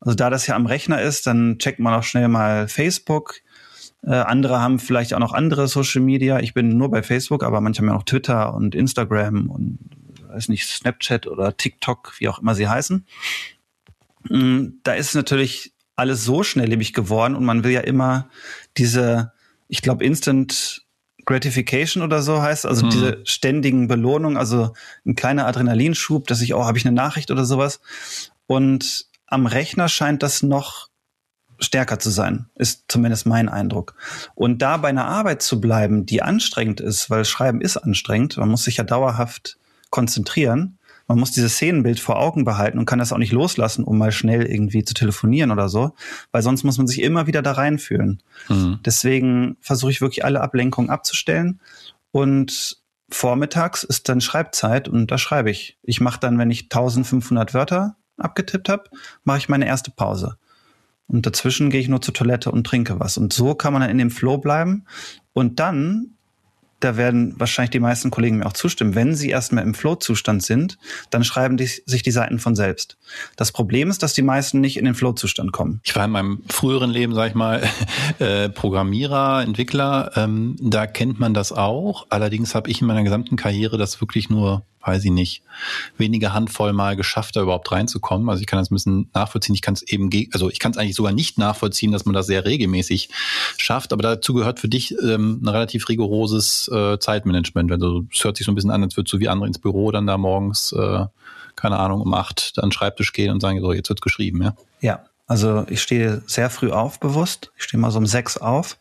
Also 0.00 0.14
da 0.14 0.30
das 0.30 0.46
ja 0.46 0.54
am 0.54 0.66
Rechner 0.66 1.02
ist, 1.02 1.26
dann 1.26 1.58
checkt 1.58 1.80
man 1.80 1.94
auch 1.94 2.02
schnell 2.02 2.28
mal 2.28 2.68
Facebook. 2.68 3.36
Äh, 4.02 4.14
andere 4.14 4.60
haben 4.60 4.78
vielleicht 4.78 5.14
auch 5.14 5.18
noch 5.18 5.32
andere 5.32 5.68
Social 5.68 6.02
Media. 6.02 6.40
Ich 6.40 6.54
bin 6.54 6.76
nur 6.76 6.90
bei 6.90 7.02
Facebook, 7.02 7.42
aber 7.42 7.60
manche 7.60 7.80
haben 7.80 7.88
ja 7.88 7.94
noch 7.94 8.04
Twitter 8.04 8.54
und 8.54 8.74
Instagram 8.74 9.50
und 9.50 9.78
weiß 10.28 10.48
nicht, 10.48 10.66
Snapchat 10.66 11.26
oder 11.26 11.56
TikTok, 11.56 12.14
wie 12.18 12.28
auch 12.28 12.38
immer 12.38 12.54
sie 12.54 12.68
heißen. 12.68 13.06
Mm, 14.28 14.66
da 14.82 14.94
ist 14.94 15.14
natürlich 15.14 15.72
alles 15.96 16.24
so 16.24 16.42
schnelllebig 16.42 16.92
geworden 16.92 17.34
und 17.34 17.44
man 17.44 17.64
will 17.64 17.72
ja 17.72 17.80
immer 17.80 18.28
diese, 18.76 19.32
ich 19.66 19.82
glaube, 19.82 20.04
Instant 20.04 20.86
Gratification 21.28 22.02
oder 22.02 22.22
so 22.22 22.40
heißt, 22.40 22.64
also 22.64 22.86
mhm. 22.86 22.90
diese 22.90 23.20
ständigen 23.24 23.88
Belohnungen, 23.88 24.38
also 24.38 24.72
ein 25.04 25.14
kleiner 25.14 25.46
Adrenalinschub, 25.46 26.26
dass 26.26 26.40
ich, 26.40 26.54
oh, 26.54 26.64
habe 26.64 26.78
ich 26.78 26.86
eine 26.86 26.94
Nachricht 26.94 27.30
oder 27.30 27.44
sowas. 27.44 27.80
Und 28.46 29.08
am 29.26 29.44
Rechner 29.44 29.88
scheint 29.88 30.22
das 30.22 30.42
noch 30.42 30.87
stärker 31.58 31.98
zu 31.98 32.10
sein, 32.10 32.46
ist 32.54 32.84
zumindest 32.88 33.26
mein 33.26 33.48
Eindruck. 33.48 33.94
Und 34.34 34.62
da 34.62 34.76
bei 34.76 34.88
einer 34.88 35.06
Arbeit 35.06 35.42
zu 35.42 35.60
bleiben, 35.60 36.06
die 36.06 36.22
anstrengend 36.22 36.80
ist, 36.80 37.10
weil 37.10 37.24
Schreiben 37.24 37.60
ist 37.60 37.76
anstrengend, 37.76 38.36
man 38.36 38.48
muss 38.48 38.64
sich 38.64 38.76
ja 38.76 38.84
dauerhaft 38.84 39.58
konzentrieren, 39.90 40.78
man 41.08 41.18
muss 41.18 41.32
dieses 41.32 41.54
Szenenbild 41.54 42.00
vor 42.00 42.18
Augen 42.18 42.44
behalten 42.44 42.78
und 42.78 42.84
kann 42.84 42.98
das 42.98 43.12
auch 43.12 43.18
nicht 43.18 43.32
loslassen, 43.32 43.82
um 43.82 43.96
mal 43.96 44.12
schnell 44.12 44.44
irgendwie 44.44 44.84
zu 44.84 44.92
telefonieren 44.92 45.50
oder 45.50 45.70
so, 45.70 45.94
weil 46.32 46.42
sonst 46.42 46.64
muss 46.64 46.76
man 46.76 46.86
sich 46.86 47.02
immer 47.02 47.26
wieder 47.26 47.40
da 47.40 47.52
reinfühlen. 47.52 48.22
Mhm. 48.48 48.80
Deswegen 48.84 49.56
versuche 49.60 49.90
ich 49.90 50.02
wirklich 50.02 50.24
alle 50.24 50.42
Ablenkungen 50.42 50.90
abzustellen 50.90 51.60
und 52.10 52.76
vormittags 53.10 53.84
ist 53.84 54.08
dann 54.10 54.20
Schreibzeit 54.20 54.86
und 54.86 55.10
da 55.10 55.16
schreibe 55.16 55.50
ich. 55.50 55.78
Ich 55.82 56.00
mache 56.02 56.20
dann, 56.20 56.38
wenn 56.38 56.50
ich 56.50 56.64
1500 56.64 57.54
Wörter 57.54 57.96
abgetippt 58.18 58.68
habe, 58.68 58.84
mache 59.24 59.38
ich 59.38 59.48
meine 59.48 59.66
erste 59.66 59.90
Pause. 59.90 60.36
Und 61.08 61.24
dazwischen 61.26 61.70
gehe 61.70 61.80
ich 61.80 61.88
nur 61.88 62.02
zur 62.02 62.14
Toilette 62.14 62.52
und 62.52 62.66
trinke 62.66 63.00
was. 63.00 63.16
Und 63.16 63.32
so 63.32 63.54
kann 63.54 63.72
man 63.72 63.82
dann 63.82 63.90
in 63.90 63.98
dem 63.98 64.10
Flow 64.10 64.38
bleiben. 64.38 64.84
Und 65.32 65.58
dann 65.58 66.17
da 66.80 66.96
werden 66.96 67.34
wahrscheinlich 67.38 67.70
die 67.70 67.80
meisten 67.80 68.10
Kollegen 68.10 68.38
mir 68.38 68.46
auch 68.46 68.52
zustimmen, 68.52 68.94
wenn 68.94 69.14
sie 69.14 69.30
erstmal 69.30 69.64
im 69.64 69.74
Flow-Zustand 69.74 70.42
sind, 70.42 70.78
dann 71.10 71.24
schreiben 71.24 71.56
die, 71.56 71.66
sich 71.66 72.02
die 72.02 72.10
Seiten 72.10 72.38
von 72.38 72.54
selbst. 72.54 72.96
Das 73.36 73.52
Problem 73.52 73.90
ist, 73.90 74.02
dass 74.02 74.14
die 74.14 74.22
meisten 74.22 74.60
nicht 74.60 74.76
in 74.76 74.84
den 74.84 74.94
Flow-Zustand 74.94 75.52
kommen. 75.52 75.80
Ich 75.84 75.96
war 75.96 76.04
in 76.04 76.12
meinem 76.12 76.42
früheren 76.48 76.90
Leben, 76.90 77.14
sag 77.14 77.28
ich 77.28 77.34
mal, 77.34 77.62
äh, 78.18 78.48
Programmierer, 78.48 79.42
Entwickler, 79.42 80.12
ähm, 80.16 80.56
da 80.60 80.86
kennt 80.86 81.18
man 81.18 81.34
das 81.34 81.52
auch. 81.52 82.06
Allerdings 82.10 82.54
habe 82.54 82.70
ich 82.70 82.80
in 82.80 82.86
meiner 82.86 83.02
gesamten 83.02 83.36
Karriere 83.36 83.78
das 83.78 84.00
wirklich 84.00 84.30
nur 84.30 84.62
weiß 84.88 85.04
ich 85.04 85.10
nicht, 85.10 85.42
wenige 85.96 86.32
Handvoll 86.32 86.72
mal 86.72 86.96
geschafft, 86.96 87.36
da 87.36 87.42
überhaupt 87.42 87.70
reinzukommen. 87.70 88.28
Also 88.28 88.40
ich 88.40 88.46
kann 88.46 88.58
das 88.58 88.70
ein 88.70 88.74
bisschen 88.74 89.10
nachvollziehen. 89.12 89.54
Ich 89.54 89.62
kann 89.62 89.74
es 89.74 89.82
eben, 89.82 90.08
also 90.32 90.50
ich 90.50 90.58
kann 90.58 90.72
es 90.72 90.78
eigentlich 90.78 90.96
sogar 90.96 91.12
nicht 91.12 91.38
nachvollziehen, 91.38 91.92
dass 91.92 92.04
man 92.04 92.14
das 92.14 92.26
sehr 92.26 92.44
regelmäßig 92.44 93.10
schafft. 93.58 93.92
Aber 93.92 94.02
dazu 94.02 94.34
gehört 94.34 94.60
für 94.60 94.68
dich 94.68 94.94
ähm, 95.02 95.40
ein 95.42 95.48
relativ 95.48 95.88
rigoroses 95.88 96.67
äh, 96.68 96.98
Zeitmanagement. 96.98 97.72
Also 97.72 98.04
es 98.12 98.22
hört 98.24 98.36
sich 98.36 98.46
so 98.46 98.52
ein 98.52 98.54
bisschen 98.54 98.70
an, 98.70 98.82
als 98.82 98.96
würdest 98.96 99.12
du 99.12 99.18
wie 99.18 99.28
andere 99.28 99.46
ins 99.46 99.58
Büro 99.58 99.90
dann 99.90 100.06
da 100.06 100.18
morgens, 100.18 100.72
äh, 100.72 101.06
keine 101.56 101.78
Ahnung, 101.78 102.00
um 102.00 102.14
acht 102.14 102.54
an 102.56 102.68
den 102.68 102.72
Schreibtisch 102.72 103.12
gehen 103.12 103.32
und 103.32 103.40
sagen, 103.40 103.60
so, 103.60 103.72
jetzt 103.72 103.88
wird 103.88 104.02
geschrieben, 104.02 104.42
ja? 104.42 104.54
Ja, 104.80 105.04
also 105.26 105.66
ich 105.68 105.82
stehe 105.82 106.22
sehr 106.26 106.50
früh 106.50 106.70
auf 106.70 107.00
bewusst. 107.00 107.52
Ich 107.56 107.64
stehe 107.64 107.80
mal 107.80 107.90
so 107.90 107.98
um 107.98 108.06
sechs 108.06 108.36
auf. 108.36 108.78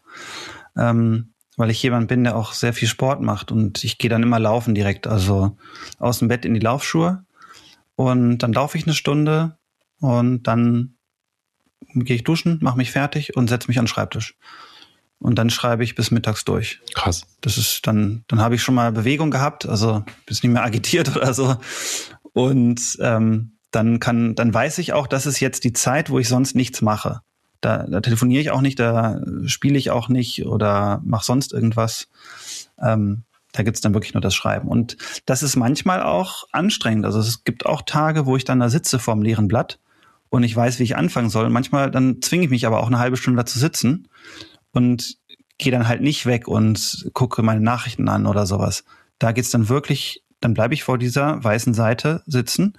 Ähm, 0.78 1.34
weil 1.58 1.72
ich 1.72 1.82
jemand 1.82 2.08
bin, 2.08 2.24
der 2.24 2.38
auch 2.38 2.54
sehr 2.54 2.72
viel 2.72 2.88
Sport 2.88 3.20
macht 3.20 3.52
und 3.52 3.84
ich 3.84 3.98
gehe 3.98 4.10
dann 4.10 4.24
immer 4.24 4.40
laufen 4.40 4.76
direkt, 4.76 5.08
also 5.08 5.58
aus 5.98 6.20
dem 6.20 6.28
Bett 6.28 6.46
in 6.46 6.54
die 6.54 6.60
Laufschuhe 6.60 7.26
und 7.96 8.38
dann 8.38 8.54
laufe 8.54 8.78
ich 8.78 8.86
eine 8.86 8.94
Stunde 8.94 9.58
und 10.00 10.44
dann 10.44 10.94
gehe 11.96 12.16
ich 12.16 12.24
duschen, 12.24 12.60
mache 12.62 12.78
mich 12.78 12.92
fertig 12.92 13.36
und 13.36 13.50
setze 13.50 13.68
mich 13.68 13.80
an 13.80 13.86
den 13.86 13.90
Schreibtisch. 13.90 14.38
Und 15.20 15.36
dann 15.36 15.50
schreibe 15.50 15.84
ich 15.84 15.96
bis 15.96 16.12
mittags 16.12 16.46
durch. 16.46 16.80
Krass. 16.94 17.26
Das 17.42 17.58
ist 17.58 17.88
dann, 17.88 18.24
dann 18.28 18.40
habe 18.40 18.56
ich 18.56 18.62
schon 18.62 18.76
mal 18.76 18.92
Bewegung 18.92 19.32
gehabt, 19.32 19.68
also 19.68 20.04
bis 20.26 20.44
nicht 20.44 20.52
mehr 20.52 20.64
agitiert 20.64 21.16
oder 21.16 21.34
so. 21.34 21.58
Und 22.34 22.98
ähm, 23.02 23.54
dann 23.72 24.00
kann, 24.00 24.36
dann 24.36 24.54
weiß 24.54 24.78
ich 24.78 24.94
auch, 24.94 25.08
das 25.08 25.26
ist 25.26 25.40
jetzt 25.40 25.64
die 25.64 25.74
Zeit, 25.74 26.10
wo 26.10 26.20
ich 26.20 26.28
sonst 26.28 26.56
nichts 26.56 26.82
mache. 26.82 27.22
Da, 27.62 27.88
da 27.88 28.02
telefoniere 28.02 28.42
ich 28.42 28.52
auch 28.52 28.62
nicht, 28.62 28.80
da 28.80 29.20
spiele 29.46 29.78
ich 29.78 29.90
auch 29.90 30.10
nicht 30.10 30.46
oder 30.46 31.02
mache 31.04 31.26
sonst 31.26 31.54
irgendwas. 31.54 32.08
Ähm, 32.80 33.24
da 33.54 33.64
gibt's 33.64 33.82
dann 33.82 33.96
wirklich 33.96 34.14
nur 34.14 34.22
das 34.22 34.36
Schreiben. 34.36 34.68
Und 34.68 34.98
das 35.26 35.42
ist 35.42 35.56
manchmal 35.56 36.04
auch 36.04 36.44
anstrengend. 36.52 37.06
Also 37.06 37.20
es 37.20 37.44
gibt 37.44 37.66
auch 37.66 37.82
Tage, 37.82 38.28
wo 38.28 38.38
ich 38.38 38.46
dann 38.46 38.60
da 38.60 38.70
sitze 38.70 39.00
vorm 39.00 39.24
leeren 39.24 39.48
Blatt 39.48 39.80
und 40.30 40.44
ich 40.44 40.56
weiß, 40.56 40.78
wie 40.78 40.84
ich 40.84 40.96
anfangen 40.96 41.32
soll. 41.32 41.50
Manchmal 41.50 41.90
dann 41.90 42.22
zwinge 42.22 42.44
ich 42.46 42.50
mich 42.52 42.68
aber 42.68 42.82
auch 42.82 42.88
eine 42.88 43.00
halbe 43.00 43.18
Stunde 43.18 43.42
da 43.42 43.46
zu 43.48 43.58
sitzen 43.58 44.08
und 44.78 45.18
gehe 45.58 45.72
dann 45.72 45.88
halt 45.88 46.02
nicht 46.02 46.28
weg 46.28 46.48
und 46.48 47.10
gucke 47.14 47.42
meine 47.42 47.62
Nachrichten 47.62 48.08
an 48.10 48.28
oder 48.28 48.46
sowas. 48.46 48.84
Da 49.18 49.32
geht's 49.32 49.50
dann 49.50 49.70
wirklich, 49.70 50.24
dann 50.40 50.54
bleibe 50.54 50.76
ich 50.76 50.84
vor 50.84 51.00
dieser 51.00 51.44
weißen 51.44 51.74
Seite 51.74 52.22
sitzen, 52.28 52.78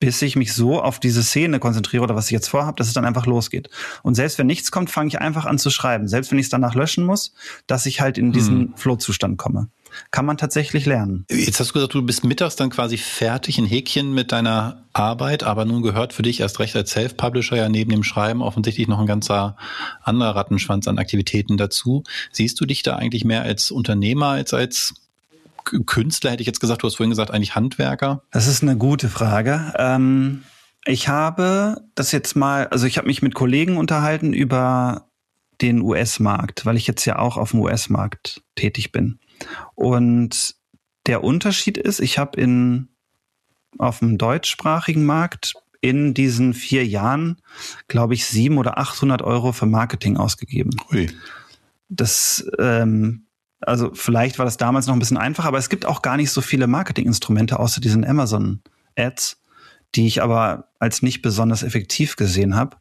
bis 0.00 0.22
ich 0.22 0.36
mich 0.36 0.54
so 0.54 0.82
auf 0.82 0.98
diese 0.98 1.22
Szene 1.22 1.58
konzentriere 1.58 2.02
oder 2.02 2.16
was 2.16 2.26
ich 2.26 2.32
jetzt 2.32 2.48
vorhabe, 2.48 2.76
dass 2.76 2.88
es 2.88 2.94
dann 2.94 3.04
einfach 3.04 3.26
losgeht. 3.26 3.68
Und 4.02 4.14
selbst 4.14 4.38
wenn 4.38 4.46
nichts 4.46 4.70
kommt, 4.70 4.90
fange 4.90 5.08
ich 5.08 5.20
einfach 5.20 5.44
an 5.44 5.58
zu 5.58 5.70
schreiben. 5.70 6.08
Selbst 6.08 6.30
wenn 6.30 6.38
ich 6.38 6.46
es 6.46 6.50
danach 6.50 6.74
löschen 6.74 7.04
muss, 7.04 7.34
dass 7.66 7.84
ich 7.84 8.00
halt 8.00 8.16
in 8.16 8.32
diesen 8.32 8.60
hm. 8.60 8.76
Flow-Zustand 8.76 9.36
komme. 9.36 9.68
Kann 10.10 10.26
man 10.26 10.36
tatsächlich 10.36 10.86
lernen. 10.86 11.26
Jetzt 11.30 11.60
hast 11.60 11.70
du 11.70 11.74
gesagt, 11.74 11.94
du 11.94 12.02
bist 12.02 12.24
mittags 12.24 12.56
dann 12.56 12.70
quasi 12.70 12.96
fertig 12.96 13.58
in 13.58 13.66
Häkchen 13.66 14.12
mit 14.12 14.32
deiner 14.32 14.84
Arbeit, 14.92 15.42
aber 15.42 15.64
nun 15.64 15.82
gehört 15.82 16.12
für 16.12 16.22
dich 16.22 16.40
erst 16.40 16.60
recht 16.60 16.76
als 16.76 16.90
Self-Publisher 16.90 17.56
ja 17.56 17.68
neben 17.68 17.90
dem 17.90 18.02
Schreiben 18.02 18.42
offensichtlich 18.42 18.88
noch 18.88 18.98
ein 18.98 19.06
ganzer 19.06 19.56
anderer 20.02 20.36
Rattenschwanz 20.36 20.88
an 20.88 20.98
Aktivitäten 20.98 21.56
dazu. 21.56 22.04
Siehst 22.32 22.60
du 22.60 22.66
dich 22.66 22.82
da 22.82 22.96
eigentlich 22.96 23.24
mehr 23.24 23.42
als 23.42 23.70
Unternehmer 23.70 24.28
als 24.28 24.54
als 24.54 24.94
Künstler 25.64 26.32
hätte 26.32 26.42
ich 26.42 26.46
jetzt 26.46 26.60
gesagt, 26.60 26.82
du 26.82 26.86
hast 26.86 26.96
vorhin 26.96 27.10
gesagt, 27.10 27.30
eigentlich 27.30 27.54
Handwerker? 27.54 28.22
Das 28.30 28.46
ist 28.46 28.62
eine 28.62 28.76
gute 28.76 29.08
Frage. 29.08 29.72
Ähm, 29.78 30.42
ich 30.84 31.08
habe 31.08 31.82
das 31.94 32.12
jetzt 32.12 32.36
mal, 32.36 32.66
also 32.68 32.86
ich 32.86 32.98
habe 32.98 33.06
mich 33.06 33.22
mit 33.22 33.34
Kollegen 33.34 33.78
unterhalten 33.78 34.32
über 34.32 35.06
den 35.60 35.80
US-Markt, 35.80 36.66
weil 36.66 36.76
ich 36.76 36.86
jetzt 36.86 37.04
ja 37.04 37.18
auch 37.18 37.36
auf 37.36 37.52
dem 37.52 37.60
US-Markt 37.60 38.42
tätig 38.56 38.92
bin. 38.92 39.18
Und 39.74 40.56
der 41.06 41.22
Unterschied 41.22 41.78
ist, 41.78 42.00
ich 42.00 42.18
habe 42.18 42.40
in 42.40 42.88
auf 43.78 43.98
dem 43.98 44.18
deutschsprachigen 44.18 45.04
Markt 45.04 45.54
in 45.80 46.14
diesen 46.14 46.54
vier 46.54 46.86
Jahren, 46.86 47.42
glaube 47.88 48.14
ich, 48.14 48.24
sieben 48.24 48.56
oder 48.56 48.78
800 48.78 49.20
Euro 49.22 49.52
für 49.52 49.66
Marketing 49.66 50.16
ausgegeben. 50.16 50.70
Ui. 50.90 51.10
Das 51.88 52.46
ähm, 52.58 53.24
also 53.66 53.90
vielleicht 53.94 54.38
war 54.38 54.44
das 54.44 54.56
damals 54.56 54.86
noch 54.86 54.94
ein 54.94 54.98
bisschen 54.98 55.16
einfacher, 55.16 55.48
aber 55.48 55.58
es 55.58 55.68
gibt 55.68 55.86
auch 55.86 56.02
gar 56.02 56.16
nicht 56.16 56.30
so 56.30 56.40
viele 56.40 56.66
Marketinginstrumente 56.66 57.58
außer 57.58 57.80
diesen 57.80 58.04
Amazon-Ads, 58.04 59.40
die 59.94 60.06
ich 60.06 60.22
aber 60.22 60.68
als 60.78 61.02
nicht 61.02 61.22
besonders 61.22 61.62
effektiv 61.62 62.16
gesehen 62.16 62.56
habe. 62.56 62.76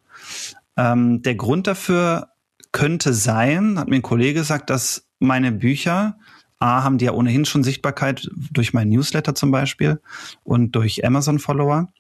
Ähm, 0.78 1.22
der 1.22 1.36
Grund 1.36 1.68
dafür 1.68 2.30
könnte 2.72 3.14
sein, 3.14 3.80
hat 3.80 3.88
mir 3.88 3.98
ein 3.98 4.02
Kollege 4.02 4.40
gesagt, 4.40 4.70
dass 4.70 5.08
meine 5.20 5.52
Bücher, 5.52 6.18
A, 6.64 6.84
haben 6.84 6.98
die 6.98 7.06
ja 7.06 7.12
ohnehin 7.12 7.44
schon 7.44 7.64
Sichtbarkeit 7.64 8.30
durch 8.52 8.74
mein 8.74 8.88
Newsletter 8.88 9.36
zum 9.36 9.52
Beispiel 9.52 10.02
und 10.44 10.72
durch 10.72 11.06
Amazon-Follower. 11.06 11.92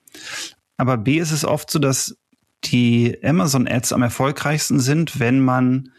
Aber 0.77 0.97
B 0.97 1.19
ist 1.19 1.31
es 1.31 1.43
oft 1.43 1.69
so, 1.69 1.79
dass 1.79 2.17
die 2.63 3.19
Amazon-Ads 3.21 3.91
am 3.91 4.01
erfolgreichsten 4.01 4.79
sind, 4.79 5.19
wenn 5.19 5.41
man 5.41 5.89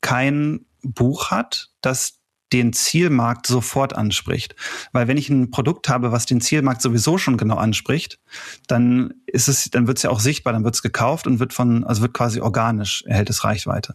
kein 0.00 0.66
Buch 0.82 1.30
hat, 1.30 1.70
das 1.80 2.14
den 2.52 2.72
Zielmarkt 2.72 3.46
sofort 3.46 3.94
anspricht. 3.94 4.56
Weil 4.92 5.06
wenn 5.06 5.16
ich 5.16 5.28
ein 5.28 5.52
Produkt 5.52 5.88
habe, 5.88 6.10
was 6.10 6.26
den 6.26 6.40
Zielmarkt 6.40 6.82
sowieso 6.82 7.16
schon 7.16 7.36
genau 7.36 7.56
anspricht, 7.56 8.18
dann 8.66 9.14
ist 9.26 9.46
es, 9.46 9.70
dann 9.70 9.86
wird 9.86 9.98
es 9.98 10.02
ja 10.02 10.10
auch 10.10 10.20
sichtbar, 10.20 10.52
dann 10.52 10.64
wird 10.64 10.74
es 10.74 10.82
gekauft 10.82 11.28
und 11.28 11.38
wird 11.38 11.52
von, 11.52 11.84
also 11.84 12.02
wird 12.02 12.14
quasi 12.14 12.40
organisch, 12.40 13.04
erhält 13.06 13.30
es 13.30 13.44
Reichweite. 13.44 13.94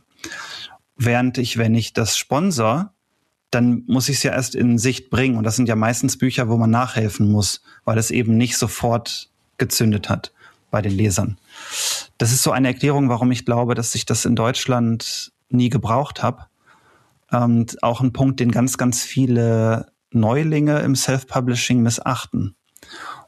Während 0.96 1.38
ich, 1.38 1.58
wenn 1.58 1.76
ich 1.76 1.92
das 1.92 2.18
sponsor, 2.18 2.94
dann 3.54 3.84
muss 3.88 4.10
ich 4.10 4.18
es 4.18 4.24
ja 4.24 4.32
erst 4.32 4.56
in 4.56 4.78
Sicht 4.78 5.10
bringen. 5.10 5.38
Und 5.38 5.44
das 5.44 5.56
sind 5.56 5.70
ja 5.70 5.76
meistens 5.76 6.18
Bücher, 6.18 6.50
wo 6.50 6.58
man 6.58 6.72
nachhelfen 6.72 7.32
muss, 7.32 7.62
weil 7.86 7.98
es 7.98 8.12
eben 8.12 8.38
nicht 8.38 8.58
sofort 8.58 9.30
gezündet 9.58 10.10
hat 10.10 10.34
bei 10.72 10.82
den 10.82 10.94
Lesern. 10.94 11.38
Das 12.18 12.32
ist 12.32 12.44
so 12.44 12.52
eine 12.52 12.70
Erklärung, 12.70 13.10
warum 13.10 13.32
ich 13.32 13.46
glaube, 13.46 13.76
dass 13.76 13.96
ich 13.96 14.06
das 14.06 14.26
in 14.26 14.36
Deutschland 14.36 15.32
nie 15.50 15.70
gebraucht 15.70 16.24
habe 16.24 16.48
und 17.32 17.82
auch 17.84 18.02
ein 18.02 18.14
Punkt, 18.14 18.40
den 18.40 18.52
ganz, 18.52 18.78
ganz 18.78 19.04
viele 19.04 19.92
Neulinge 20.12 20.80
im 20.80 20.96
Self-Publishing 20.96 21.82
missachten. 21.82 22.56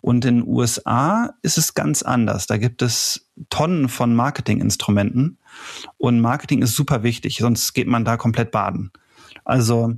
Und 0.02 0.26
in 0.26 0.42
den 0.42 0.48
USA 0.48 1.34
ist 1.42 1.58
es 1.58 1.74
ganz 1.74 2.04
anders. 2.04 2.46
Da 2.48 2.58
gibt 2.58 2.82
es 2.82 3.32
Tonnen 3.50 3.90
von 3.90 4.14
Marketinginstrumenten 4.14 5.40
und 5.98 6.20
Marketing 6.20 6.62
ist 6.62 6.76
super 6.76 7.04
wichtig, 7.04 7.38
sonst 7.38 7.74
geht 7.74 7.88
man 7.88 8.06
da 8.06 8.18
komplett 8.18 8.52
baden. 8.52 8.92
Also 9.44 9.96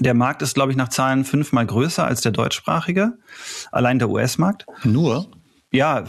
Der 0.00 0.14
Markt 0.14 0.42
ist, 0.42 0.54
glaube 0.54 0.72
ich, 0.72 0.76
nach 0.76 0.88
Zahlen 0.88 1.24
fünfmal 1.24 1.66
größer 1.66 2.04
als 2.04 2.20
der 2.20 2.32
deutschsprachige. 2.32 3.12
Allein 3.70 3.98
der 3.98 4.10
US-Markt. 4.10 4.66
Nur? 4.82 5.30
Ja, 5.70 6.04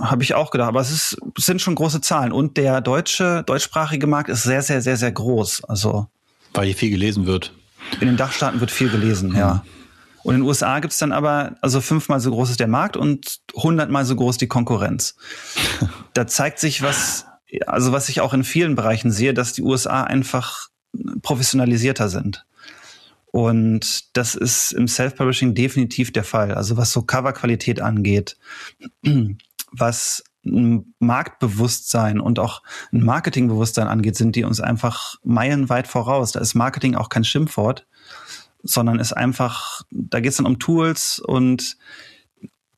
habe 0.00 0.22
ich 0.22 0.34
auch 0.34 0.50
gedacht. 0.50 0.68
Aber 0.68 0.80
es, 0.80 0.90
ist, 0.90 1.18
es 1.36 1.46
sind 1.46 1.60
schon 1.60 1.74
große 1.74 2.00
Zahlen. 2.00 2.32
Und 2.32 2.56
der 2.56 2.80
deutsche, 2.80 3.42
deutschsprachige 3.44 4.06
Markt 4.06 4.28
ist 4.28 4.42
sehr, 4.42 4.62
sehr, 4.62 4.82
sehr, 4.82 4.96
sehr 4.96 5.12
groß. 5.12 5.64
Also. 5.64 6.08
Weil 6.54 6.66
hier 6.66 6.74
viel 6.74 6.90
gelesen 6.90 7.26
wird. 7.26 7.52
In 8.00 8.08
den 8.08 8.16
Dachstaaten 8.16 8.60
wird 8.60 8.70
viel 8.70 8.90
gelesen, 8.90 9.30
mhm. 9.30 9.36
ja. 9.36 9.64
Und 10.22 10.34
in 10.34 10.42
den 10.42 10.46
USA 10.46 10.80
gibt's 10.80 10.98
dann 10.98 11.12
aber, 11.12 11.56
also 11.62 11.80
fünfmal 11.80 12.20
so 12.20 12.30
groß 12.30 12.50
ist 12.50 12.60
der 12.60 12.68
Markt 12.68 12.96
und 12.96 13.40
hundertmal 13.54 14.04
so 14.04 14.14
groß 14.16 14.36
die 14.36 14.48
Konkurrenz. 14.48 15.16
da 16.12 16.26
zeigt 16.26 16.58
sich 16.58 16.82
was, 16.82 17.26
also 17.66 17.92
was 17.92 18.10
ich 18.10 18.20
auch 18.20 18.34
in 18.34 18.44
vielen 18.44 18.74
Bereichen 18.74 19.10
sehe, 19.10 19.32
dass 19.32 19.54
die 19.54 19.62
USA 19.62 20.04
einfach 20.04 20.68
professionalisierter 21.22 22.08
sind. 22.08 22.44
Und 23.32 24.16
das 24.16 24.34
ist 24.34 24.72
im 24.72 24.88
Self-Publishing 24.88 25.54
definitiv 25.54 26.12
der 26.12 26.24
Fall. 26.24 26.54
Also 26.54 26.76
was 26.76 26.92
so 26.92 27.02
Coverqualität 27.02 27.80
angeht, 27.80 28.36
was 29.72 30.24
ein 30.44 30.94
Marktbewusstsein 30.98 32.18
und 32.18 32.38
auch 32.38 32.62
ein 32.92 33.04
Marketingbewusstsein 33.04 33.86
angeht, 33.86 34.16
sind 34.16 34.36
die 34.36 34.44
uns 34.44 34.60
einfach 34.60 35.16
meilenweit 35.22 35.86
voraus. 35.86 36.32
Da 36.32 36.40
ist 36.40 36.54
Marketing 36.54 36.96
auch 36.96 37.08
kein 37.08 37.24
Schimpfwort, 37.24 37.86
sondern 38.62 38.98
ist 38.98 39.12
einfach, 39.12 39.82
da 39.90 40.20
geht 40.20 40.30
es 40.30 40.38
dann 40.38 40.46
um 40.46 40.58
Tools 40.58 41.18
und 41.18 41.76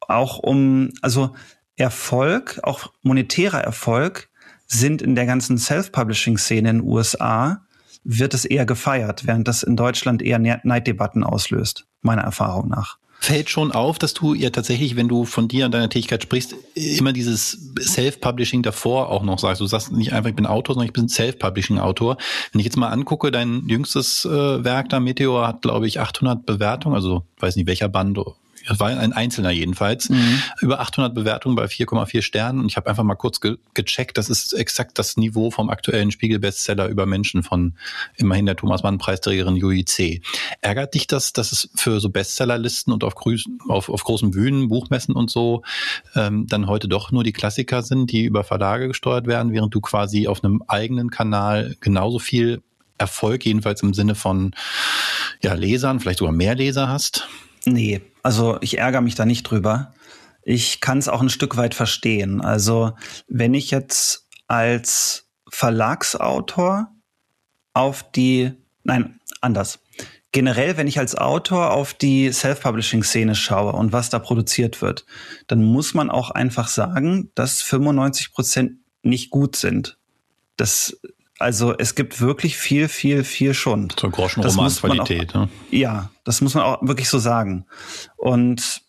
auch 0.00 0.38
um, 0.38 0.90
also 1.00 1.34
Erfolg, 1.76 2.60
auch 2.62 2.92
monetärer 3.02 3.60
Erfolg, 3.60 4.28
sind 4.66 5.00
in 5.00 5.14
der 5.14 5.26
ganzen 5.26 5.56
Self-Publishing-Szene 5.56 6.70
in 6.70 6.78
den 6.78 6.86
USA 6.86 7.64
wird 8.04 8.34
es 8.34 8.44
eher 8.44 8.66
gefeiert, 8.66 9.26
während 9.26 9.48
das 9.48 9.62
in 9.62 9.76
Deutschland 9.76 10.22
eher 10.22 10.38
Neiddebatten 10.38 11.24
auslöst, 11.24 11.86
meiner 12.00 12.22
Erfahrung 12.22 12.68
nach. 12.68 12.98
Fällt 13.20 13.50
schon 13.50 13.70
auf, 13.70 14.00
dass 14.00 14.14
du 14.14 14.34
ja 14.34 14.50
tatsächlich, 14.50 14.96
wenn 14.96 15.06
du 15.06 15.24
von 15.24 15.46
dir 15.46 15.66
und 15.66 15.72
deiner 15.72 15.88
Tätigkeit 15.88 16.24
sprichst, 16.24 16.56
immer 16.74 17.12
dieses 17.12 17.72
Self-Publishing 17.80 18.64
davor 18.64 19.10
auch 19.10 19.22
noch 19.22 19.38
sagst. 19.38 19.60
Du 19.60 19.66
sagst 19.66 19.92
nicht 19.92 20.12
einfach, 20.12 20.30
ich 20.30 20.34
bin 20.34 20.44
Autor, 20.44 20.74
sondern 20.74 20.88
ich 20.88 20.92
bin 20.92 21.08
Self-Publishing-Autor. 21.08 22.16
Wenn 22.50 22.58
ich 22.58 22.64
jetzt 22.64 22.76
mal 22.76 22.88
angucke, 22.88 23.30
dein 23.30 23.68
jüngstes 23.68 24.24
äh, 24.24 24.64
Werk 24.64 24.88
da, 24.88 24.98
Meteor, 24.98 25.46
hat, 25.46 25.62
glaube 25.62 25.86
ich, 25.86 26.00
800 26.00 26.44
Bewertungen, 26.44 26.96
also 26.96 27.22
weiß 27.38 27.54
nicht 27.54 27.68
welcher 27.68 27.88
Band 27.88 28.18
das 28.66 28.80
war 28.80 28.88
ein 28.88 29.12
Einzelner 29.12 29.50
jedenfalls, 29.50 30.08
mhm. 30.08 30.42
über 30.60 30.80
800 30.80 31.14
Bewertungen 31.14 31.56
bei 31.56 31.64
4,4 31.64 32.22
Sternen. 32.22 32.60
Und 32.60 32.66
ich 32.66 32.76
habe 32.76 32.88
einfach 32.88 33.04
mal 33.04 33.14
kurz 33.14 33.40
ge 33.40 33.56
gecheckt, 33.74 34.18
das 34.18 34.28
ist 34.28 34.52
exakt 34.52 34.98
das 34.98 35.16
Niveau 35.16 35.50
vom 35.50 35.70
aktuellen 35.70 36.10
Spiegel-Bestseller 36.10 36.88
über 36.88 37.06
Menschen 37.06 37.42
von 37.42 37.74
immerhin 38.16 38.46
der 38.46 38.56
Thomas 38.56 38.82
Mann-Preisträgerin 38.82 39.56
Jui 39.56 39.84
C. 39.84 40.22
Ärgert 40.60 40.94
dich 40.94 41.06
das, 41.06 41.32
dass 41.32 41.52
es 41.52 41.70
für 41.74 42.00
so 42.00 42.10
Bestsellerlisten 42.10 42.92
und 42.92 43.04
auf, 43.04 43.14
auf, 43.68 43.88
auf 43.88 44.04
großen 44.04 44.30
Bühnen, 44.30 44.68
Buchmessen 44.68 45.14
und 45.14 45.30
so 45.30 45.62
ähm, 46.14 46.46
dann 46.46 46.66
heute 46.66 46.88
doch 46.88 47.10
nur 47.12 47.24
die 47.24 47.32
Klassiker 47.32 47.82
sind, 47.82 48.10
die 48.10 48.24
über 48.24 48.44
Verlage 48.44 48.88
gesteuert 48.88 49.26
werden, 49.26 49.52
während 49.52 49.74
du 49.74 49.80
quasi 49.80 50.26
auf 50.28 50.44
einem 50.44 50.62
eigenen 50.68 51.10
Kanal 51.10 51.76
genauso 51.80 52.18
viel 52.18 52.62
Erfolg, 52.98 53.44
jedenfalls 53.44 53.82
im 53.82 53.94
Sinne 53.94 54.14
von 54.14 54.52
ja, 55.42 55.54
Lesern, 55.54 56.00
vielleicht 56.00 56.20
sogar 56.20 56.32
mehr 56.32 56.54
Leser 56.54 56.88
hast? 56.88 57.28
Nee, 57.64 58.02
also 58.22 58.58
ich 58.60 58.78
ärgere 58.78 59.00
mich 59.00 59.14
da 59.14 59.24
nicht 59.24 59.44
drüber. 59.44 59.94
Ich 60.42 60.80
kann 60.80 60.98
es 60.98 61.08
auch 61.08 61.20
ein 61.20 61.30
Stück 61.30 61.56
weit 61.56 61.74
verstehen. 61.74 62.40
Also 62.40 62.92
wenn 63.28 63.54
ich 63.54 63.70
jetzt 63.70 64.28
als 64.48 65.28
Verlagsautor 65.48 66.88
auf 67.74 68.10
die, 68.12 68.52
nein, 68.84 69.20
anders. 69.40 69.78
Generell, 70.32 70.78
wenn 70.78 70.88
ich 70.88 70.98
als 70.98 71.14
Autor 71.14 71.72
auf 71.72 71.92
die 71.92 72.32
Self-Publishing-Szene 72.32 73.34
schaue 73.34 73.72
und 73.72 73.92
was 73.92 74.08
da 74.08 74.18
produziert 74.18 74.80
wird, 74.80 75.04
dann 75.46 75.62
muss 75.62 75.92
man 75.92 76.10
auch 76.10 76.30
einfach 76.30 76.68
sagen, 76.68 77.30
dass 77.34 77.60
95 77.60 78.32
Prozent 78.32 78.78
nicht 79.02 79.30
gut 79.30 79.56
sind. 79.56 79.98
Das 80.56 80.98
also 81.42 81.76
es 81.76 81.94
gibt 81.94 82.20
wirklich 82.20 82.56
viel, 82.56 82.88
viel, 82.88 83.24
viel 83.24 83.54
Schund. 83.54 83.96
So 84.00 84.08
Groschenroman-Qualität. 84.08 85.34
Ne? 85.34 85.48
Ja, 85.70 86.10
das 86.24 86.40
muss 86.40 86.54
man 86.54 86.64
auch 86.64 86.82
wirklich 86.82 87.08
so 87.08 87.18
sagen. 87.18 87.66
Und 88.16 88.82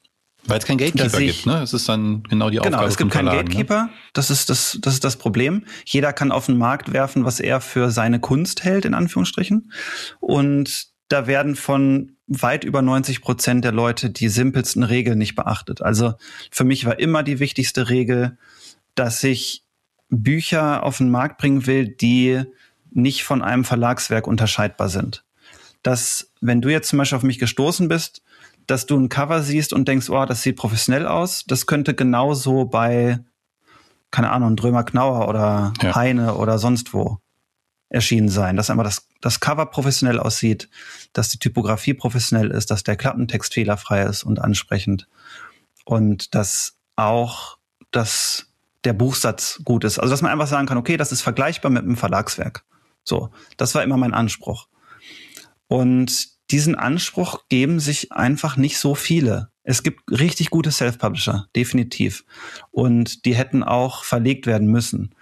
weil 0.45 0.59
es 0.59 0.65
keinen 0.65 0.77
Gatekeeper 0.77 1.19
ich, 1.19 1.37
gibt, 1.37 1.45
ne? 1.45 1.61
Es 1.61 1.73
ist 1.73 1.87
dann 1.87 2.23
genau 2.23 2.49
die 2.49 2.57
genau, 2.57 2.67
Aufgabe. 2.67 2.75
Genau, 2.77 2.87
es 2.87 2.97
gibt 2.97 3.11
keinen 3.11 3.27
Verlagen, 3.27 3.47
ne? 3.47 3.55
Gatekeeper. 3.55 3.83
Ne? 3.83 3.89
Das 4.13 4.29
ist 4.29 4.49
das, 4.49 4.77
das 4.81 4.93
ist 4.93 5.03
das 5.03 5.15
Problem. 5.15 5.65
Jeder 5.85 6.11
kann 6.11 6.31
auf 6.31 6.47
den 6.47 6.57
Markt 6.57 6.91
werfen, 6.91 7.23
was 7.25 7.39
er 7.39 7.61
für 7.61 7.91
seine 7.91 8.19
Kunst 8.19 8.63
hält, 8.63 8.85
in 8.85 8.93
Anführungsstrichen. 8.93 9.71
Und 10.19 10.87
da 11.07 11.27
werden 11.27 11.55
von 11.55 12.17
weit 12.27 12.63
über 12.63 12.81
90 12.81 13.21
Prozent 13.21 13.63
der 13.63 13.71
Leute 13.71 14.09
die 14.09 14.29
simpelsten 14.29 14.83
Regeln 14.83 15.17
nicht 15.17 15.35
beachtet. 15.35 15.81
Also 15.81 16.13
für 16.51 16.63
mich 16.63 16.85
war 16.85 16.99
immer 16.99 17.23
die 17.23 17.39
wichtigste 17.39 17.89
Regel, 17.89 18.37
dass 18.95 19.23
ich 19.23 19.63
Bücher 20.21 20.83
auf 20.83 20.97
den 20.97 21.09
Markt 21.09 21.37
bringen 21.37 21.65
will, 21.65 21.87
die 21.87 22.43
nicht 22.91 23.23
von 23.23 23.41
einem 23.41 23.63
Verlagswerk 23.63 24.27
unterscheidbar 24.27 24.89
sind. 24.89 25.23
Dass, 25.81 26.31
wenn 26.41 26.61
du 26.61 26.69
jetzt 26.69 26.89
zum 26.89 26.99
Beispiel 26.99 27.17
auf 27.17 27.23
mich 27.23 27.39
gestoßen 27.39 27.87
bist, 27.87 28.21
dass 28.67 28.85
du 28.85 28.97
ein 28.97 29.09
Cover 29.09 29.41
siehst 29.41 29.73
und 29.73 29.87
denkst, 29.87 30.09
oh, 30.09 30.25
das 30.25 30.41
sieht 30.41 30.55
professionell 30.55 31.07
aus, 31.07 31.43
das 31.45 31.65
könnte 31.65 31.93
genauso 31.93 32.65
bei, 32.65 33.19
keine 34.11 34.31
Ahnung, 34.31 34.55
Drömer 34.55 34.83
Knauer 34.83 35.27
oder 35.27 35.73
ja. 35.81 35.95
Heine 35.95 36.35
oder 36.35 36.59
sonst 36.59 36.93
wo 36.93 37.19
erschienen 37.89 38.29
sein. 38.29 38.55
Dass 38.55 38.69
einfach 38.69 38.83
das, 38.83 39.07
das 39.21 39.39
Cover 39.39 39.65
professionell 39.65 40.19
aussieht, 40.19 40.69
dass 41.13 41.29
die 41.29 41.39
Typografie 41.39 41.93
professionell 41.93 42.51
ist, 42.51 42.71
dass 42.71 42.83
der 42.83 42.95
Klappentext 42.95 43.53
fehlerfrei 43.53 44.03
ist 44.03 44.23
und 44.23 44.39
ansprechend. 44.39 45.07
Und 45.85 46.33
dass 46.33 46.77
auch 46.95 47.57
das 47.91 48.52
der 48.83 48.93
Buchsatz 48.93 49.61
gut 49.63 49.83
ist. 49.83 49.99
Also 49.99 50.11
dass 50.11 50.21
man 50.21 50.31
einfach 50.31 50.47
sagen 50.47 50.67
kann, 50.67 50.77
okay, 50.77 50.97
das 50.97 51.11
ist 51.11 51.21
vergleichbar 51.21 51.71
mit 51.71 51.83
einem 51.83 51.97
Verlagswerk. 51.97 52.63
So, 53.03 53.31
das 53.57 53.75
war 53.75 53.83
immer 53.83 53.97
mein 53.97 54.13
Anspruch. 54.13 54.67
Und 55.67 56.27
diesen 56.51 56.75
Anspruch 56.75 57.47
geben 57.49 57.79
sich 57.79 58.11
einfach 58.11 58.57
nicht 58.57 58.77
so 58.77 58.95
viele. 58.95 59.49
Es 59.63 59.81
gibt 59.81 60.01
richtig 60.11 60.49
gute 60.49 60.71
Self-Publisher, 60.71 61.47
definitiv. 61.55 62.25
Und 62.71 63.25
die 63.25 63.35
hätten 63.35 63.63
auch 63.63 64.03
verlegt 64.03 64.45
werden 64.45 64.67
müssen. 64.67 65.15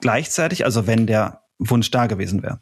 Gleichzeitig, 0.00 0.64
also 0.64 0.86
wenn 0.86 1.06
der 1.06 1.42
Wunsch 1.58 1.90
da 1.90 2.06
gewesen 2.06 2.42
wäre. 2.42 2.60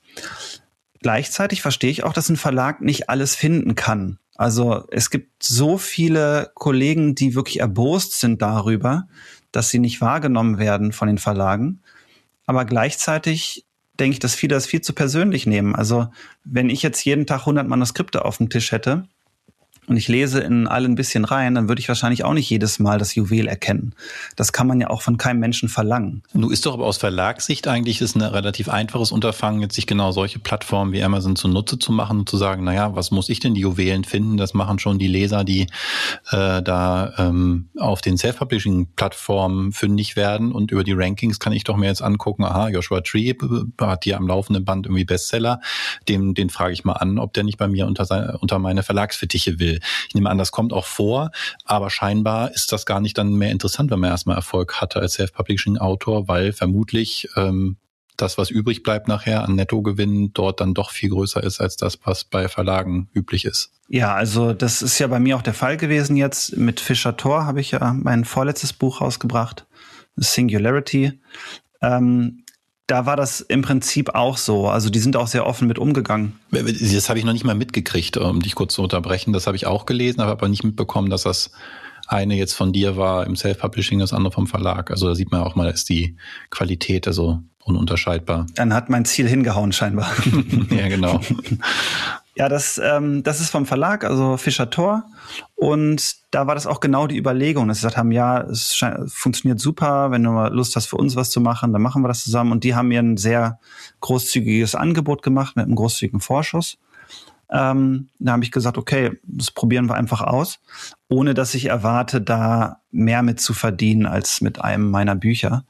Gleichzeitig 1.00 1.62
verstehe 1.62 1.90
ich 1.90 2.04
auch, 2.04 2.12
dass 2.12 2.28
ein 2.28 2.36
Verlag 2.36 2.80
nicht 2.82 3.08
alles 3.08 3.34
finden 3.34 3.74
kann. 3.74 4.18
Also 4.36 4.86
es 4.90 5.10
gibt 5.10 5.42
so 5.42 5.78
viele 5.78 6.50
Kollegen, 6.54 7.14
die 7.14 7.34
wirklich 7.34 7.60
erbost 7.60 8.18
sind 8.18 8.40
darüber, 8.42 9.06
dass 9.52 9.70
sie 9.70 9.78
nicht 9.78 10.00
wahrgenommen 10.00 10.58
werden 10.58 10.92
von 10.92 11.08
den 11.08 11.18
Verlagen. 11.18 11.80
Aber 12.46 12.64
gleichzeitig 12.64 13.66
denke 13.98 14.14
ich, 14.14 14.18
dass 14.18 14.34
viele 14.34 14.54
das 14.54 14.66
viel 14.66 14.80
zu 14.80 14.92
persönlich 14.92 15.46
nehmen. 15.46 15.74
Also 15.74 16.08
wenn 16.44 16.70
ich 16.70 16.82
jetzt 16.82 17.04
jeden 17.04 17.26
Tag 17.26 17.40
100 17.40 17.68
Manuskripte 17.68 18.24
auf 18.24 18.38
dem 18.38 18.48
Tisch 18.48 18.72
hätte, 18.72 19.06
und 19.90 19.96
ich 19.96 20.06
lese 20.06 20.38
in 20.38 20.68
alle 20.68 20.86
ein 20.86 20.94
bisschen 20.94 21.24
rein, 21.24 21.56
dann 21.56 21.68
würde 21.68 21.80
ich 21.80 21.88
wahrscheinlich 21.88 22.22
auch 22.22 22.32
nicht 22.32 22.48
jedes 22.48 22.78
Mal 22.78 23.00
das 23.00 23.16
Juwel 23.16 23.48
erkennen. 23.48 23.92
Das 24.36 24.52
kann 24.52 24.68
man 24.68 24.80
ja 24.80 24.88
auch 24.88 25.02
von 25.02 25.16
keinem 25.16 25.40
Menschen 25.40 25.68
verlangen. 25.68 26.22
Nun 26.32 26.52
ist 26.52 26.64
doch 26.64 26.74
aber 26.74 26.86
aus 26.86 26.96
Verlagssicht 26.96 27.66
eigentlich 27.66 28.00
ist 28.00 28.14
ein 28.14 28.22
relativ 28.22 28.68
einfaches 28.68 29.10
Unterfangen, 29.10 29.62
jetzt 29.62 29.74
sich 29.74 29.88
genau 29.88 30.12
solche 30.12 30.38
Plattformen 30.38 30.92
wie 30.92 31.02
Amazon 31.02 31.34
zunutze 31.34 31.76
zu 31.76 31.90
machen 31.90 32.20
und 32.20 32.28
zu 32.28 32.36
sagen, 32.36 32.62
naja, 32.62 32.94
was 32.94 33.10
muss 33.10 33.28
ich 33.28 33.40
denn 33.40 33.54
die 33.54 33.62
Juwelen 33.62 34.04
finden? 34.04 34.36
Das 34.36 34.54
machen 34.54 34.78
schon 34.78 35.00
die 35.00 35.08
Leser, 35.08 35.42
die 35.42 35.62
äh, 36.30 36.62
da 36.62 37.12
ähm, 37.18 37.70
auf 37.76 38.00
den 38.00 38.16
Self-Publishing-Plattformen 38.16 39.72
fündig 39.72 40.14
werden 40.14 40.52
und 40.52 40.70
über 40.70 40.84
die 40.84 40.92
Rankings 40.92 41.40
kann 41.40 41.52
ich 41.52 41.64
doch 41.64 41.76
mir 41.76 41.86
jetzt 41.86 42.02
angucken, 42.02 42.44
aha, 42.44 42.68
Joshua 42.68 43.00
Tree 43.00 43.34
hat 43.80 44.04
hier 44.04 44.18
am 44.18 44.28
laufenden 44.28 44.64
Band 44.64 44.86
irgendwie 44.86 45.04
Bestseller, 45.04 45.60
dem, 46.08 46.34
den 46.34 46.48
frage 46.48 46.74
ich 46.74 46.84
mal 46.84 46.92
an, 46.92 47.18
ob 47.18 47.32
der 47.32 47.42
nicht 47.42 47.58
bei 47.58 47.66
mir 47.66 47.88
unter, 47.88 48.04
seine, 48.04 48.38
unter 48.38 48.60
meine 48.60 48.84
Verlagsfittiche 48.84 49.58
will. 49.58 49.79
Ich 50.08 50.14
nehme 50.14 50.30
an, 50.30 50.38
das 50.38 50.52
kommt 50.52 50.72
auch 50.72 50.86
vor, 50.86 51.30
aber 51.64 51.90
scheinbar 51.90 52.52
ist 52.52 52.72
das 52.72 52.86
gar 52.86 53.00
nicht 53.00 53.18
dann 53.18 53.34
mehr 53.34 53.50
interessant, 53.50 53.90
wenn 53.90 54.00
man 54.00 54.10
erstmal 54.10 54.36
Erfolg 54.36 54.80
hatte 54.80 55.00
als 55.00 55.14
Self-Publishing-Autor, 55.14 56.28
weil 56.28 56.52
vermutlich 56.52 57.28
ähm, 57.36 57.76
das, 58.16 58.38
was 58.38 58.50
übrig 58.50 58.82
bleibt 58.82 59.08
nachher 59.08 59.44
an 59.44 59.54
Nettogewinn, 59.54 60.32
dort 60.32 60.60
dann 60.60 60.74
doch 60.74 60.90
viel 60.90 61.10
größer 61.10 61.42
ist 61.42 61.60
als 61.60 61.76
das, 61.76 61.98
was 62.04 62.24
bei 62.24 62.48
Verlagen 62.48 63.08
üblich 63.14 63.44
ist. 63.44 63.72
Ja, 63.88 64.14
also 64.14 64.52
das 64.52 64.82
ist 64.82 64.98
ja 64.98 65.06
bei 65.06 65.18
mir 65.18 65.36
auch 65.36 65.42
der 65.42 65.54
Fall 65.54 65.76
gewesen 65.76 66.16
jetzt. 66.16 66.56
Mit 66.56 66.80
Fischer 66.80 67.16
Tor 67.16 67.46
habe 67.46 67.60
ich 67.60 67.72
ja 67.72 67.92
mein 67.92 68.24
vorletztes 68.24 68.72
Buch 68.72 69.00
rausgebracht, 69.00 69.66
Singularity. 70.16 71.20
Ähm, 71.82 72.44
da 72.90 73.06
war 73.06 73.16
das 73.16 73.40
im 73.40 73.62
Prinzip 73.62 74.14
auch 74.14 74.36
so. 74.36 74.68
Also 74.68 74.90
die 74.90 74.98
sind 74.98 75.16
auch 75.16 75.28
sehr 75.28 75.46
offen 75.46 75.68
mit 75.68 75.78
umgegangen. 75.78 76.34
Das 76.50 77.08
habe 77.08 77.18
ich 77.18 77.24
noch 77.24 77.32
nicht 77.32 77.44
mal 77.44 77.54
mitgekriegt, 77.54 78.16
um 78.16 78.40
dich 78.40 78.54
kurz 78.54 78.74
zu 78.74 78.82
unterbrechen. 78.82 79.32
Das 79.32 79.46
habe 79.46 79.56
ich 79.56 79.66
auch 79.66 79.86
gelesen, 79.86 80.20
habe 80.20 80.32
aber 80.32 80.48
nicht 80.48 80.64
mitbekommen, 80.64 81.08
dass 81.08 81.22
das 81.22 81.52
eine 82.08 82.34
jetzt 82.34 82.54
von 82.54 82.72
dir 82.72 82.96
war 82.96 83.26
im 83.26 83.36
Self-Publishing, 83.36 84.00
das 84.00 84.12
andere 84.12 84.32
vom 84.32 84.48
Verlag. 84.48 84.90
Also 84.90 85.06
da 85.06 85.14
sieht 85.14 85.30
man 85.30 85.42
auch 85.42 85.54
mal, 85.54 85.70
ist 85.70 85.88
die 85.88 86.16
Qualität 86.50 87.06
also 87.06 87.38
ununterscheidbar. 87.62 88.46
Dann 88.56 88.74
hat 88.74 88.90
mein 88.90 89.04
Ziel 89.04 89.28
hingehauen 89.28 89.72
scheinbar. 89.72 90.10
ja, 90.70 90.88
genau. 90.88 91.20
Ja, 92.36 92.48
das, 92.48 92.80
ähm, 92.82 93.22
das 93.22 93.40
ist 93.40 93.50
vom 93.50 93.66
Verlag, 93.66 94.04
also 94.04 94.36
Fischer 94.36 94.70
Tor. 94.70 95.04
Und 95.56 96.16
da 96.30 96.46
war 96.46 96.54
das 96.54 96.66
auch 96.66 96.80
genau 96.80 97.06
die 97.06 97.18
Überlegung, 97.18 97.68
dass 97.68 97.78
sie 97.78 97.82
gesagt 97.82 97.96
haben, 97.96 98.12
ja, 98.12 98.42
es 98.42 98.82
funktioniert 99.08 99.60
super, 99.60 100.10
wenn 100.10 100.22
du 100.22 100.30
mal 100.30 100.52
Lust 100.52 100.76
hast, 100.76 100.86
für 100.86 100.96
uns 100.96 101.16
was 101.16 101.30
zu 101.30 101.40
machen, 101.40 101.72
dann 101.72 101.82
machen 101.82 102.02
wir 102.02 102.08
das 102.08 102.22
zusammen. 102.22 102.52
Und 102.52 102.64
die 102.64 102.74
haben 102.74 102.88
mir 102.88 103.00
ein 103.00 103.16
sehr 103.16 103.58
großzügiges 104.00 104.74
Angebot 104.74 105.22
gemacht 105.22 105.56
mit 105.56 105.66
einem 105.66 105.74
großzügigen 105.74 106.20
Vorschuss. 106.20 106.78
Ähm, 107.50 108.08
da 108.20 108.32
habe 108.32 108.44
ich 108.44 108.52
gesagt, 108.52 108.78
okay, 108.78 109.18
das 109.24 109.50
probieren 109.50 109.88
wir 109.88 109.96
einfach 109.96 110.20
aus, 110.20 110.60
ohne 111.08 111.34
dass 111.34 111.54
ich 111.54 111.66
erwarte, 111.66 112.20
da 112.20 112.80
mehr 112.92 113.22
mit 113.22 113.40
zu 113.40 113.54
verdienen 113.54 114.06
als 114.06 114.40
mit 114.40 114.60
einem 114.60 114.88
meiner 114.90 115.16
Bücher. 115.16 115.64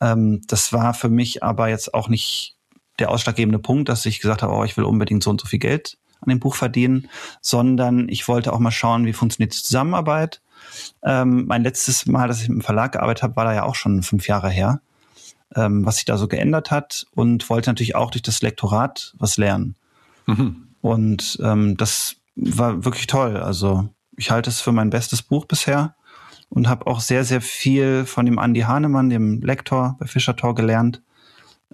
Ähm, 0.00 0.42
das 0.48 0.72
war 0.72 0.94
für 0.94 1.08
mich 1.08 1.44
aber 1.44 1.68
jetzt 1.68 1.94
auch 1.94 2.08
nicht 2.08 2.56
der 2.98 3.10
ausschlaggebende 3.10 3.58
Punkt, 3.58 3.88
dass 3.88 4.06
ich 4.06 4.20
gesagt 4.20 4.42
habe, 4.42 4.52
oh, 4.52 4.64
ich 4.64 4.76
will 4.76 4.84
unbedingt 4.84 5.22
so 5.22 5.30
und 5.30 5.40
so 5.40 5.46
viel 5.46 5.58
Geld 5.58 5.98
an 6.20 6.28
dem 6.28 6.40
Buch 6.40 6.54
verdienen, 6.54 7.08
sondern 7.40 8.08
ich 8.08 8.28
wollte 8.28 8.52
auch 8.52 8.58
mal 8.58 8.70
schauen, 8.70 9.06
wie 9.06 9.12
funktioniert 9.12 9.54
die 9.54 9.62
Zusammenarbeit. 9.62 10.40
Ähm, 11.02 11.46
mein 11.46 11.62
letztes 11.62 12.06
Mal, 12.06 12.28
dass 12.28 12.42
ich 12.42 12.48
im 12.48 12.60
Verlag 12.60 12.92
gearbeitet 12.92 13.22
habe, 13.24 13.36
war 13.36 13.44
da 13.44 13.54
ja 13.54 13.64
auch 13.64 13.74
schon 13.74 14.02
fünf 14.02 14.28
Jahre 14.28 14.48
her, 14.48 14.80
ähm, 15.56 15.84
was 15.84 15.96
sich 15.96 16.04
da 16.04 16.16
so 16.16 16.28
geändert 16.28 16.70
hat 16.70 17.06
und 17.12 17.48
wollte 17.50 17.70
natürlich 17.70 17.96
auch 17.96 18.10
durch 18.10 18.22
das 18.22 18.40
Lektorat 18.42 19.14
was 19.18 19.36
lernen. 19.36 19.74
Mhm. 20.26 20.68
Und 20.80 21.38
ähm, 21.42 21.76
das 21.76 22.16
war 22.36 22.84
wirklich 22.84 23.06
toll. 23.08 23.36
Also 23.36 23.88
ich 24.16 24.30
halte 24.30 24.50
es 24.50 24.60
für 24.60 24.72
mein 24.72 24.90
bestes 24.90 25.22
Buch 25.22 25.46
bisher 25.46 25.94
und 26.48 26.68
habe 26.68 26.86
auch 26.86 27.00
sehr, 27.00 27.24
sehr 27.24 27.40
viel 27.40 28.04
von 28.04 28.26
dem 28.26 28.38
Andy 28.38 28.60
Hahnemann, 28.60 29.10
dem 29.10 29.40
Lektor 29.40 29.96
bei 29.98 30.06
Fischer 30.06 30.36
Tor 30.36 30.54
gelernt. 30.54 31.02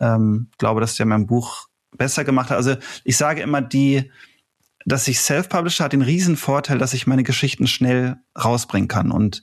Ähm, 0.00 0.48
glaube, 0.58 0.80
dass 0.80 0.96
der 0.96 1.06
mein 1.06 1.26
Buch 1.26 1.68
besser 1.96 2.24
gemacht 2.24 2.50
hat. 2.50 2.56
Also 2.56 2.76
ich 3.04 3.16
sage 3.16 3.42
immer, 3.42 3.60
die, 3.60 4.10
dass 4.84 5.08
ich 5.08 5.20
self-publisher 5.20 5.84
hat 5.84 5.92
den 5.92 6.02
riesen 6.02 6.36
Vorteil, 6.36 6.78
dass 6.78 6.94
ich 6.94 7.06
meine 7.06 7.24
Geschichten 7.24 7.66
schnell 7.66 8.16
rausbringen 8.36 8.88
kann. 8.88 9.10
Und 9.10 9.42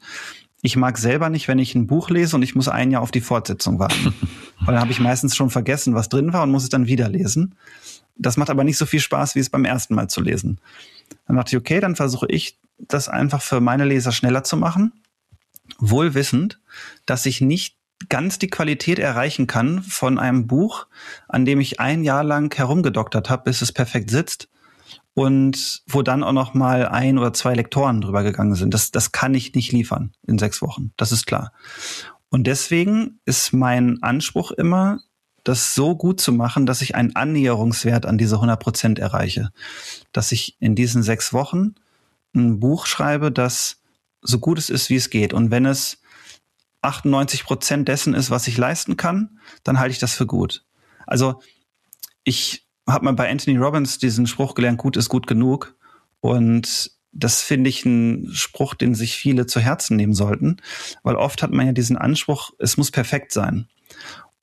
ich 0.61 0.75
mag 0.75 0.97
selber 0.97 1.29
nicht, 1.29 1.47
wenn 1.47 1.59
ich 1.59 1.75
ein 1.75 1.87
Buch 1.87 2.09
lese 2.09 2.35
und 2.35 2.41
ich 2.41 2.55
muss 2.55 2.67
ein 2.67 2.91
Jahr 2.91 3.01
auf 3.01 3.11
die 3.11 3.21
Fortsetzung 3.21 3.79
warten. 3.79 4.13
Weil 4.61 4.73
dann 4.73 4.81
habe 4.81 4.91
ich 4.91 4.99
meistens 4.99 5.35
schon 5.35 5.49
vergessen, 5.49 5.93
was 5.93 6.09
drin 6.09 6.33
war 6.33 6.43
und 6.43 6.51
muss 6.51 6.63
es 6.63 6.69
dann 6.69 6.87
wieder 6.87 7.09
lesen. 7.09 7.55
Das 8.17 8.37
macht 8.37 8.49
aber 8.49 8.63
nicht 8.63 8.77
so 8.77 8.85
viel 8.85 9.01
Spaß, 9.01 9.35
wie 9.35 9.39
es 9.39 9.49
beim 9.49 9.65
ersten 9.65 9.93
Mal 9.93 10.09
zu 10.09 10.21
lesen. 10.21 10.59
Dann 11.27 11.35
dachte 11.35 11.55
ich, 11.55 11.59
okay, 11.59 11.79
dann 11.79 11.95
versuche 11.95 12.27
ich 12.29 12.57
das 12.77 13.09
einfach 13.09 13.41
für 13.41 13.59
meine 13.59 13.85
Leser 13.85 14.11
schneller 14.11 14.43
zu 14.43 14.57
machen. 14.57 14.93
Wohl 15.77 16.13
wissend, 16.13 16.59
dass 17.05 17.25
ich 17.25 17.41
nicht 17.41 17.77
ganz 18.09 18.39
die 18.39 18.49
Qualität 18.49 18.99
erreichen 18.99 19.47
kann 19.47 19.81
von 19.81 20.19
einem 20.19 20.47
Buch, 20.47 20.87
an 21.27 21.45
dem 21.45 21.59
ich 21.59 21.79
ein 21.79 22.03
Jahr 22.03 22.23
lang 22.23 22.55
herumgedoktert 22.55 23.29
habe, 23.29 23.43
bis 23.43 23.61
es 23.61 23.71
perfekt 23.71 24.09
sitzt 24.09 24.49
und 25.13 25.83
wo 25.87 26.01
dann 26.01 26.23
auch 26.23 26.33
noch 26.33 26.53
mal 26.53 26.87
ein 26.87 27.17
oder 27.17 27.33
zwei 27.33 27.53
Lektoren 27.53 28.01
drüber 28.01 28.23
gegangen 28.23 28.55
sind. 28.55 28.73
Das, 28.73 28.91
das 28.91 29.11
kann 29.11 29.33
ich 29.33 29.55
nicht 29.55 29.71
liefern 29.71 30.11
in 30.27 30.37
sechs 30.37 30.61
Wochen. 30.61 30.91
Das 30.97 31.11
ist 31.11 31.25
klar. 31.25 31.53
Und 32.29 32.47
deswegen 32.47 33.19
ist 33.25 33.53
mein 33.53 34.03
Anspruch 34.03 34.51
immer, 34.51 34.99
das 35.45 35.75
so 35.75 35.95
gut 35.95 36.19
zu 36.19 36.33
machen, 36.33 36.65
dass 36.65 36.81
ich 36.81 36.95
einen 36.95 37.15
Annäherungswert 37.15 38.05
an 38.05 38.17
diese 38.17 38.35
100 38.35 38.59
Prozent 38.59 38.99
erreiche. 38.99 39.51
Dass 40.11 40.31
ich 40.31 40.57
in 40.59 40.75
diesen 40.75 41.01
sechs 41.01 41.31
Wochen 41.31 41.75
ein 42.35 42.59
Buch 42.59 42.87
schreibe, 42.87 43.31
das 43.31 43.77
so 44.21 44.39
gut 44.39 44.57
es 44.57 44.69
ist, 44.69 44.89
wie 44.89 44.95
es 44.95 45.09
geht. 45.09 45.33
Und 45.33 45.51
wenn 45.51 45.65
es 45.65 46.01
98 46.85 47.43
Prozent 47.43 47.87
dessen 47.87 48.13
ist, 48.13 48.29
was 48.29 48.47
ich 48.47 48.57
leisten 48.57 48.97
kann, 48.97 49.39
dann 49.63 49.79
halte 49.79 49.91
ich 49.91 49.99
das 49.99 50.13
für 50.13 50.25
gut. 50.25 50.63
Also 51.05 51.41
ich 52.23 52.65
habe 52.87 53.05
mal 53.05 53.13
bei 53.13 53.29
Anthony 53.29 53.57
Robbins 53.57 53.97
diesen 53.97 54.27
Spruch 54.27 54.55
gelernt, 54.55 54.77
gut 54.77 54.97
ist 54.97 55.09
gut 55.09 55.27
genug. 55.27 55.75
Und 56.19 56.91
das 57.11 57.41
finde 57.41 57.69
ich 57.69 57.85
ein 57.85 58.29
Spruch, 58.33 58.75
den 58.75 58.93
sich 58.93 59.15
viele 59.15 59.45
zu 59.45 59.59
Herzen 59.59 59.95
nehmen 59.95 60.13
sollten, 60.13 60.57
weil 61.03 61.15
oft 61.15 61.41
hat 61.41 61.51
man 61.51 61.65
ja 61.65 61.71
diesen 61.71 61.97
Anspruch, 61.97 62.51
es 62.59 62.77
muss 62.77 62.91
perfekt 62.91 63.31
sein. 63.31 63.67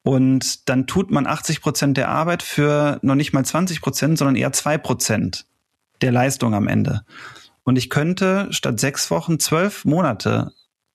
Und 0.03 0.69
dann 0.69 0.87
tut 0.87 1.11
man 1.11 1.27
80 1.27 1.61
Prozent 1.61 1.97
der 1.97 2.09
Arbeit 2.09 2.43
für 2.43 2.99
noch 3.03 3.15
nicht 3.15 3.33
mal 3.33 3.45
20 3.45 3.81
Prozent, 3.81 4.19
sondern 4.19 4.37
eher 4.37 4.53
zwei 4.53 4.79
Prozent 4.79 5.47
der 6.01 6.11
Leistung 6.11 6.55
am 6.55 6.67
Ende. 6.67 7.05
Und 7.63 7.77
ich 7.77 7.91
könnte 7.91 8.49
statt 8.51 8.81
sechs 8.81 9.11
Wochen 9.11 9.39
zwölf 9.39 9.85
Monate 9.85 10.53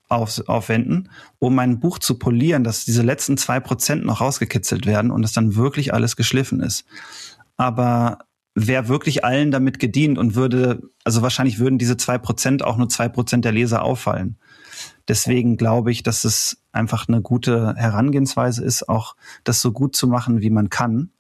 auf, 0.08 0.42
aufwenden, 0.48 1.10
um 1.40 1.56
mein 1.56 1.80
Buch 1.80 2.00
zu 2.00 2.18
polieren, 2.18 2.64
dass 2.64 2.86
diese 2.86 3.02
letzten 3.02 3.38
zwei 3.38 3.60
Prozent 3.60 4.06
noch 4.06 4.22
rausgekitzelt 4.22 4.86
werden 4.86 5.12
und 5.12 5.24
es 5.24 5.34
dann 5.34 5.56
wirklich 5.56 5.94
alles 5.94 6.16
geschliffen 6.16 6.62
ist. 6.62 6.86
Aber 7.58 8.20
wäre 8.56 8.88
wirklich 8.88 9.24
allen 9.24 9.52
damit 9.52 9.80
gedient 9.80 10.18
und 10.18 10.36
würde, 10.36 10.82
also 11.04 11.22
wahrscheinlich 11.22 11.60
würden 11.60 11.78
diese 11.78 11.98
zwei 11.98 12.18
Prozent 12.18 12.64
auch 12.64 12.78
nur 12.78 12.90
zwei 12.90 13.08
Prozent 13.08 13.46
der 13.46 13.52
Leser 13.52 13.84
auffallen. 13.84 14.38
Deswegen 15.08 15.58
glaube 15.58 15.92
ich, 15.92 16.04
dass 16.04 16.24
es 16.24 16.64
einfach 16.72 17.08
eine 17.08 17.22
gute 17.22 17.76
Herangehensweise 17.76 18.64
ist, 18.64 18.90
auch 18.90 19.16
das 19.44 19.62
so 19.62 19.72
gut 19.72 19.96
zu 19.96 20.08
machen, 20.08 20.42
wie 20.42 20.50
man 20.50 20.70
kann 20.70 21.12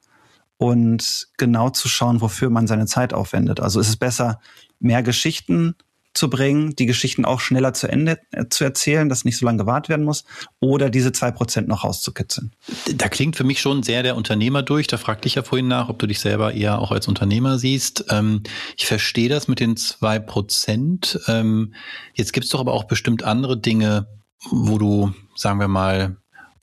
und 0.57 1.27
genau 1.37 1.69
zu 1.69 1.87
schauen, 1.87 2.21
wofür 2.21 2.49
man 2.49 2.67
seine 2.67 2.87
Zeit 2.87 3.13
aufwendet. 3.13 3.59
Also 3.59 3.79
ist 3.79 3.89
es 3.89 3.97
besser, 3.97 4.39
mehr 4.79 5.03
Geschichten 5.03 5.75
zu 6.17 6.29
bringen, 6.29 6.75
die 6.75 6.85
Geschichten 6.85 7.25
auch 7.25 7.39
schneller 7.39 7.73
zu 7.73 7.87
Ende 7.87 8.19
äh, 8.31 8.45
zu 8.49 8.63
erzählen, 8.63 9.07
dass 9.07 9.23
nicht 9.23 9.37
so 9.37 9.45
lange 9.45 9.59
gewahrt 9.59 9.87
werden 9.87 10.05
muss, 10.05 10.25
oder 10.59 10.89
diese 10.89 11.11
zwei 11.11 11.31
Prozent 11.31 11.67
noch 11.67 11.83
rauszukitzeln. 11.83 12.53
Da 12.95 13.07
klingt 13.07 13.35
für 13.35 13.43
mich 13.43 13.61
schon 13.61 13.83
sehr 13.83 14.03
der 14.03 14.15
Unternehmer 14.15 14.63
durch. 14.63 14.87
Da 14.87 14.97
fragte 14.97 15.27
ich 15.27 15.35
ja 15.35 15.43
vorhin 15.43 15.67
nach, 15.67 15.89
ob 15.89 15.99
du 15.99 16.07
dich 16.07 16.19
selber 16.19 16.53
eher 16.53 16.79
auch 16.79 16.91
als 16.91 17.07
Unternehmer 17.07 17.57
siehst. 17.57 18.05
Ähm, 18.09 18.43
ich 18.75 18.85
verstehe 18.85 19.29
das 19.29 19.47
mit 19.47 19.59
den 19.59 19.77
zwei 19.77 20.19
Prozent. 20.19 21.19
Ähm, 21.27 21.73
jetzt 22.13 22.33
gibt 22.33 22.45
es 22.45 22.51
doch 22.51 22.59
aber 22.59 22.73
auch 22.73 22.85
bestimmt 22.85 23.23
andere 23.23 23.57
Dinge, 23.57 24.07
wo 24.49 24.77
du, 24.77 25.13
sagen 25.35 25.59
wir 25.59 25.67
mal, 25.67 26.17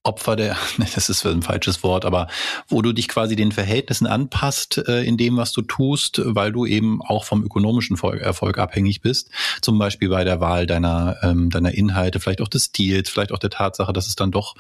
Opfer 0.05 0.37
der, 0.37 0.57
das 0.95 1.09
ist 1.09 1.27
ein 1.27 1.43
falsches 1.43 1.83
Wort, 1.83 2.05
aber 2.05 2.29
wo 2.69 2.83
du 2.83 2.93
dich 2.93 3.09
quasi 3.09 3.37
den 3.37 3.53
Verhältnissen 3.53 4.07
anpasst 4.07 4.79
äh, 4.87 5.03
in 5.03 5.17
dem, 5.17 5.37
was 5.37 5.53
du 5.53 5.63
tust, 5.63 6.21
weil 6.25 6.53
du 6.53 6.67
eben 6.67 7.03
auch 7.03 7.25
vom 7.25 7.43
ökonomischen 7.43 7.99
Erfolg 7.99 8.59
abhängig 8.59 9.01
bist. 9.01 9.31
Zum 9.63 9.79
Beispiel 9.79 10.11
bei 10.11 10.25
der 10.25 10.41
Wahl 10.41 10.67
deiner, 10.67 11.17
ähm, 11.23 11.51
deiner 11.51 11.73
Inhalte, 11.73 12.21
vielleicht 12.21 12.43
auch 12.43 12.49
des 12.49 12.67
Stils, 12.67 13.09
vielleicht 13.09 13.33
auch 13.33 13.39
der 13.39 13.51
Tatsache, 13.51 13.93
dass 13.93 14.07
es 14.07 14.15
dann 14.15 14.31
doch 14.31 14.55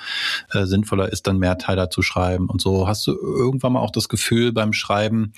äh, 0.52 0.64
sinnvoller 0.64 1.12
ist, 1.12 1.26
dann 1.26 1.38
mehr 1.38 1.58
Teiler 1.58 1.90
zu 1.90 2.02
schreiben 2.02 2.48
und 2.48 2.60
so. 2.60 2.88
Hast 2.88 3.06
du 3.06 3.12
irgendwann 3.12 3.74
mal 3.74 3.80
auch 3.80 3.92
das 3.92 4.08
Gefühl 4.08 4.52
beim 4.52 4.72
Schreiben, 4.72 5.32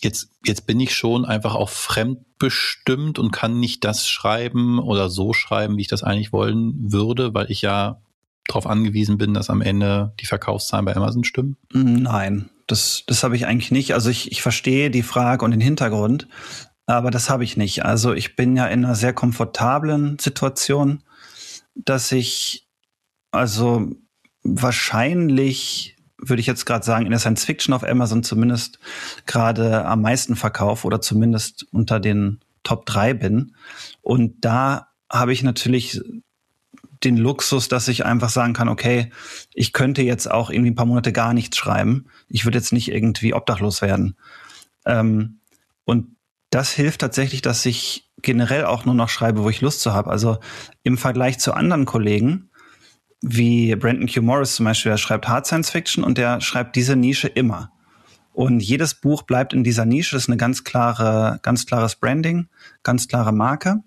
jetzt, 0.00 0.30
jetzt 0.44 0.66
bin 0.66 0.80
ich 0.80 0.94
schon 0.94 1.24
einfach 1.24 1.54
auch 1.54 1.68
fremdbestimmt 1.68 3.18
und 3.18 3.32
kann 3.32 3.60
nicht 3.60 3.84
das 3.84 4.08
schreiben 4.08 4.78
oder 4.78 5.10
so 5.10 5.32
schreiben, 5.32 5.76
wie 5.76 5.82
ich 5.82 5.88
das 5.88 6.02
eigentlich 6.02 6.32
wollen 6.32 6.92
würde, 6.92 7.34
weil 7.34 7.50
ich 7.50 7.62
ja 7.62 8.00
darauf 8.46 8.66
angewiesen 8.66 9.18
bin, 9.18 9.34
dass 9.34 9.50
am 9.50 9.62
Ende 9.62 10.12
die 10.20 10.26
Verkaufszahlen 10.26 10.84
bei 10.84 10.96
Amazon 10.96 11.24
stimmen? 11.24 11.56
Nein, 11.72 12.50
das, 12.66 13.04
das 13.06 13.22
habe 13.22 13.36
ich 13.36 13.46
eigentlich 13.46 13.70
nicht. 13.70 13.94
Also 13.94 14.10
ich, 14.10 14.32
ich 14.32 14.42
verstehe 14.42 14.90
die 14.90 15.02
Frage 15.02 15.44
und 15.44 15.50
den 15.50 15.60
Hintergrund, 15.60 16.28
aber 16.86 17.10
das 17.10 17.30
habe 17.30 17.44
ich 17.44 17.56
nicht. 17.56 17.84
Also 17.84 18.12
ich 18.12 18.36
bin 18.36 18.56
ja 18.56 18.66
in 18.66 18.84
einer 18.84 18.94
sehr 18.94 19.12
komfortablen 19.12 20.18
Situation, 20.18 21.02
dass 21.74 22.12
ich 22.12 22.66
also 23.30 23.90
wahrscheinlich 24.42 25.96
würde 26.18 26.40
ich 26.40 26.46
jetzt 26.46 26.64
gerade 26.64 26.84
sagen, 26.84 27.04
in 27.04 27.10
der 27.10 27.20
Science 27.20 27.44
Fiction 27.44 27.74
auf 27.74 27.84
Amazon 27.84 28.22
zumindest 28.22 28.78
gerade 29.26 29.84
am 29.84 30.00
meisten 30.00 30.34
verkaufe 30.34 30.86
oder 30.86 31.00
zumindest 31.00 31.66
unter 31.72 32.00
den 32.00 32.40
Top 32.62 32.86
3 32.86 33.14
bin. 33.14 33.54
Und 34.00 34.44
da 34.44 34.88
habe 35.12 35.32
ich 35.32 35.42
natürlich 35.42 36.00
den 37.06 37.16
Luxus, 37.16 37.68
dass 37.68 37.88
ich 37.88 38.04
einfach 38.04 38.30
sagen 38.30 38.52
kann, 38.52 38.68
okay, 38.68 39.10
ich 39.54 39.72
könnte 39.72 40.02
jetzt 40.02 40.30
auch 40.30 40.50
irgendwie 40.50 40.72
ein 40.72 40.74
paar 40.74 40.86
Monate 40.86 41.12
gar 41.12 41.32
nichts 41.32 41.56
schreiben. 41.56 42.06
Ich 42.28 42.44
würde 42.44 42.58
jetzt 42.58 42.72
nicht 42.72 42.90
irgendwie 42.90 43.32
obdachlos 43.32 43.80
werden. 43.80 44.16
Ähm, 44.84 45.40
und 45.84 46.16
das 46.50 46.72
hilft 46.72 47.00
tatsächlich, 47.00 47.42
dass 47.42 47.64
ich 47.64 48.10
generell 48.22 48.64
auch 48.64 48.84
nur 48.84 48.94
noch 48.94 49.08
schreibe, 49.08 49.44
wo 49.44 49.50
ich 49.50 49.60
Lust 49.60 49.80
zu 49.80 49.94
habe. 49.94 50.10
Also 50.10 50.38
im 50.82 50.98
Vergleich 50.98 51.38
zu 51.38 51.54
anderen 51.54 51.84
Kollegen, 51.84 52.50
wie 53.20 53.74
Brandon 53.76 54.08
Q. 54.08 54.22
Morris 54.22 54.56
zum 54.56 54.64
Beispiel, 54.64 54.90
der 54.90 54.98
schreibt 54.98 55.28
Hard 55.28 55.46
Science 55.46 55.70
Fiction 55.70 56.04
und 56.04 56.18
der 56.18 56.40
schreibt 56.40 56.76
diese 56.76 56.96
Nische 56.96 57.28
immer. 57.28 57.72
Und 58.32 58.60
jedes 58.60 58.94
Buch 58.94 59.22
bleibt 59.22 59.54
in 59.54 59.64
dieser 59.64 59.86
Nische. 59.86 60.16
Das 60.16 60.24
ist 60.24 60.28
eine 60.28 60.36
ganz 60.36 60.64
klare, 60.64 61.38
ganz 61.42 61.66
klares 61.66 61.96
Branding, 61.96 62.48
ganz 62.82 63.08
klare 63.08 63.32
Marke. 63.32 63.82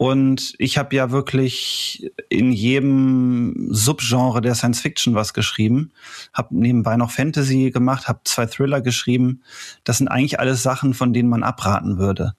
Und 0.00 0.54
ich 0.56 0.78
habe 0.78 0.96
ja 0.96 1.10
wirklich 1.10 2.10
in 2.30 2.52
jedem 2.52 3.68
Subgenre 3.68 4.40
der 4.40 4.54
Science 4.54 4.80
Fiction 4.80 5.14
was 5.14 5.34
geschrieben, 5.34 5.92
habe 6.32 6.58
nebenbei 6.58 6.96
noch 6.96 7.10
Fantasy 7.10 7.70
gemacht, 7.70 8.08
habe 8.08 8.20
zwei 8.24 8.46
Thriller 8.46 8.80
geschrieben. 8.80 9.42
Das 9.84 9.98
sind 9.98 10.08
eigentlich 10.08 10.40
alles 10.40 10.62
Sachen, 10.62 10.94
von 10.94 11.12
denen 11.12 11.28
man 11.28 11.42
abraten 11.42 11.98
würde. 11.98 12.32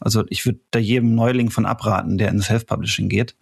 Also 0.00 0.24
ich 0.28 0.44
würde 0.44 0.58
da 0.72 0.80
jedem 0.80 1.14
Neuling 1.14 1.50
von 1.50 1.66
abraten, 1.66 2.18
der 2.18 2.30
in 2.30 2.40
Self-Publishing 2.40 3.08
geht. 3.08 3.36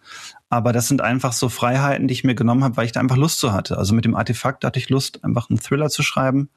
Aber 0.49 0.71
das 0.71 0.87
sind 0.87 1.01
einfach 1.01 1.33
so 1.33 1.49
Freiheiten, 1.49 2.07
die 2.07 2.13
ich 2.13 2.23
mir 2.23 2.35
genommen 2.35 2.63
habe, 2.63 2.77
weil 2.77 2.85
ich 2.85 2.91
da 2.91 2.99
einfach 2.99 3.17
Lust 3.17 3.39
zu 3.39 3.53
hatte. 3.53 3.79
Also 3.79 3.95
mit 3.95 4.05
dem 4.05 4.13
Artefakt 4.13 4.63
hatte 4.65 4.77
ich 4.77 4.91
Lust, 4.91 5.23
einfach 5.23 5.49
einen 5.49 5.59
Thriller 5.59 5.89
zu 5.89 6.03
schreiben. 6.03 6.51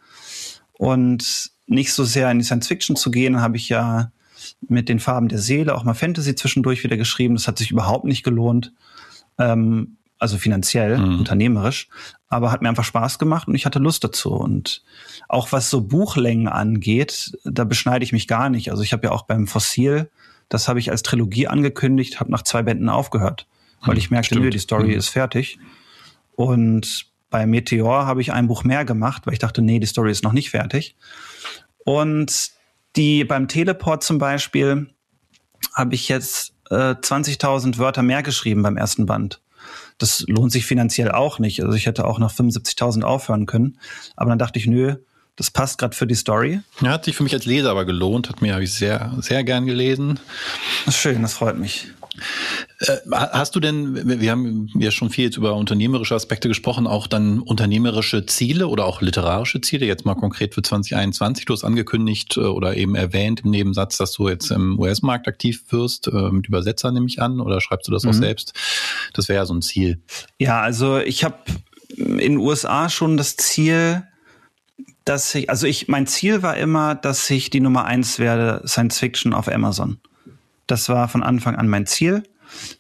Und 0.75 1.51
nicht 1.67 1.95
so 1.95 2.05
sehr 2.05 2.31
in 2.31 2.41
die 2.41 2.45
Science 2.45 2.69
Fiction 2.69 2.95
zu 2.95 3.11
gehen, 3.11 3.41
habe 3.41 3.57
ich 3.57 3.71
ja 3.71 4.13
mit 4.69 4.89
den 4.89 5.01
Farben 5.01 5.29
der 5.29 5.39
Seele 5.39 5.75
auch 5.75 5.85
mal 5.85 5.95
Fantasy 5.95 6.35
zwischendurch 6.35 6.85
wieder 6.85 6.97
geschrieben. 6.97 7.35
Das 7.35 7.49
hat 7.49 7.59
sich 7.59 7.71
überhaupt 7.71 8.05
nicht 8.05 8.23
gelohnt. 8.23 8.73
Ähm, 9.39 9.97
also 10.19 10.39
finanziell, 10.39 10.99
mhm. 10.99 11.19
unternehmerisch, 11.19 11.89
aber 12.29 12.51
hat 12.51 12.63
mir 12.63 12.69
einfach 12.69 12.85
Spaß 12.85 13.19
gemacht 13.19 13.49
und 13.49 13.55
ich 13.55 13.67
hatte 13.67 13.79
Lust 13.79 14.03
dazu. 14.03 14.33
Und 14.33 14.83
auch 15.29 15.53
was 15.53 15.71
so 15.71 15.83
Buchlängen 15.83 16.49
angeht, 16.49 17.37
da 17.45 17.65
beschneide 17.65 18.05
ich 18.05 18.13
mich 18.13 18.27
gar 18.27 18.49
nicht. 18.49 18.71
Also 18.71 18.83
ich 18.83 18.93
habe 18.93 19.09
ja 19.09 19.13
auch 19.13 19.23
beim 19.23 19.47
Fossil, 19.47 20.11
das 20.49 20.69
habe 20.69 20.79
ich 20.79 20.91
als 20.91 21.03
Trilogie 21.03 21.49
angekündigt, 21.49 22.21
habe 22.21 22.31
nach 22.31 22.43
zwei 22.43 22.63
Bänden 22.63 22.89
aufgehört, 22.89 23.47
weil 23.83 23.95
mhm, 23.95 23.99
ich 23.99 24.11
merkte, 24.11 24.39
nö, 24.39 24.51
die 24.51 24.59
Story 24.59 24.89
mhm. 24.89 24.99
ist 24.99 25.09
fertig. 25.09 25.59
Und 26.35 27.07
bei 27.29 27.47
Meteor 27.47 28.07
habe 28.07 28.21
ich 28.21 28.33
ein 28.33 28.49
Buch 28.49 28.65
mehr 28.65 28.85
gemacht, 28.85 29.27
weil 29.27 29.35
ich 29.35 29.39
dachte, 29.39 29.61
nee, 29.61 29.81
die 29.81 29.87
Story 29.87 30.11
ist 30.11 30.25
noch 30.25 30.33
nicht 30.33 30.51
fertig. 30.51 30.97
Und 31.85 32.53
die 32.97 33.25
beim 33.25 33.49
Teleport 33.49 34.03
zum 34.03 34.19
Beispiel 34.19 34.89
habe 35.75 35.95
ich 35.95 36.09
jetzt 36.09 36.55
äh, 36.71 36.95
20.000 36.95 37.79
Wörter 37.79 38.03
mehr 38.03 38.23
geschrieben 38.23 38.63
beim 38.63 38.77
ersten 38.77 39.07
Band. 39.07 39.41
Das 39.99 40.25
lohnt 40.29 40.53
sich 40.53 40.67
finanziell 40.67 41.11
auch 41.11 41.39
nicht. 41.39 41.63
Also 41.63 41.77
ich 41.77 41.87
hätte 41.87 42.07
auch 42.07 42.19
nach 42.19 42.33
75.000 42.33 43.03
aufhören 43.03 43.47
können. 43.47 43.79
Aber 44.15 44.31
dann 44.31 44.39
dachte 44.39 44.59
ich, 44.59 44.67
nö, 44.67 44.97
das 45.37 45.51
passt 45.51 45.79
gerade 45.79 45.95
für 45.95 46.07
die 46.07 46.15
Story. 46.15 46.61
Ja, 46.81 46.93
hat 46.93 47.05
sich 47.05 47.17
für 47.17 47.23
mich 47.23 47.35
als 47.35 47.45
Leser 47.45 47.71
aber 47.71 47.85
gelohnt. 47.85 48.29
Hat 48.29 48.41
mir 48.43 48.55
habe 48.55 48.65
ich 48.65 48.73
sehr 48.73 49.15
sehr 49.21 49.45
gern 49.45 49.67
gelesen. 49.67 50.19
Schön, 50.91 51.23
das 51.23 51.35
freut 51.35 51.59
mich. 51.59 51.89
Äh, 52.81 52.97
hast 53.11 53.57
du 53.57 53.61
denn, 53.61 54.21
wir 54.21 54.31
haben 54.31 54.69
ja 54.79 54.91
schon 54.91 55.11
viel 55.11 55.25
jetzt 55.25 55.37
über 55.37 55.55
unternehmerische 55.55 56.15
Aspekte 56.15 56.49
gesprochen, 56.49 56.87
auch 56.87 57.07
dann 57.07 57.41
unternehmerische 57.41 58.27
Ziele 58.27 58.69
oder 58.69 58.85
auch 58.85 59.01
literarische 59.01 59.61
Ziele, 59.61 59.87
jetzt 59.87 60.05
mal 60.05 60.15
konkret 60.15 60.55
für 60.55 60.63
2021. 60.63 61.45
Du 61.45 61.53
hast 61.53 61.65
angekündigt 61.65 62.37
äh, 62.37 62.41
oder 62.41 62.77
eben 62.77 62.95
erwähnt 62.95 63.41
im 63.45 63.51
Nebensatz, 63.51 63.97
dass 63.97 64.13
du 64.13 64.29
jetzt 64.29 64.51
im 64.51 64.79
US-Markt 64.79 65.29
aktiv 65.29 65.65
wirst, 65.71 66.09
äh, 66.09 66.31
mit 66.31 66.49
Übersetzer 66.49 66.91
nehme 66.93 67.07
ich 67.07 67.21
an, 67.21 67.41
oder 67.41 67.61
schreibst 67.61 67.89
du 67.89 67.93
das 67.93 68.05
mhm. 68.05 68.11
auch 68.11 68.15
selbst? 68.15 68.53
Das 69.15 69.29
wäre 69.29 69.39
ja 69.39 69.47
so 69.47 69.55
ein 69.55 69.63
Ziel. 69.63 70.03
Ja, 70.39 70.61
also 70.61 70.99
ich 70.99 71.25
habe 71.25 71.39
in 71.97 72.19
den 72.19 72.37
USA 72.39 72.89
schon 72.89 73.17
das 73.17 73.37
Ziel, 73.37 74.03
dass 75.05 75.35
ich, 75.35 75.49
also 75.49 75.67
ich, 75.67 75.89
mein 75.89 76.07
Ziel 76.07 76.43
war 76.43 76.57
immer, 76.57 76.95
dass 76.95 77.31
ich 77.31 77.49
die 77.51 77.61
Nummer 77.61 77.85
eins 77.85 78.19
werde, 78.19 78.63
Science 78.67 78.99
Fiction 78.99 79.33
auf 79.33 79.49
Amazon. 79.49 79.99
Das 80.67 80.89
war 80.89 81.09
von 81.09 81.23
Anfang 81.23 81.57
an 81.57 81.69
mein 81.69 81.87
Ziel. 81.87 82.23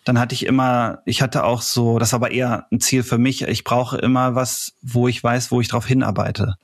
Dann 0.04 0.18
hatte 0.18 0.34
ich 0.34 0.46
immer, 0.46 1.02
ich 1.04 1.22
hatte 1.22 1.44
auch 1.44 1.62
so, 1.62 1.98
das 1.98 2.12
war 2.12 2.18
aber 2.18 2.30
eher 2.30 2.66
ein 2.70 2.80
Ziel 2.80 3.02
für 3.02 3.18
mich. 3.18 3.42
Ich 3.42 3.64
brauche 3.64 3.98
immer 3.98 4.34
was, 4.34 4.74
wo 4.82 5.08
ich 5.08 5.22
weiß, 5.22 5.50
wo 5.50 5.60
ich 5.60 5.68
drauf 5.68 5.86
hinarbeite. 5.86 6.54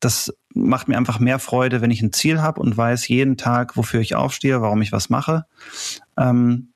Das 0.00 0.32
macht 0.54 0.88
mir 0.88 0.96
einfach 0.96 1.18
mehr 1.18 1.38
Freude, 1.38 1.80
wenn 1.80 1.90
ich 1.90 2.02
ein 2.02 2.12
Ziel 2.12 2.40
habe 2.40 2.60
und 2.60 2.76
weiß 2.76 3.08
jeden 3.08 3.36
Tag, 3.36 3.76
wofür 3.76 4.00
ich 4.00 4.14
aufstehe, 4.14 4.60
warum 4.60 4.82
ich 4.82 4.92
was 4.92 5.10
mache. 5.10 5.46
Ähm, 6.16 6.72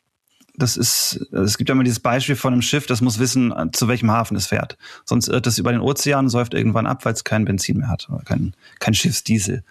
das 0.58 0.76
ist, 0.76 1.26
es 1.32 1.58
gibt 1.58 1.68
ja 1.68 1.74
immer 1.74 1.84
dieses 1.84 2.00
Beispiel 2.00 2.36
von 2.36 2.52
einem 2.52 2.62
Schiff, 2.62 2.86
das 2.86 3.00
muss 3.00 3.18
wissen, 3.18 3.52
zu 3.72 3.88
welchem 3.88 4.10
Hafen 4.10 4.36
es 4.36 4.46
fährt. 4.46 4.78
Sonst 5.04 5.28
irrt 5.28 5.46
es 5.46 5.58
über 5.58 5.70
den 5.70 5.80
Ozean, 5.80 6.28
säuft 6.28 6.54
irgendwann 6.54 6.86
ab, 6.86 7.04
weil 7.04 7.12
es 7.12 7.24
kein 7.24 7.44
Benzin 7.44 7.78
mehr 7.78 7.88
hat 7.88 8.08
oder 8.08 8.24
kein, 8.24 8.54
kein 8.78 8.94
Schiffsdiesel. 8.94 9.64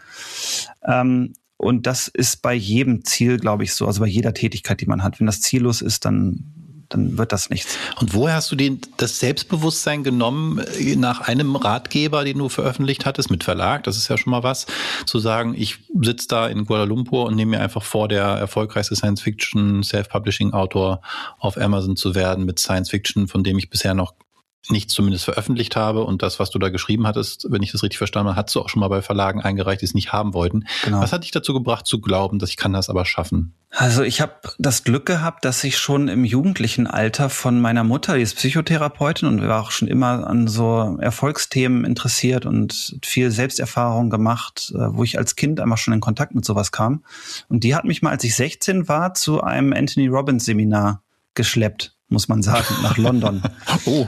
Ähm, 0.83 1.33
und 1.57 1.87
das 1.87 2.07
ist 2.07 2.41
bei 2.41 2.53
jedem 2.53 3.05
Ziel, 3.05 3.37
glaube 3.37 3.63
ich, 3.63 3.73
so, 3.73 3.87
also 3.87 4.01
bei 4.01 4.07
jeder 4.07 4.33
Tätigkeit, 4.33 4.81
die 4.81 4.85
man 4.85 5.03
hat. 5.03 5.19
Wenn 5.19 5.27
das 5.27 5.41
ziellos 5.41 5.81
ist, 5.81 6.05
dann 6.05 6.51
dann 6.89 7.17
wird 7.17 7.31
das 7.31 7.49
nichts. 7.49 7.77
Und 7.99 8.13
woher 8.13 8.35
hast 8.35 8.51
du 8.51 8.55
den, 8.55 8.79
das 8.97 9.19
Selbstbewusstsein 9.19 10.03
genommen, 10.03 10.59
äh, 10.59 10.95
nach 10.95 11.21
einem 11.21 11.55
Ratgeber, 11.55 12.23
den 12.23 12.37
du 12.37 12.49
veröffentlicht 12.49 13.05
hattest, 13.05 13.31
mit 13.31 13.43
Verlag, 13.43 13.83
das 13.83 13.97
ist 13.97 14.07
ja 14.07 14.17
schon 14.17 14.31
mal 14.31 14.43
was, 14.43 14.65
zu 15.05 15.19
sagen, 15.19 15.55
ich 15.57 15.79
sitze 16.01 16.27
da 16.27 16.47
in 16.47 16.65
Kuala 16.65 16.83
Lumpur 16.83 17.25
und 17.25 17.35
nehme 17.35 17.57
mir 17.57 17.61
einfach 17.61 17.83
vor, 17.83 18.07
der 18.07 18.23
erfolgreichste 18.23 18.95
Science-Fiction 18.95 19.83
Self-Publishing-Autor 19.83 21.01
auf 21.39 21.57
Amazon 21.57 21.95
zu 21.95 22.15
werden 22.15 22.45
mit 22.45 22.59
Science-Fiction, 22.59 23.27
von 23.27 23.43
dem 23.43 23.57
ich 23.57 23.69
bisher 23.69 23.93
noch 23.93 24.13
nicht 24.69 24.89
zumindest 24.89 25.25
veröffentlicht 25.25 25.75
habe 25.75 26.03
und 26.03 26.21
das, 26.21 26.39
was 26.39 26.49
du 26.49 26.59
da 26.59 26.69
geschrieben 26.69 27.07
hattest, 27.07 27.47
wenn 27.49 27.61
ich 27.61 27.71
das 27.71 27.83
richtig 27.83 27.97
verstanden 27.97 28.29
habe, 28.29 28.37
hast 28.37 28.55
du 28.55 28.61
auch 28.61 28.69
schon 28.69 28.79
mal 28.79 28.87
bei 28.87 29.01
Verlagen 29.01 29.41
eingereicht, 29.41 29.81
die 29.81 29.85
es 29.85 29.93
nicht 29.93 30.13
haben 30.13 30.33
wollten. 30.33 30.65
Genau. 30.83 31.01
Was 31.01 31.13
hat 31.13 31.23
dich 31.23 31.31
dazu 31.31 31.53
gebracht 31.53 31.85
zu 31.85 32.01
glauben, 32.01 32.39
dass 32.39 32.49
ich 32.49 32.57
kann 32.57 32.73
das 32.73 32.89
aber 32.89 33.05
schaffen? 33.05 33.53
Also 33.69 34.03
ich 34.03 34.21
habe 34.21 34.33
das 34.57 34.83
Glück 34.83 35.05
gehabt, 35.05 35.43
dass 35.43 35.63
ich 35.63 35.77
schon 35.77 36.07
im 36.07 36.23
jugendlichen 36.23 36.87
Alter 36.87 37.29
von 37.29 37.59
meiner 37.59 37.83
Mutter, 37.83 38.15
die 38.15 38.21
ist 38.21 38.35
Psychotherapeutin 38.35 39.27
und 39.27 39.45
war 39.45 39.61
auch 39.61 39.71
schon 39.71 39.89
immer 39.89 40.27
an 40.27 40.47
so 40.47 40.97
Erfolgsthemen 40.99 41.83
interessiert 41.83 42.45
und 42.45 42.97
viel 43.03 43.31
Selbsterfahrung 43.31 44.09
gemacht, 44.09 44.71
äh, 44.75 44.95
wo 44.95 45.03
ich 45.03 45.17
als 45.17 45.35
Kind 45.35 45.59
einmal 45.59 45.77
schon 45.77 45.93
in 45.93 45.99
Kontakt 45.99 46.35
mit 46.35 46.45
sowas 46.45 46.71
kam. 46.71 47.03
Und 47.49 47.63
die 47.63 47.75
hat 47.75 47.83
mich 47.83 48.01
mal, 48.01 48.11
als 48.11 48.23
ich 48.23 48.35
16 48.35 48.87
war, 48.87 49.13
zu 49.13 49.41
einem 49.41 49.73
Anthony 49.73 50.07
Robbins 50.07 50.45
Seminar 50.45 51.01
geschleppt 51.33 51.94
muss 52.07 52.27
man 52.27 52.43
sagen, 52.43 52.67
nach 52.83 52.97
London. 52.97 53.41
oh. 53.85 54.07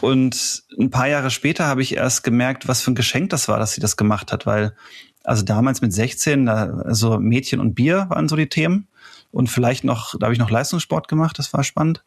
Und 0.00 0.64
ein 0.78 0.90
paar 0.90 1.08
Jahre 1.08 1.30
später 1.30 1.66
habe 1.66 1.82
ich 1.82 1.96
erst 1.96 2.24
gemerkt, 2.24 2.68
was 2.68 2.82
für 2.82 2.90
ein 2.90 2.96
Geschenk 2.96 3.30
das 3.30 3.48
war, 3.48 3.58
dass 3.58 3.72
sie 3.72 3.80
das 3.80 3.96
gemacht 3.96 4.32
hat, 4.32 4.46
weil 4.46 4.74
also 5.22 5.44
damals 5.44 5.80
mit 5.80 5.92
16, 5.92 6.46
da, 6.46 6.64
also 6.84 7.18
Mädchen 7.18 7.60
und 7.60 7.74
Bier 7.74 8.06
waren 8.08 8.28
so 8.28 8.36
die 8.36 8.48
Themen 8.48 8.88
und 9.30 9.48
vielleicht 9.48 9.84
noch, 9.84 10.14
da 10.18 10.26
habe 10.26 10.32
ich 10.32 10.40
noch 10.40 10.50
Leistungssport 10.50 11.08
gemacht, 11.08 11.38
das 11.38 11.52
war 11.52 11.62
spannend. 11.62 12.02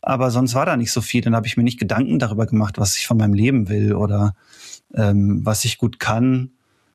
Aber 0.00 0.30
sonst 0.30 0.54
war 0.54 0.66
da 0.66 0.76
nicht 0.76 0.92
so 0.92 1.00
viel. 1.00 1.20
Dann 1.20 1.36
habe 1.36 1.46
ich 1.46 1.56
mir 1.56 1.62
nicht 1.62 1.78
Gedanken 1.78 2.18
darüber 2.18 2.46
gemacht, 2.46 2.78
was 2.78 2.96
ich 2.96 3.06
von 3.06 3.16
meinem 3.16 3.34
Leben 3.34 3.68
will 3.68 3.94
oder 3.94 4.34
ähm, 4.94 5.44
was 5.44 5.64
ich 5.64 5.78
gut 5.78 5.98
kann, 5.98 6.52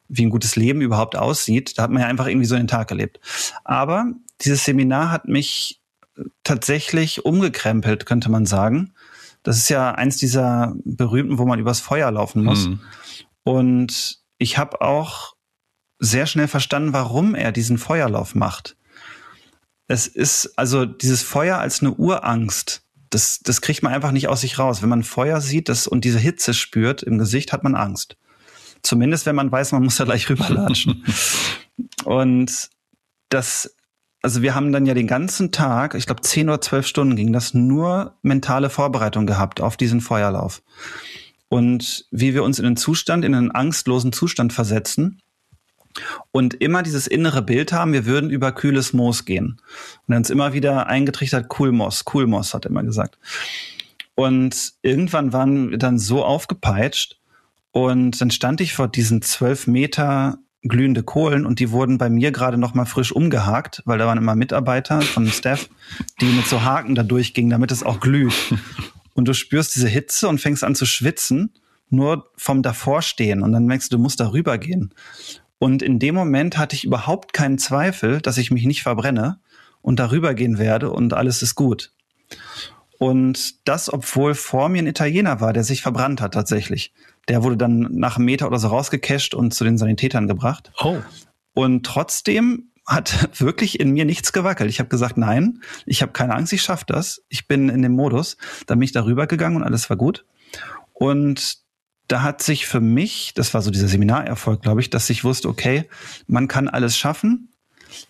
wie 0.09 0.25
ein 0.25 0.29
gutes 0.29 0.55
Leben 0.55 0.81
überhaupt 0.81 1.15
aussieht. 1.15 1.77
Da 1.77 1.83
hat 1.83 1.91
man 1.91 2.01
ja 2.01 2.07
einfach 2.07 2.27
irgendwie 2.27 2.47
so 2.47 2.55
den 2.55 2.67
Tag 2.67 2.91
erlebt. 2.91 3.19
Aber 3.63 4.11
dieses 4.41 4.65
Seminar 4.65 5.11
hat 5.11 5.27
mich 5.27 5.81
tatsächlich 6.43 7.25
umgekrempelt, 7.25 8.05
könnte 8.05 8.29
man 8.29 8.45
sagen. 8.45 8.93
Das 9.43 9.57
ist 9.57 9.69
ja 9.69 9.91
eins 9.91 10.17
dieser 10.17 10.75
berühmten, 10.83 11.37
wo 11.37 11.45
man 11.45 11.59
übers 11.59 11.79
Feuer 11.79 12.11
laufen 12.11 12.43
muss. 12.43 12.67
Mhm. 12.67 12.79
Und 13.43 14.19
ich 14.37 14.57
habe 14.57 14.81
auch 14.81 15.35
sehr 15.99 16.27
schnell 16.27 16.47
verstanden, 16.47 16.93
warum 16.93 17.33
er 17.33 17.51
diesen 17.51 17.77
Feuerlauf 17.77 18.35
macht. 18.35 18.75
Es 19.87 20.05
ist 20.05 20.57
also 20.57 20.85
dieses 20.85 21.23
Feuer 21.23 21.57
als 21.57 21.81
eine 21.81 21.93
Urangst. 21.93 22.83
Das, 23.09 23.39
das 23.39 23.61
kriegt 23.61 23.83
man 23.83 23.93
einfach 23.93 24.11
nicht 24.11 24.27
aus 24.27 24.41
sich 24.41 24.59
raus. 24.59 24.81
Wenn 24.81 24.89
man 24.89 25.03
Feuer 25.03 25.39
sieht 25.39 25.69
das, 25.69 25.87
und 25.87 26.03
diese 26.03 26.19
Hitze 26.19 26.53
spürt 26.53 27.03
im 27.03 27.17
Gesicht, 27.17 27.53
hat 27.53 27.63
man 27.63 27.75
Angst. 27.75 28.17
Zumindest 28.83 29.25
wenn 29.25 29.35
man 29.35 29.51
weiß, 29.51 29.71
man 29.71 29.83
muss 29.83 29.95
da 29.95 30.03
gleich 30.03 30.29
rüberlatschen. 30.29 31.05
und 32.03 32.69
das 33.29 33.76
also 34.27 34.41
wir 34.41 34.55
haben 34.55 34.73
dann 34.73 34.85
ja 34.85 34.93
den 34.93 35.07
ganzen 35.07 35.53
Tag, 35.53 35.95
ich 35.95 36.05
glaube 36.05 36.19
zehn 36.19 36.49
oder 36.49 36.59
zwölf 36.59 36.85
Stunden 36.85 37.15
ging 37.15 37.31
das, 37.31 37.53
nur 37.53 38.17
mentale 38.23 38.69
Vorbereitung 38.69 39.25
gehabt 39.25 39.61
auf 39.61 39.77
diesen 39.77 40.01
Feuerlauf. 40.01 40.63
Und 41.47 42.05
wie 42.11 42.33
wir 42.33 42.43
uns 42.43 42.59
in 42.59 42.65
einen 42.65 42.75
Zustand, 42.75 43.23
in 43.23 43.33
einen 43.33 43.51
angstlosen 43.51 44.11
Zustand 44.11 44.51
versetzen 44.51 45.21
und 46.33 46.55
immer 46.55 46.83
dieses 46.83 47.07
innere 47.07 47.41
Bild 47.41 47.71
haben, 47.71 47.93
wir 47.93 48.05
würden 48.05 48.29
über 48.29 48.51
kühles 48.51 48.91
Moos 48.91 49.23
gehen. 49.23 49.61
Und 50.07 50.09
dann 50.09 50.17
uns 50.17 50.29
immer 50.29 50.51
wieder 50.51 50.87
eingetrichtert, 50.87 51.47
cool 51.57 51.71
Moss, 51.71 52.03
cool 52.13 52.27
Moss, 52.27 52.53
hat 52.53 52.65
er 52.65 52.71
immer 52.71 52.83
gesagt. 52.83 53.17
Und 54.13 54.73
irgendwann 54.81 55.31
waren 55.31 55.71
wir 55.71 55.77
dann 55.77 55.99
so 55.99 56.25
aufgepeitscht 56.25 57.17
und 57.71 58.19
dann 58.19 58.31
stand 58.31 58.59
ich 58.59 58.73
vor 58.73 58.89
diesen 58.89 59.21
zwölf 59.21 59.67
Meter 59.67 60.37
glühende 60.67 61.03
Kohlen 61.03 61.45
und 61.45 61.59
die 61.59 61.71
wurden 61.71 61.97
bei 61.97 62.09
mir 62.09 62.31
gerade 62.31 62.57
noch 62.57 62.73
mal 62.73 62.85
frisch 62.85 63.11
umgehakt, 63.11 63.81
weil 63.85 63.97
da 63.97 64.07
waren 64.07 64.17
immer 64.17 64.35
Mitarbeiter 64.35 65.01
von 65.01 65.25
dem 65.25 65.31
Staff, 65.31 65.69
die 66.21 66.25
mit 66.25 66.47
so 66.47 66.63
Haken 66.63 66.95
da 66.95 67.03
durchgingen, 67.03 67.49
damit 67.49 67.71
es 67.71 67.83
auch 67.83 67.99
glüht. 67.99 68.33
Und 69.13 69.27
du 69.27 69.33
spürst 69.33 69.75
diese 69.75 69.87
Hitze 69.87 70.27
und 70.27 70.39
fängst 70.39 70.63
an 70.63 70.75
zu 70.75 70.85
schwitzen, 70.85 71.51
nur 71.89 72.29
vom 72.35 72.61
Davorstehen 72.61 73.41
und 73.41 73.51
dann 73.51 73.65
merkst 73.65 73.91
du, 73.91 73.97
du 73.97 74.03
musst 74.03 74.19
da 74.19 74.31
rübergehen. 74.31 74.93
Und 75.59 75.81
in 75.81 75.99
dem 75.99 76.15
Moment 76.15 76.57
hatte 76.57 76.75
ich 76.75 76.83
überhaupt 76.83 77.33
keinen 77.33 77.57
Zweifel, 77.57 78.21
dass 78.21 78.37
ich 78.37 78.51
mich 78.51 78.65
nicht 78.65 78.83
verbrenne 78.83 79.39
und 79.81 79.99
darüber 79.99 80.33
gehen 80.33 80.59
werde 80.59 80.91
und 80.91 81.13
alles 81.13 81.41
ist 81.41 81.55
gut. 81.55 81.91
Und 82.99 83.67
das, 83.67 83.91
obwohl 83.91 84.33
vor 84.33 84.69
mir 84.69 84.81
ein 84.81 84.87
Italiener 84.87 85.39
war, 85.39 85.53
der 85.53 85.63
sich 85.63 85.81
verbrannt 85.81 86.21
hat 86.21 86.33
tatsächlich. 86.33 86.93
Der 87.27 87.43
wurde 87.43 87.57
dann 87.57 87.87
nach 87.91 88.17
einem 88.17 88.25
Meter 88.25 88.47
oder 88.47 88.59
so 88.59 88.69
rausgecasht 88.69 89.33
und 89.33 89.53
zu 89.53 89.63
den 89.63 89.77
Sanitätern 89.77 90.27
gebracht. 90.27 90.71
Oh. 90.79 90.97
Und 91.53 91.85
trotzdem 91.85 92.71
hat 92.85 93.29
wirklich 93.39 93.79
in 93.79 93.91
mir 93.91 94.05
nichts 94.05 94.33
gewackelt. 94.33 94.69
Ich 94.69 94.79
habe 94.79 94.89
gesagt, 94.89 95.17
nein, 95.17 95.61
ich 95.85 96.01
habe 96.01 96.13
keine 96.13 96.35
Angst, 96.35 96.53
ich 96.53 96.61
schaffe 96.61 96.85
das. 96.87 97.23
Ich 97.29 97.47
bin 97.47 97.69
in 97.69 97.81
dem 97.81 97.93
Modus. 97.93 98.37
Dann 98.65 98.79
bin 98.79 98.85
ich 98.85 98.93
darüber 98.93 99.27
gegangen 99.27 99.57
und 99.57 99.63
alles 99.63 99.89
war 99.89 99.97
gut. 99.97 100.25
Und 100.93 101.57
da 102.07 102.23
hat 102.23 102.41
sich 102.41 102.65
für 102.65 102.79
mich, 102.79 103.33
das 103.35 103.53
war 103.53 103.61
so 103.61 103.69
dieser 103.69 103.89
Seminarerfolg, 103.89 104.61
glaube 104.61 104.81
ich, 104.81 104.89
dass 104.89 105.09
ich 105.09 105.23
wusste, 105.23 105.49
okay, 105.49 105.85
man 106.27 106.47
kann 106.47 106.69
alles 106.69 106.97
schaffen, 106.97 107.49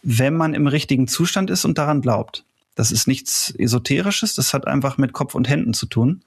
wenn 0.04 0.36
man 0.36 0.54
im 0.54 0.68
richtigen 0.68 1.08
Zustand 1.08 1.50
ist 1.50 1.66
und 1.66 1.78
daran 1.78 2.02
glaubt. 2.02 2.46
Das 2.78 2.92
ist 2.92 3.08
nichts 3.08 3.52
Esoterisches, 3.58 4.36
das 4.36 4.54
hat 4.54 4.68
einfach 4.68 5.00
mit 5.00 5.12
Kopf 5.12 5.34
und 5.34 5.50
Händen 5.50 5.74
zu 5.74 5.88
tun. 5.88 6.24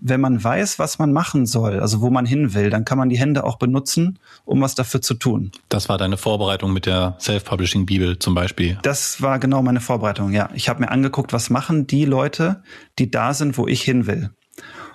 Wenn 0.00 0.20
man 0.20 0.42
weiß, 0.42 0.78
was 0.78 1.00
man 1.00 1.12
machen 1.12 1.46
soll, 1.46 1.80
also 1.80 2.00
wo 2.00 2.10
man 2.10 2.26
hin 2.26 2.54
will, 2.54 2.70
dann 2.70 2.84
kann 2.84 2.96
man 2.96 3.08
die 3.08 3.18
Hände 3.18 3.42
auch 3.42 3.58
benutzen, 3.58 4.20
um 4.44 4.60
was 4.60 4.76
dafür 4.76 5.02
zu 5.02 5.14
tun. 5.14 5.50
Das 5.68 5.88
war 5.88 5.98
deine 5.98 6.16
Vorbereitung 6.16 6.72
mit 6.72 6.86
der 6.86 7.16
Self-Publishing-Bibel 7.18 8.20
zum 8.20 8.36
Beispiel. 8.36 8.78
Das 8.82 9.20
war 9.20 9.40
genau 9.40 9.62
meine 9.62 9.80
Vorbereitung, 9.80 10.32
ja. 10.32 10.48
Ich 10.54 10.68
habe 10.68 10.80
mir 10.80 10.92
angeguckt, 10.92 11.32
was 11.32 11.50
machen 11.50 11.88
die 11.88 12.04
Leute, 12.04 12.62
die 13.00 13.10
da 13.10 13.34
sind, 13.34 13.58
wo 13.58 13.66
ich 13.66 13.82
hin 13.82 14.06
will. 14.06 14.30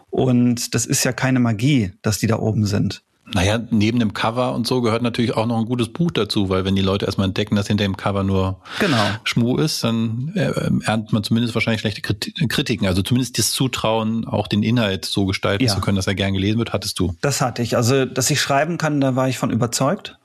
Und 0.09 0.75
das 0.75 0.85
ist 0.85 1.03
ja 1.03 1.11
keine 1.11 1.41
Magie, 1.41 1.91
dass 2.03 2.19
die 2.19 2.27
da 2.27 2.39
oben 2.39 2.65
sind. 2.65 3.03
Naja, 3.33 3.59
neben 3.71 3.99
dem 3.99 4.13
Cover 4.13 4.53
und 4.53 4.67
so 4.67 4.81
gehört 4.81 5.01
natürlich 5.01 5.35
auch 5.35 5.45
noch 5.45 5.57
ein 5.57 5.65
gutes 5.65 5.89
Buch 5.89 6.11
dazu, 6.11 6.49
weil 6.49 6.63
wenn 6.63 6.75
die 6.75 6.81
Leute 6.81 7.05
erstmal 7.05 7.27
entdecken, 7.27 7.55
dass 7.55 7.67
hinter 7.67 7.83
dem 7.83 7.97
Cover 7.97 8.23
nur 8.23 8.61
genau. 8.79 9.03
Schmuh 9.23 9.57
ist, 9.57 9.83
dann 9.83 10.31
äh, 10.35 10.51
erntet 10.85 11.11
man 11.11 11.23
zumindest 11.23 11.55
wahrscheinlich 11.55 11.81
schlechte 11.81 12.01
Kritiken. 12.01 12.87
Also 12.87 13.01
zumindest 13.01 13.39
das 13.39 13.51
Zutrauen, 13.51 14.25
auch 14.25 14.47
den 14.47 14.61
Inhalt 14.61 15.05
so 15.05 15.25
gestalten 15.25 15.63
ja. 15.63 15.73
zu 15.73 15.81
können, 15.81 15.95
dass 15.95 16.07
er 16.07 16.15
gern 16.15 16.33
gelesen 16.33 16.59
wird, 16.59 16.71
hattest 16.71 16.99
du. 16.99 17.15
Das 17.21 17.41
hatte 17.41 17.63
ich. 17.63 17.75
Also, 17.75 18.05
dass 18.05 18.29
ich 18.29 18.39
schreiben 18.39 18.77
kann, 18.77 19.01
da 19.01 19.15
war 19.15 19.27
ich 19.27 19.37
von 19.37 19.49
überzeugt. 19.49 20.17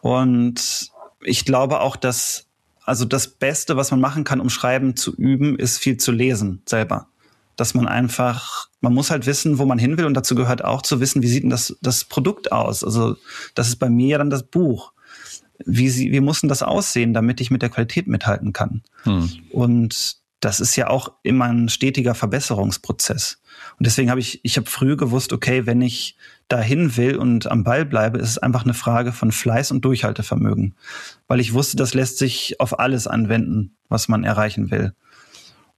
Und 0.00 0.90
ich 1.22 1.44
glaube 1.44 1.80
auch, 1.80 1.96
dass 1.96 2.46
also 2.84 3.04
das 3.04 3.28
Beste, 3.28 3.76
was 3.76 3.90
man 3.90 4.00
machen 4.00 4.24
kann, 4.24 4.40
um 4.40 4.50
Schreiben 4.50 4.96
zu 4.96 5.14
üben, 5.14 5.56
ist 5.58 5.78
viel 5.78 5.98
zu 5.98 6.10
lesen 6.10 6.62
selber 6.66 7.06
dass 7.58 7.74
man 7.74 7.86
einfach, 7.88 8.67
man 8.80 8.94
muss 8.94 9.10
halt 9.10 9.26
wissen, 9.26 9.58
wo 9.58 9.64
man 9.64 9.78
hin 9.78 9.98
will 9.98 10.04
und 10.04 10.14
dazu 10.14 10.34
gehört 10.34 10.64
auch 10.64 10.82
zu 10.82 11.00
wissen, 11.00 11.22
wie 11.22 11.28
sieht 11.28 11.42
denn 11.42 11.50
das, 11.50 11.76
das 11.82 12.04
Produkt 12.04 12.52
aus? 12.52 12.84
Also 12.84 13.16
das 13.54 13.68
ist 13.68 13.76
bei 13.76 13.90
mir 13.90 14.08
ja 14.08 14.18
dann 14.18 14.30
das 14.30 14.44
Buch. 14.44 14.92
Wie, 15.66 15.88
sie, 15.88 16.12
wie 16.12 16.20
muss 16.20 16.40
denn 16.40 16.48
das 16.48 16.62
aussehen, 16.62 17.14
damit 17.14 17.40
ich 17.40 17.50
mit 17.50 17.62
der 17.62 17.68
Qualität 17.68 18.06
mithalten 18.06 18.52
kann? 18.52 18.82
Hm. 19.02 19.28
Und 19.50 20.18
das 20.40 20.60
ist 20.60 20.76
ja 20.76 20.88
auch 20.88 21.12
immer 21.24 21.46
ein 21.46 21.68
stetiger 21.68 22.14
Verbesserungsprozess. 22.14 23.40
Und 23.78 23.86
deswegen 23.86 24.10
habe 24.10 24.20
ich, 24.20 24.40
ich 24.44 24.56
habe 24.56 24.70
früh 24.70 24.96
gewusst, 24.96 25.32
okay, 25.32 25.66
wenn 25.66 25.82
ich 25.82 26.16
dahin 26.46 26.96
will 26.96 27.16
und 27.16 27.50
am 27.50 27.64
Ball 27.64 27.84
bleibe, 27.84 28.18
ist 28.18 28.30
es 28.30 28.38
einfach 28.38 28.62
eine 28.62 28.74
Frage 28.74 29.12
von 29.12 29.32
Fleiß 29.32 29.72
und 29.72 29.84
Durchhaltevermögen. 29.84 30.76
Weil 31.26 31.40
ich 31.40 31.54
wusste, 31.54 31.76
das 31.76 31.94
lässt 31.94 32.18
sich 32.18 32.60
auf 32.60 32.78
alles 32.78 33.08
anwenden, 33.08 33.76
was 33.88 34.06
man 34.06 34.22
erreichen 34.22 34.70
will. 34.70 34.94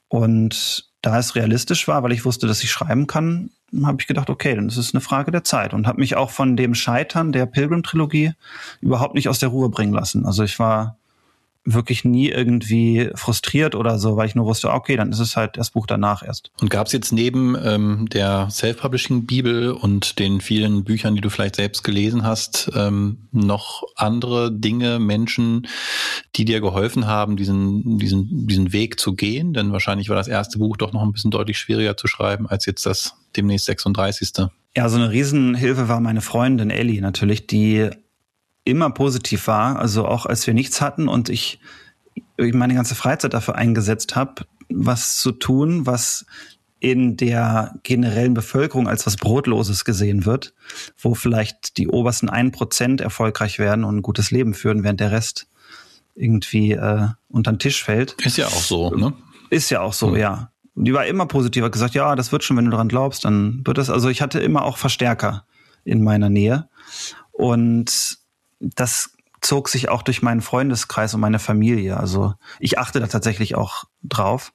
Und 0.08 0.89
da 1.02 1.18
es 1.18 1.34
realistisch 1.34 1.88
war, 1.88 2.02
weil 2.02 2.12
ich 2.12 2.24
wusste, 2.24 2.46
dass 2.46 2.62
ich 2.62 2.70
schreiben 2.70 3.06
kann, 3.06 3.50
habe 3.84 3.98
ich 4.00 4.06
gedacht, 4.06 4.30
okay, 4.30 4.54
dann 4.54 4.68
ist 4.68 4.76
es 4.76 4.94
eine 4.94 5.00
Frage 5.00 5.30
der 5.30 5.44
Zeit 5.44 5.72
und 5.72 5.86
habe 5.86 6.00
mich 6.00 6.16
auch 6.16 6.30
von 6.30 6.56
dem 6.56 6.74
Scheitern 6.74 7.32
der 7.32 7.46
Pilgrim-Trilogie 7.46 8.32
überhaupt 8.80 9.14
nicht 9.14 9.28
aus 9.28 9.38
der 9.38 9.50
Ruhe 9.50 9.70
bringen 9.70 9.92
lassen. 9.92 10.26
Also 10.26 10.42
ich 10.42 10.58
war 10.58 10.98
wirklich 11.64 12.04
nie 12.04 12.28
irgendwie 12.28 13.10
frustriert 13.14 13.74
oder 13.74 13.98
so, 13.98 14.16
weil 14.16 14.26
ich 14.26 14.34
nur 14.34 14.46
wusste, 14.46 14.70
okay, 14.70 14.96
dann 14.96 15.10
ist 15.10 15.18
es 15.18 15.36
halt 15.36 15.56
das 15.56 15.70
Buch 15.70 15.86
danach 15.86 16.22
erst. 16.22 16.50
Und 16.60 16.70
gab 16.70 16.86
es 16.86 16.92
jetzt 16.92 17.12
neben 17.12 17.56
ähm, 17.62 18.08
der 18.10 18.48
Self-Publishing-Bibel 18.50 19.72
und 19.72 20.18
den 20.18 20.40
vielen 20.40 20.84
Büchern, 20.84 21.14
die 21.14 21.20
du 21.20 21.28
vielleicht 21.28 21.56
selbst 21.56 21.84
gelesen 21.84 22.24
hast, 22.24 22.70
ähm, 22.74 23.28
noch 23.30 23.82
andere 23.96 24.50
Dinge, 24.50 24.98
Menschen, 24.98 25.66
die 26.36 26.46
dir 26.46 26.60
geholfen 26.60 27.06
haben, 27.06 27.36
diesen, 27.36 27.98
diesen, 27.98 28.46
diesen 28.46 28.72
Weg 28.72 28.98
zu 28.98 29.14
gehen? 29.14 29.52
Denn 29.52 29.72
wahrscheinlich 29.72 30.08
war 30.08 30.16
das 30.16 30.28
erste 30.28 30.58
Buch 30.58 30.78
doch 30.78 30.92
noch 30.92 31.02
ein 31.02 31.12
bisschen 31.12 31.30
deutlich 31.30 31.58
schwieriger 31.58 31.96
zu 31.96 32.06
schreiben 32.06 32.48
als 32.48 32.64
jetzt 32.66 32.86
das 32.86 33.14
demnächst 33.36 33.66
36. 33.66 34.32
Ja, 34.76 34.88
so 34.88 34.96
eine 34.96 35.10
Riesenhilfe 35.10 35.88
war 35.88 36.00
meine 36.00 36.20
Freundin 36.20 36.70
Ellie 36.70 37.00
natürlich, 37.00 37.46
die 37.46 37.90
immer 38.64 38.90
positiv 38.90 39.46
war. 39.46 39.78
Also 39.78 40.06
auch 40.06 40.26
als 40.26 40.46
wir 40.46 40.54
nichts 40.54 40.80
hatten 40.80 41.08
und 41.08 41.28
ich 41.28 41.60
meine 42.36 42.74
ganze 42.74 42.94
Freizeit 42.94 43.34
dafür 43.34 43.56
eingesetzt 43.56 44.16
habe, 44.16 44.46
was 44.68 45.18
zu 45.18 45.32
tun, 45.32 45.86
was 45.86 46.26
in 46.78 47.16
der 47.18 47.74
generellen 47.82 48.32
Bevölkerung 48.32 48.88
als 48.88 49.06
was 49.06 49.16
Brotloses 49.16 49.84
gesehen 49.84 50.24
wird, 50.24 50.54
wo 50.98 51.14
vielleicht 51.14 51.76
die 51.76 51.88
obersten 51.88 52.30
ein 52.30 52.52
Prozent 52.52 53.02
erfolgreich 53.02 53.58
werden 53.58 53.84
und 53.84 53.98
ein 53.98 54.02
gutes 54.02 54.30
Leben 54.30 54.54
führen, 54.54 54.82
während 54.82 55.00
der 55.00 55.12
Rest 55.12 55.46
irgendwie 56.14 56.72
äh, 56.72 57.08
unter 57.28 57.52
den 57.52 57.58
Tisch 57.58 57.84
fällt. 57.84 58.12
Ist 58.24 58.38
ja 58.38 58.46
auch 58.46 58.62
so, 58.62 58.90
ne? 58.90 59.12
Ist 59.50 59.70
ja 59.70 59.80
auch 59.80 59.92
so, 59.92 60.08
mhm. 60.08 60.16
ja. 60.16 60.50
Die 60.74 60.94
war 60.94 61.04
immer 61.04 61.26
positiv, 61.26 61.64
hat 61.64 61.72
gesagt, 61.72 61.94
ja, 61.94 62.16
das 62.16 62.32
wird 62.32 62.44
schon, 62.44 62.56
wenn 62.56 62.64
du 62.64 62.70
daran 62.70 62.88
glaubst, 62.88 63.26
dann 63.26 63.60
wird 63.64 63.76
das. 63.76 63.90
Also 63.90 64.08
ich 64.08 64.22
hatte 64.22 64.40
immer 64.40 64.62
auch 64.62 64.78
Verstärker 64.78 65.44
in 65.84 66.02
meiner 66.02 66.30
Nähe. 66.30 66.68
Und 67.32 68.19
das 68.60 69.12
zog 69.40 69.68
sich 69.68 69.88
auch 69.88 70.02
durch 70.02 70.22
meinen 70.22 70.42
Freundeskreis 70.42 71.14
und 71.14 71.20
meine 71.20 71.38
Familie. 71.38 71.96
Also 71.96 72.34
ich 72.58 72.78
achte 72.78 73.00
da 73.00 73.06
tatsächlich 73.06 73.54
auch 73.54 73.84
drauf, 74.02 74.52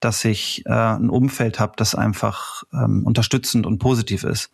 dass 0.00 0.24
ich 0.24 0.64
äh, 0.66 0.72
ein 0.72 1.08
Umfeld 1.08 1.58
habe, 1.58 1.72
das 1.76 1.94
einfach 1.94 2.64
ähm, 2.72 3.04
unterstützend 3.04 3.66
und 3.66 3.78
positiv 3.78 4.24
ist. 4.24 4.50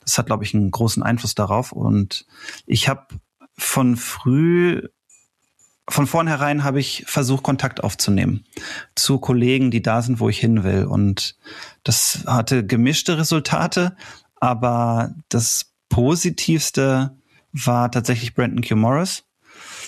Das 0.00 0.18
hat, 0.18 0.26
glaube 0.26 0.44
ich, 0.44 0.54
einen 0.54 0.70
großen 0.70 1.02
Einfluss 1.02 1.34
darauf. 1.34 1.72
Und 1.72 2.26
ich 2.64 2.88
habe 2.88 3.06
von 3.58 3.96
früh, 3.96 4.82
von 5.88 6.06
vornherein 6.06 6.62
habe 6.62 6.78
ich 6.78 7.04
versucht, 7.08 7.42
Kontakt 7.42 7.82
aufzunehmen 7.82 8.46
zu 8.94 9.18
Kollegen, 9.18 9.72
die 9.72 9.82
da 9.82 10.00
sind, 10.00 10.20
wo 10.20 10.28
ich 10.28 10.38
hin 10.38 10.62
will. 10.62 10.84
Und 10.84 11.36
das 11.82 12.24
hatte 12.26 12.64
gemischte 12.64 13.18
Resultate, 13.18 13.96
aber 14.36 15.12
das 15.28 15.72
Positivste 15.88 17.16
war 17.54 17.90
tatsächlich 17.90 18.34
Brandon 18.34 18.62
Q. 18.62 18.76
Morris, 18.76 19.24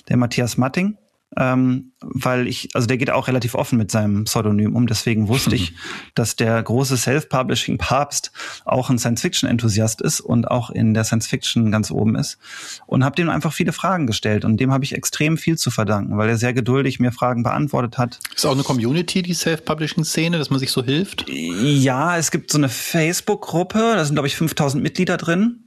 der 0.09 0.17
Matthias 0.17 0.57
Matting. 0.57 0.97
Ähm, 1.37 1.93
weil 2.01 2.47
ich, 2.47 2.69
also 2.73 2.87
der 2.87 2.97
geht 2.99 3.11
auch 3.11 3.27
relativ 3.27 3.57
offen 3.57 3.77
mit 3.77 3.91
seinem 3.91 4.25
Pseudonym 4.25 4.77
um, 4.77 4.87
deswegen 4.87 5.27
wusste 5.27 5.57
ich, 5.57 5.75
dass 6.15 6.37
der 6.37 6.63
große 6.63 6.97
Self-Publishing-Papst 6.97 8.31
auch 8.65 8.91
ein 8.91 8.99
Science-Fiction-Enthusiast 8.99 10.01
ist 10.01 10.21
und 10.21 10.49
auch 10.49 10.71
in 10.71 10.95
der 10.95 11.03
Science-Fiction 11.03 11.73
ganz 11.73 11.91
oben 11.91 12.15
ist 12.15 12.39
und 12.87 13.05
habe 13.05 13.17
dem 13.17 13.29
einfach 13.29 13.53
viele 13.53 13.73
Fragen 13.73 14.07
gestellt 14.07 14.45
und 14.45 14.59
dem 14.61 14.73
habe 14.73 14.85
ich 14.85 14.95
extrem 14.95 15.37
viel 15.37 15.59
zu 15.59 15.71
verdanken, 15.71 16.17
weil 16.17 16.29
er 16.29 16.39
sehr 16.39 16.55
geduldig 16.55 17.01
mir 17.01 17.11
Fragen 17.11 17.43
beantwortet 17.43 17.99
hat. 17.99 18.21
Ist 18.35 18.47
auch 18.47 18.53
eine 18.53 18.63
Community, 18.63 19.21
die 19.21 19.35
Self-Publishing-Szene, 19.35 20.39
dass 20.39 20.49
man 20.51 20.61
sich 20.61 20.71
so 20.71 20.85
hilft? 20.85 21.27
Ja, 21.29 22.17
es 22.17 22.31
gibt 22.31 22.53
so 22.53 22.57
eine 22.57 22.69
Facebook-Gruppe, 22.69 23.79
da 23.79 24.05
sind 24.05 24.15
glaube 24.15 24.29
ich 24.29 24.37
5000 24.37 24.83
Mitglieder 24.83 25.17
drin 25.17 25.66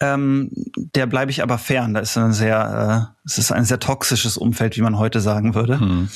ähm, 0.00 0.50
der 0.74 1.06
bleibe 1.06 1.30
ich 1.30 1.42
aber 1.42 1.58
fern. 1.58 1.94
Da 1.94 2.00
ist 2.00 2.16
ein 2.16 2.32
sehr, 2.32 3.10
äh, 3.12 3.18
es 3.26 3.38
ist 3.38 3.52
ein 3.52 3.64
sehr 3.64 3.80
toxisches 3.80 4.36
Umfeld, 4.36 4.76
wie 4.76 4.82
man 4.82 4.98
heute 4.98 5.20
sagen 5.20 5.54
würde. 5.54 5.80
Hm. 5.80 6.08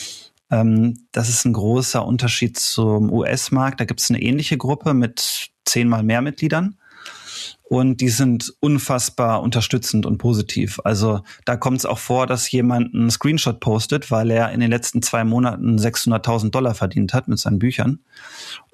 Ähm, 0.51 1.07
das 1.13 1.29
ist 1.29 1.45
ein 1.45 1.53
großer 1.53 2.05
Unterschied 2.05 2.59
zum 2.59 3.13
US-Markt. 3.13 3.81
Da 3.81 3.85
gibt 3.85 4.01
es 4.01 4.11
eine 4.11 4.23
ähnliche 4.23 4.57
Gruppe 4.57 4.95
mit 4.95 5.51
zehnmal 5.65 6.03
mehr 6.03 6.23
Mitgliedern. 6.23 6.77
Und 7.63 8.01
die 8.01 8.09
sind 8.09 8.53
unfassbar 8.59 9.43
unterstützend 9.43 10.05
und 10.05 10.19
positiv. 10.19 10.81
Also 10.83 11.21
da 11.45 11.57
kommt 11.57 11.79
es 11.79 11.87
auch 11.87 12.01
vor, 12.01 12.27
dass 12.27 12.51
jemand 12.51 12.93
einen 12.93 13.13
Screenshot 13.13 13.61
postet, 13.61 14.11
weil 14.11 14.33
er 14.33 14.51
in 14.51 14.59
den 14.59 14.71
letzten 14.71 15.03
zwei 15.03 15.23
Monaten 15.23 15.79
600.000 15.79 16.51
Dollar 16.51 16.75
verdient 16.75 17.15
hat 17.15 17.29
mit 17.29 17.39
seinen 17.39 17.61
Büchern. 17.61 18.01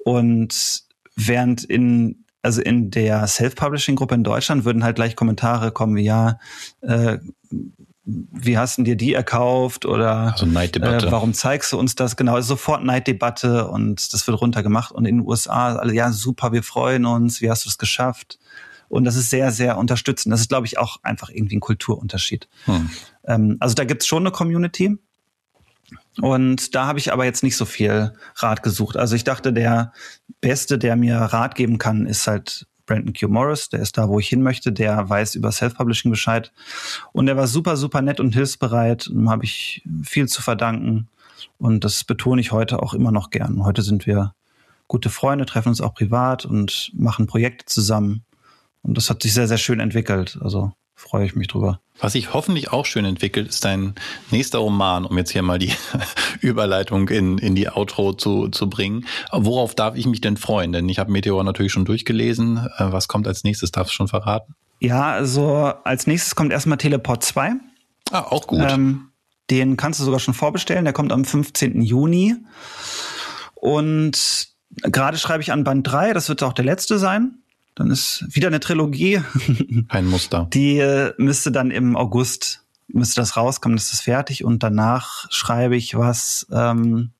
Und 0.03 0.83
während 1.15 1.63
in 1.63 2.25
also 2.41 2.61
in 2.61 2.91
der 2.91 3.27
Self-Publishing-Gruppe 3.27 4.15
in 4.15 4.23
Deutschland 4.23 4.65
würden 4.65 4.83
halt 4.83 4.95
gleich 4.95 5.15
Kommentare 5.15 5.71
kommen 5.71 5.95
wie, 5.95 6.03
ja, 6.03 6.39
äh, 6.81 7.17
wie 8.03 8.57
hast 8.57 8.77
du 8.77 8.83
dir 8.83 8.95
die 8.95 9.13
erkauft 9.13 9.85
oder 9.85 10.31
also 10.33 10.45
Neiddebatte. 10.45 11.07
Äh, 11.07 11.11
warum 11.11 11.33
zeigst 11.33 11.73
du 11.73 11.77
uns 11.77 11.95
das? 11.95 12.15
Genau, 12.15 12.35
also 12.35 12.49
sofort 12.49 12.83
Neiddebatte 12.83 13.67
und 13.67 14.13
das 14.13 14.25
wird 14.27 14.39
runtergemacht 14.39 14.93
und 14.93 15.05
in 15.05 15.17
den 15.17 15.27
USA, 15.27 15.75
alle, 15.75 15.93
ja, 15.93 16.11
super, 16.11 16.53
wir 16.53 16.63
freuen 16.63 17.05
uns, 17.05 17.41
wie 17.41 17.49
hast 17.49 17.65
du 17.65 17.69
es 17.69 17.77
geschafft? 17.77 18.39
Und 18.89 19.03
das 19.03 19.17
ist 19.17 19.29
sehr, 19.29 19.51
sehr 19.51 19.77
unterstützend. 19.77 20.31
Das 20.31 20.39
ist, 20.39 20.47
glaube 20.47 20.65
ich, 20.65 20.77
auch 20.77 21.03
einfach 21.03 21.29
irgendwie 21.29 21.57
ein 21.57 21.61
Kulturunterschied. 21.61 22.47
Hm. 22.65 22.89
Ähm, 23.25 23.57
also 23.59 23.75
da 23.75 23.83
gibt's 23.83 24.07
schon 24.07 24.23
eine 24.23 24.31
Community, 24.31 24.97
und 26.21 26.75
da 26.75 26.87
habe 26.87 26.99
ich 26.99 27.13
aber 27.13 27.25
jetzt 27.25 27.43
nicht 27.43 27.57
so 27.57 27.65
viel 27.65 28.13
Rat 28.35 28.63
gesucht. 28.63 28.97
Also 28.97 29.15
ich 29.15 29.23
dachte, 29.23 29.53
der 29.53 29.93
Beste, 30.41 30.77
der 30.77 30.95
mir 30.95 31.17
Rat 31.17 31.55
geben 31.55 31.77
kann, 31.77 32.05
ist 32.05 32.27
halt 32.27 32.67
Brandon 32.85 33.13
Q. 33.13 33.27
Morris. 33.27 33.69
Der 33.69 33.81
ist 33.81 33.97
da, 33.97 34.09
wo 34.09 34.19
ich 34.19 34.27
hin 34.27 34.41
möchte. 34.41 34.71
Der 34.71 35.07
weiß 35.07 35.35
über 35.35 35.51
Self-Publishing 35.51 36.09
Bescheid. 36.09 36.51
Und 37.11 37.27
der 37.27 37.37
war 37.37 37.45
super, 37.45 37.77
super 37.77 38.01
nett 38.01 38.19
und 38.19 38.33
hilfsbereit. 38.33 39.07
Und 39.07 39.29
habe 39.29 39.45
ich 39.45 39.83
viel 40.03 40.27
zu 40.27 40.41
verdanken. 40.41 41.07
Und 41.59 41.83
das 41.83 42.03
betone 42.03 42.41
ich 42.41 42.51
heute 42.51 42.81
auch 42.81 42.93
immer 42.93 43.11
noch 43.11 43.29
gern. 43.29 43.63
Heute 43.63 43.83
sind 43.83 44.07
wir 44.07 44.33
gute 44.87 45.09
Freunde, 45.09 45.45
treffen 45.45 45.69
uns 45.69 45.81
auch 45.81 45.93
privat 45.93 46.45
und 46.45 46.91
machen 46.95 47.27
Projekte 47.27 47.65
zusammen. 47.65 48.23
Und 48.81 48.97
das 48.97 49.09
hat 49.09 49.21
sich 49.21 49.33
sehr, 49.33 49.47
sehr 49.47 49.57
schön 49.57 49.79
entwickelt. 49.79 50.39
Also 50.41 50.71
freue 50.97 51.25
ich 51.25 51.35
mich 51.35 51.47
drüber. 51.47 51.79
Was 51.99 52.13
sich 52.13 52.33
hoffentlich 52.33 52.71
auch 52.71 52.85
schön 52.85 53.05
entwickelt, 53.05 53.47
ist 53.47 53.63
dein 53.63 53.93
nächster 54.31 54.57
Roman, 54.57 55.05
um 55.05 55.17
jetzt 55.17 55.31
hier 55.31 55.43
mal 55.43 55.59
die 55.59 55.71
Überleitung 56.41 57.07
in, 57.09 57.37
in 57.37 57.55
die 57.55 57.69
Outro 57.69 58.13
zu, 58.13 58.49
zu 58.49 58.69
bringen. 58.69 59.05
Worauf 59.31 59.75
darf 59.75 59.95
ich 59.95 60.07
mich 60.07 60.21
denn 60.21 60.37
freuen? 60.37 60.73
Denn 60.73 60.89
ich 60.89 60.99
habe 60.99 61.11
Meteor 61.11 61.43
natürlich 61.43 61.71
schon 61.71 61.85
durchgelesen. 61.85 62.57
Äh, 62.77 62.91
was 62.91 63.07
kommt 63.07 63.27
als 63.27 63.43
nächstes? 63.43 63.71
Darfst 63.71 63.93
du 63.93 63.95
schon 63.95 64.07
verraten? 64.07 64.55
Ja, 64.79 65.11
also 65.11 65.73
als 65.83 66.07
nächstes 66.07 66.35
kommt 66.35 66.51
erstmal 66.51 66.77
Teleport 66.77 67.23
2. 67.23 67.53
Ah, 68.11 68.21
auch 68.21 68.47
gut. 68.47 68.65
Ähm, 68.67 69.11
Den 69.49 69.77
kannst 69.77 69.99
du 69.99 70.03
sogar 70.03 70.19
schon 70.19 70.33
vorbestellen. 70.33 70.83
Der 70.83 70.93
kommt 70.93 71.11
am 71.11 71.25
15. 71.25 71.81
Juni. 71.81 72.35
Und 73.55 74.47
gerade 74.81 75.17
schreibe 75.17 75.41
ich 75.41 75.51
an 75.51 75.63
Band 75.63 75.87
3. 75.87 76.13
Das 76.13 76.27
wird 76.27 76.43
auch 76.43 76.53
der 76.53 76.65
letzte 76.65 76.97
sein. 76.99 77.43
Dann 77.77 77.91
ist 77.91 78.25
wieder 78.31 78.47
eine 78.47 78.59
Trilogie. 78.59 79.21
Ein 79.89 80.07
Muster. 80.07 80.47
Die 80.51 80.79
äh, 80.79 81.13
müsste 81.19 81.51
dann 81.51 81.69
im 81.69 81.95
August, 81.95 82.65
müsste 82.87 83.21
das 83.21 83.37
rauskommen, 83.37 83.77
ist 83.77 83.93
das 83.93 84.01
fertig. 84.01 84.43
Und 84.43 84.63
danach 84.63 85.31
schreibe 85.31 85.75
ich 85.75 85.95
was, 85.95 86.47
ähm, 86.51 87.11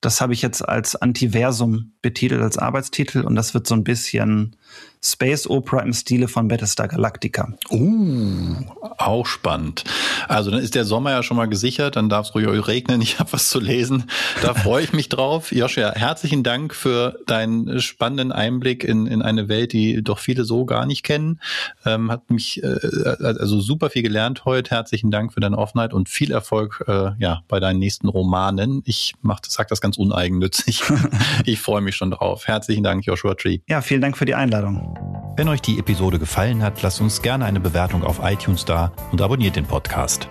das 0.00 0.20
habe 0.20 0.32
ich 0.32 0.42
jetzt 0.42 0.68
als 0.68 0.96
Antiversum 0.96 1.92
betitelt, 2.02 2.42
als 2.42 2.58
Arbeitstitel. 2.58 3.20
Und 3.20 3.36
das 3.36 3.54
wird 3.54 3.68
so 3.68 3.76
ein 3.76 3.84
bisschen 3.84 4.56
Space 5.02 5.48
Opera 5.48 5.80
im 5.80 5.92
Stile 5.92 6.28
von 6.28 6.48
Battlestar 6.48 6.88
Galactica. 6.88 7.52
Uh, 7.70 8.56
auch 8.98 9.26
spannend. 9.26 9.84
Also 10.26 10.50
dann 10.50 10.60
ist 10.60 10.74
der 10.74 10.84
Sommer 10.84 11.12
ja 11.12 11.22
schon 11.22 11.36
mal 11.36 11.48
gesichert, 11.48 11.96
dann 11.96 12.08
darf 12.08 12.28
es 12.28 12.34
ruhig 12.34 12.48
regnen, 12.66 13.00
ich 13.02 13.18
habe 13.18 13.32
was 13.32 13.48
zu 13.48 13.60
lesen. 13.60 14.04
Da 14.42 14.54
freue 14.54 14.82
ich 14.84 14.92
mich 14.92 15.08
drauf. 15.08 15.52
Joshua, 15.52 15.92
herzlichen 15.94 16.42
Dank 16.42 16.74
für 16.74 17.18
deinen 17.26 17.80
spannenden 17.80 18.32
Einblick 18.32 18.84
in, 18.84 19.06
in 19.06 19.22
eine 19.22 19.48
Welt, 19.48 19.72
die 19.72 20.02
doch 20.02 20.18
viele 20.18 20.44
so 20.44 20.64
gar 20.64 20.84
nicht 20.84 21.04
kennen. 21.04 21.40
Ähm, 21.84 22.10
hat 22.10 22.30
mich 22.30 22.62
äh, 22.62 22.78
also 23.18 23.60
super 23.60 23.90
viel 23.90 24.02
gelernt 24.02 24.44
heute. 24.44 24.70
Herzlichen 24.70 25.10
Dank 25.10 25.32
für 25.32 25.40
deine 25.40 25.58
Offenheit 25.58 25.94
und 25.94 26.08
viel 26.08 26.32
Erfolg 26.32 26.84
äh, 26.88 27.10
ja, 27.18 27.42
bei 27.48 27.60
deinen 27.60 27.78
nächsten 27.78 28.08
Romanen. 28.08 28.82
Ich 28.84 29.14
mach, 29.22 29.40
sag 29.46 29.68
das 29.68 29.80
ganz 29.80 29.96
uneigennützig. 29.96 30.82
ich 31.44 31.60
freue 31.60 31.80
mich 31.80 31.94
schon 31.94 32.10
drauf. 32.10 32.46
Herzlichen 32.46 32.82
Dank, 32.82 33.06
Joshua 33.06 33.34
Tree. 33.34 33.60
Ja, 33.68 33.80
vielen 33.80 34.00
Dank 34.00 34.16
für 34.16 34.24
die 34.24 34.34
Einladung. 34.34 34.67
Entscheidung. 34.68 35.34
Wenn 35.36 35.48
euch 35.48 35.62
die 35.62 35.78
Episode 35.78 36.18
gefallen 36.18 36.62
hat, 36.62 36.82
lasst 36.82 37.00
uns 37.00 37.22
gerne 37.22 37.44
eine 37.44 37.60
Bewertung 37.60 38.02
auf 38.02 38.20
iTunes 38.22 38.64
da 38.64 38.92
und 39.12 39.22
abonniert 39.22 39.56
den 39.56 39.66
Podcast. 39.66 40.28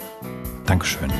Dankeschön. 0.65 1.11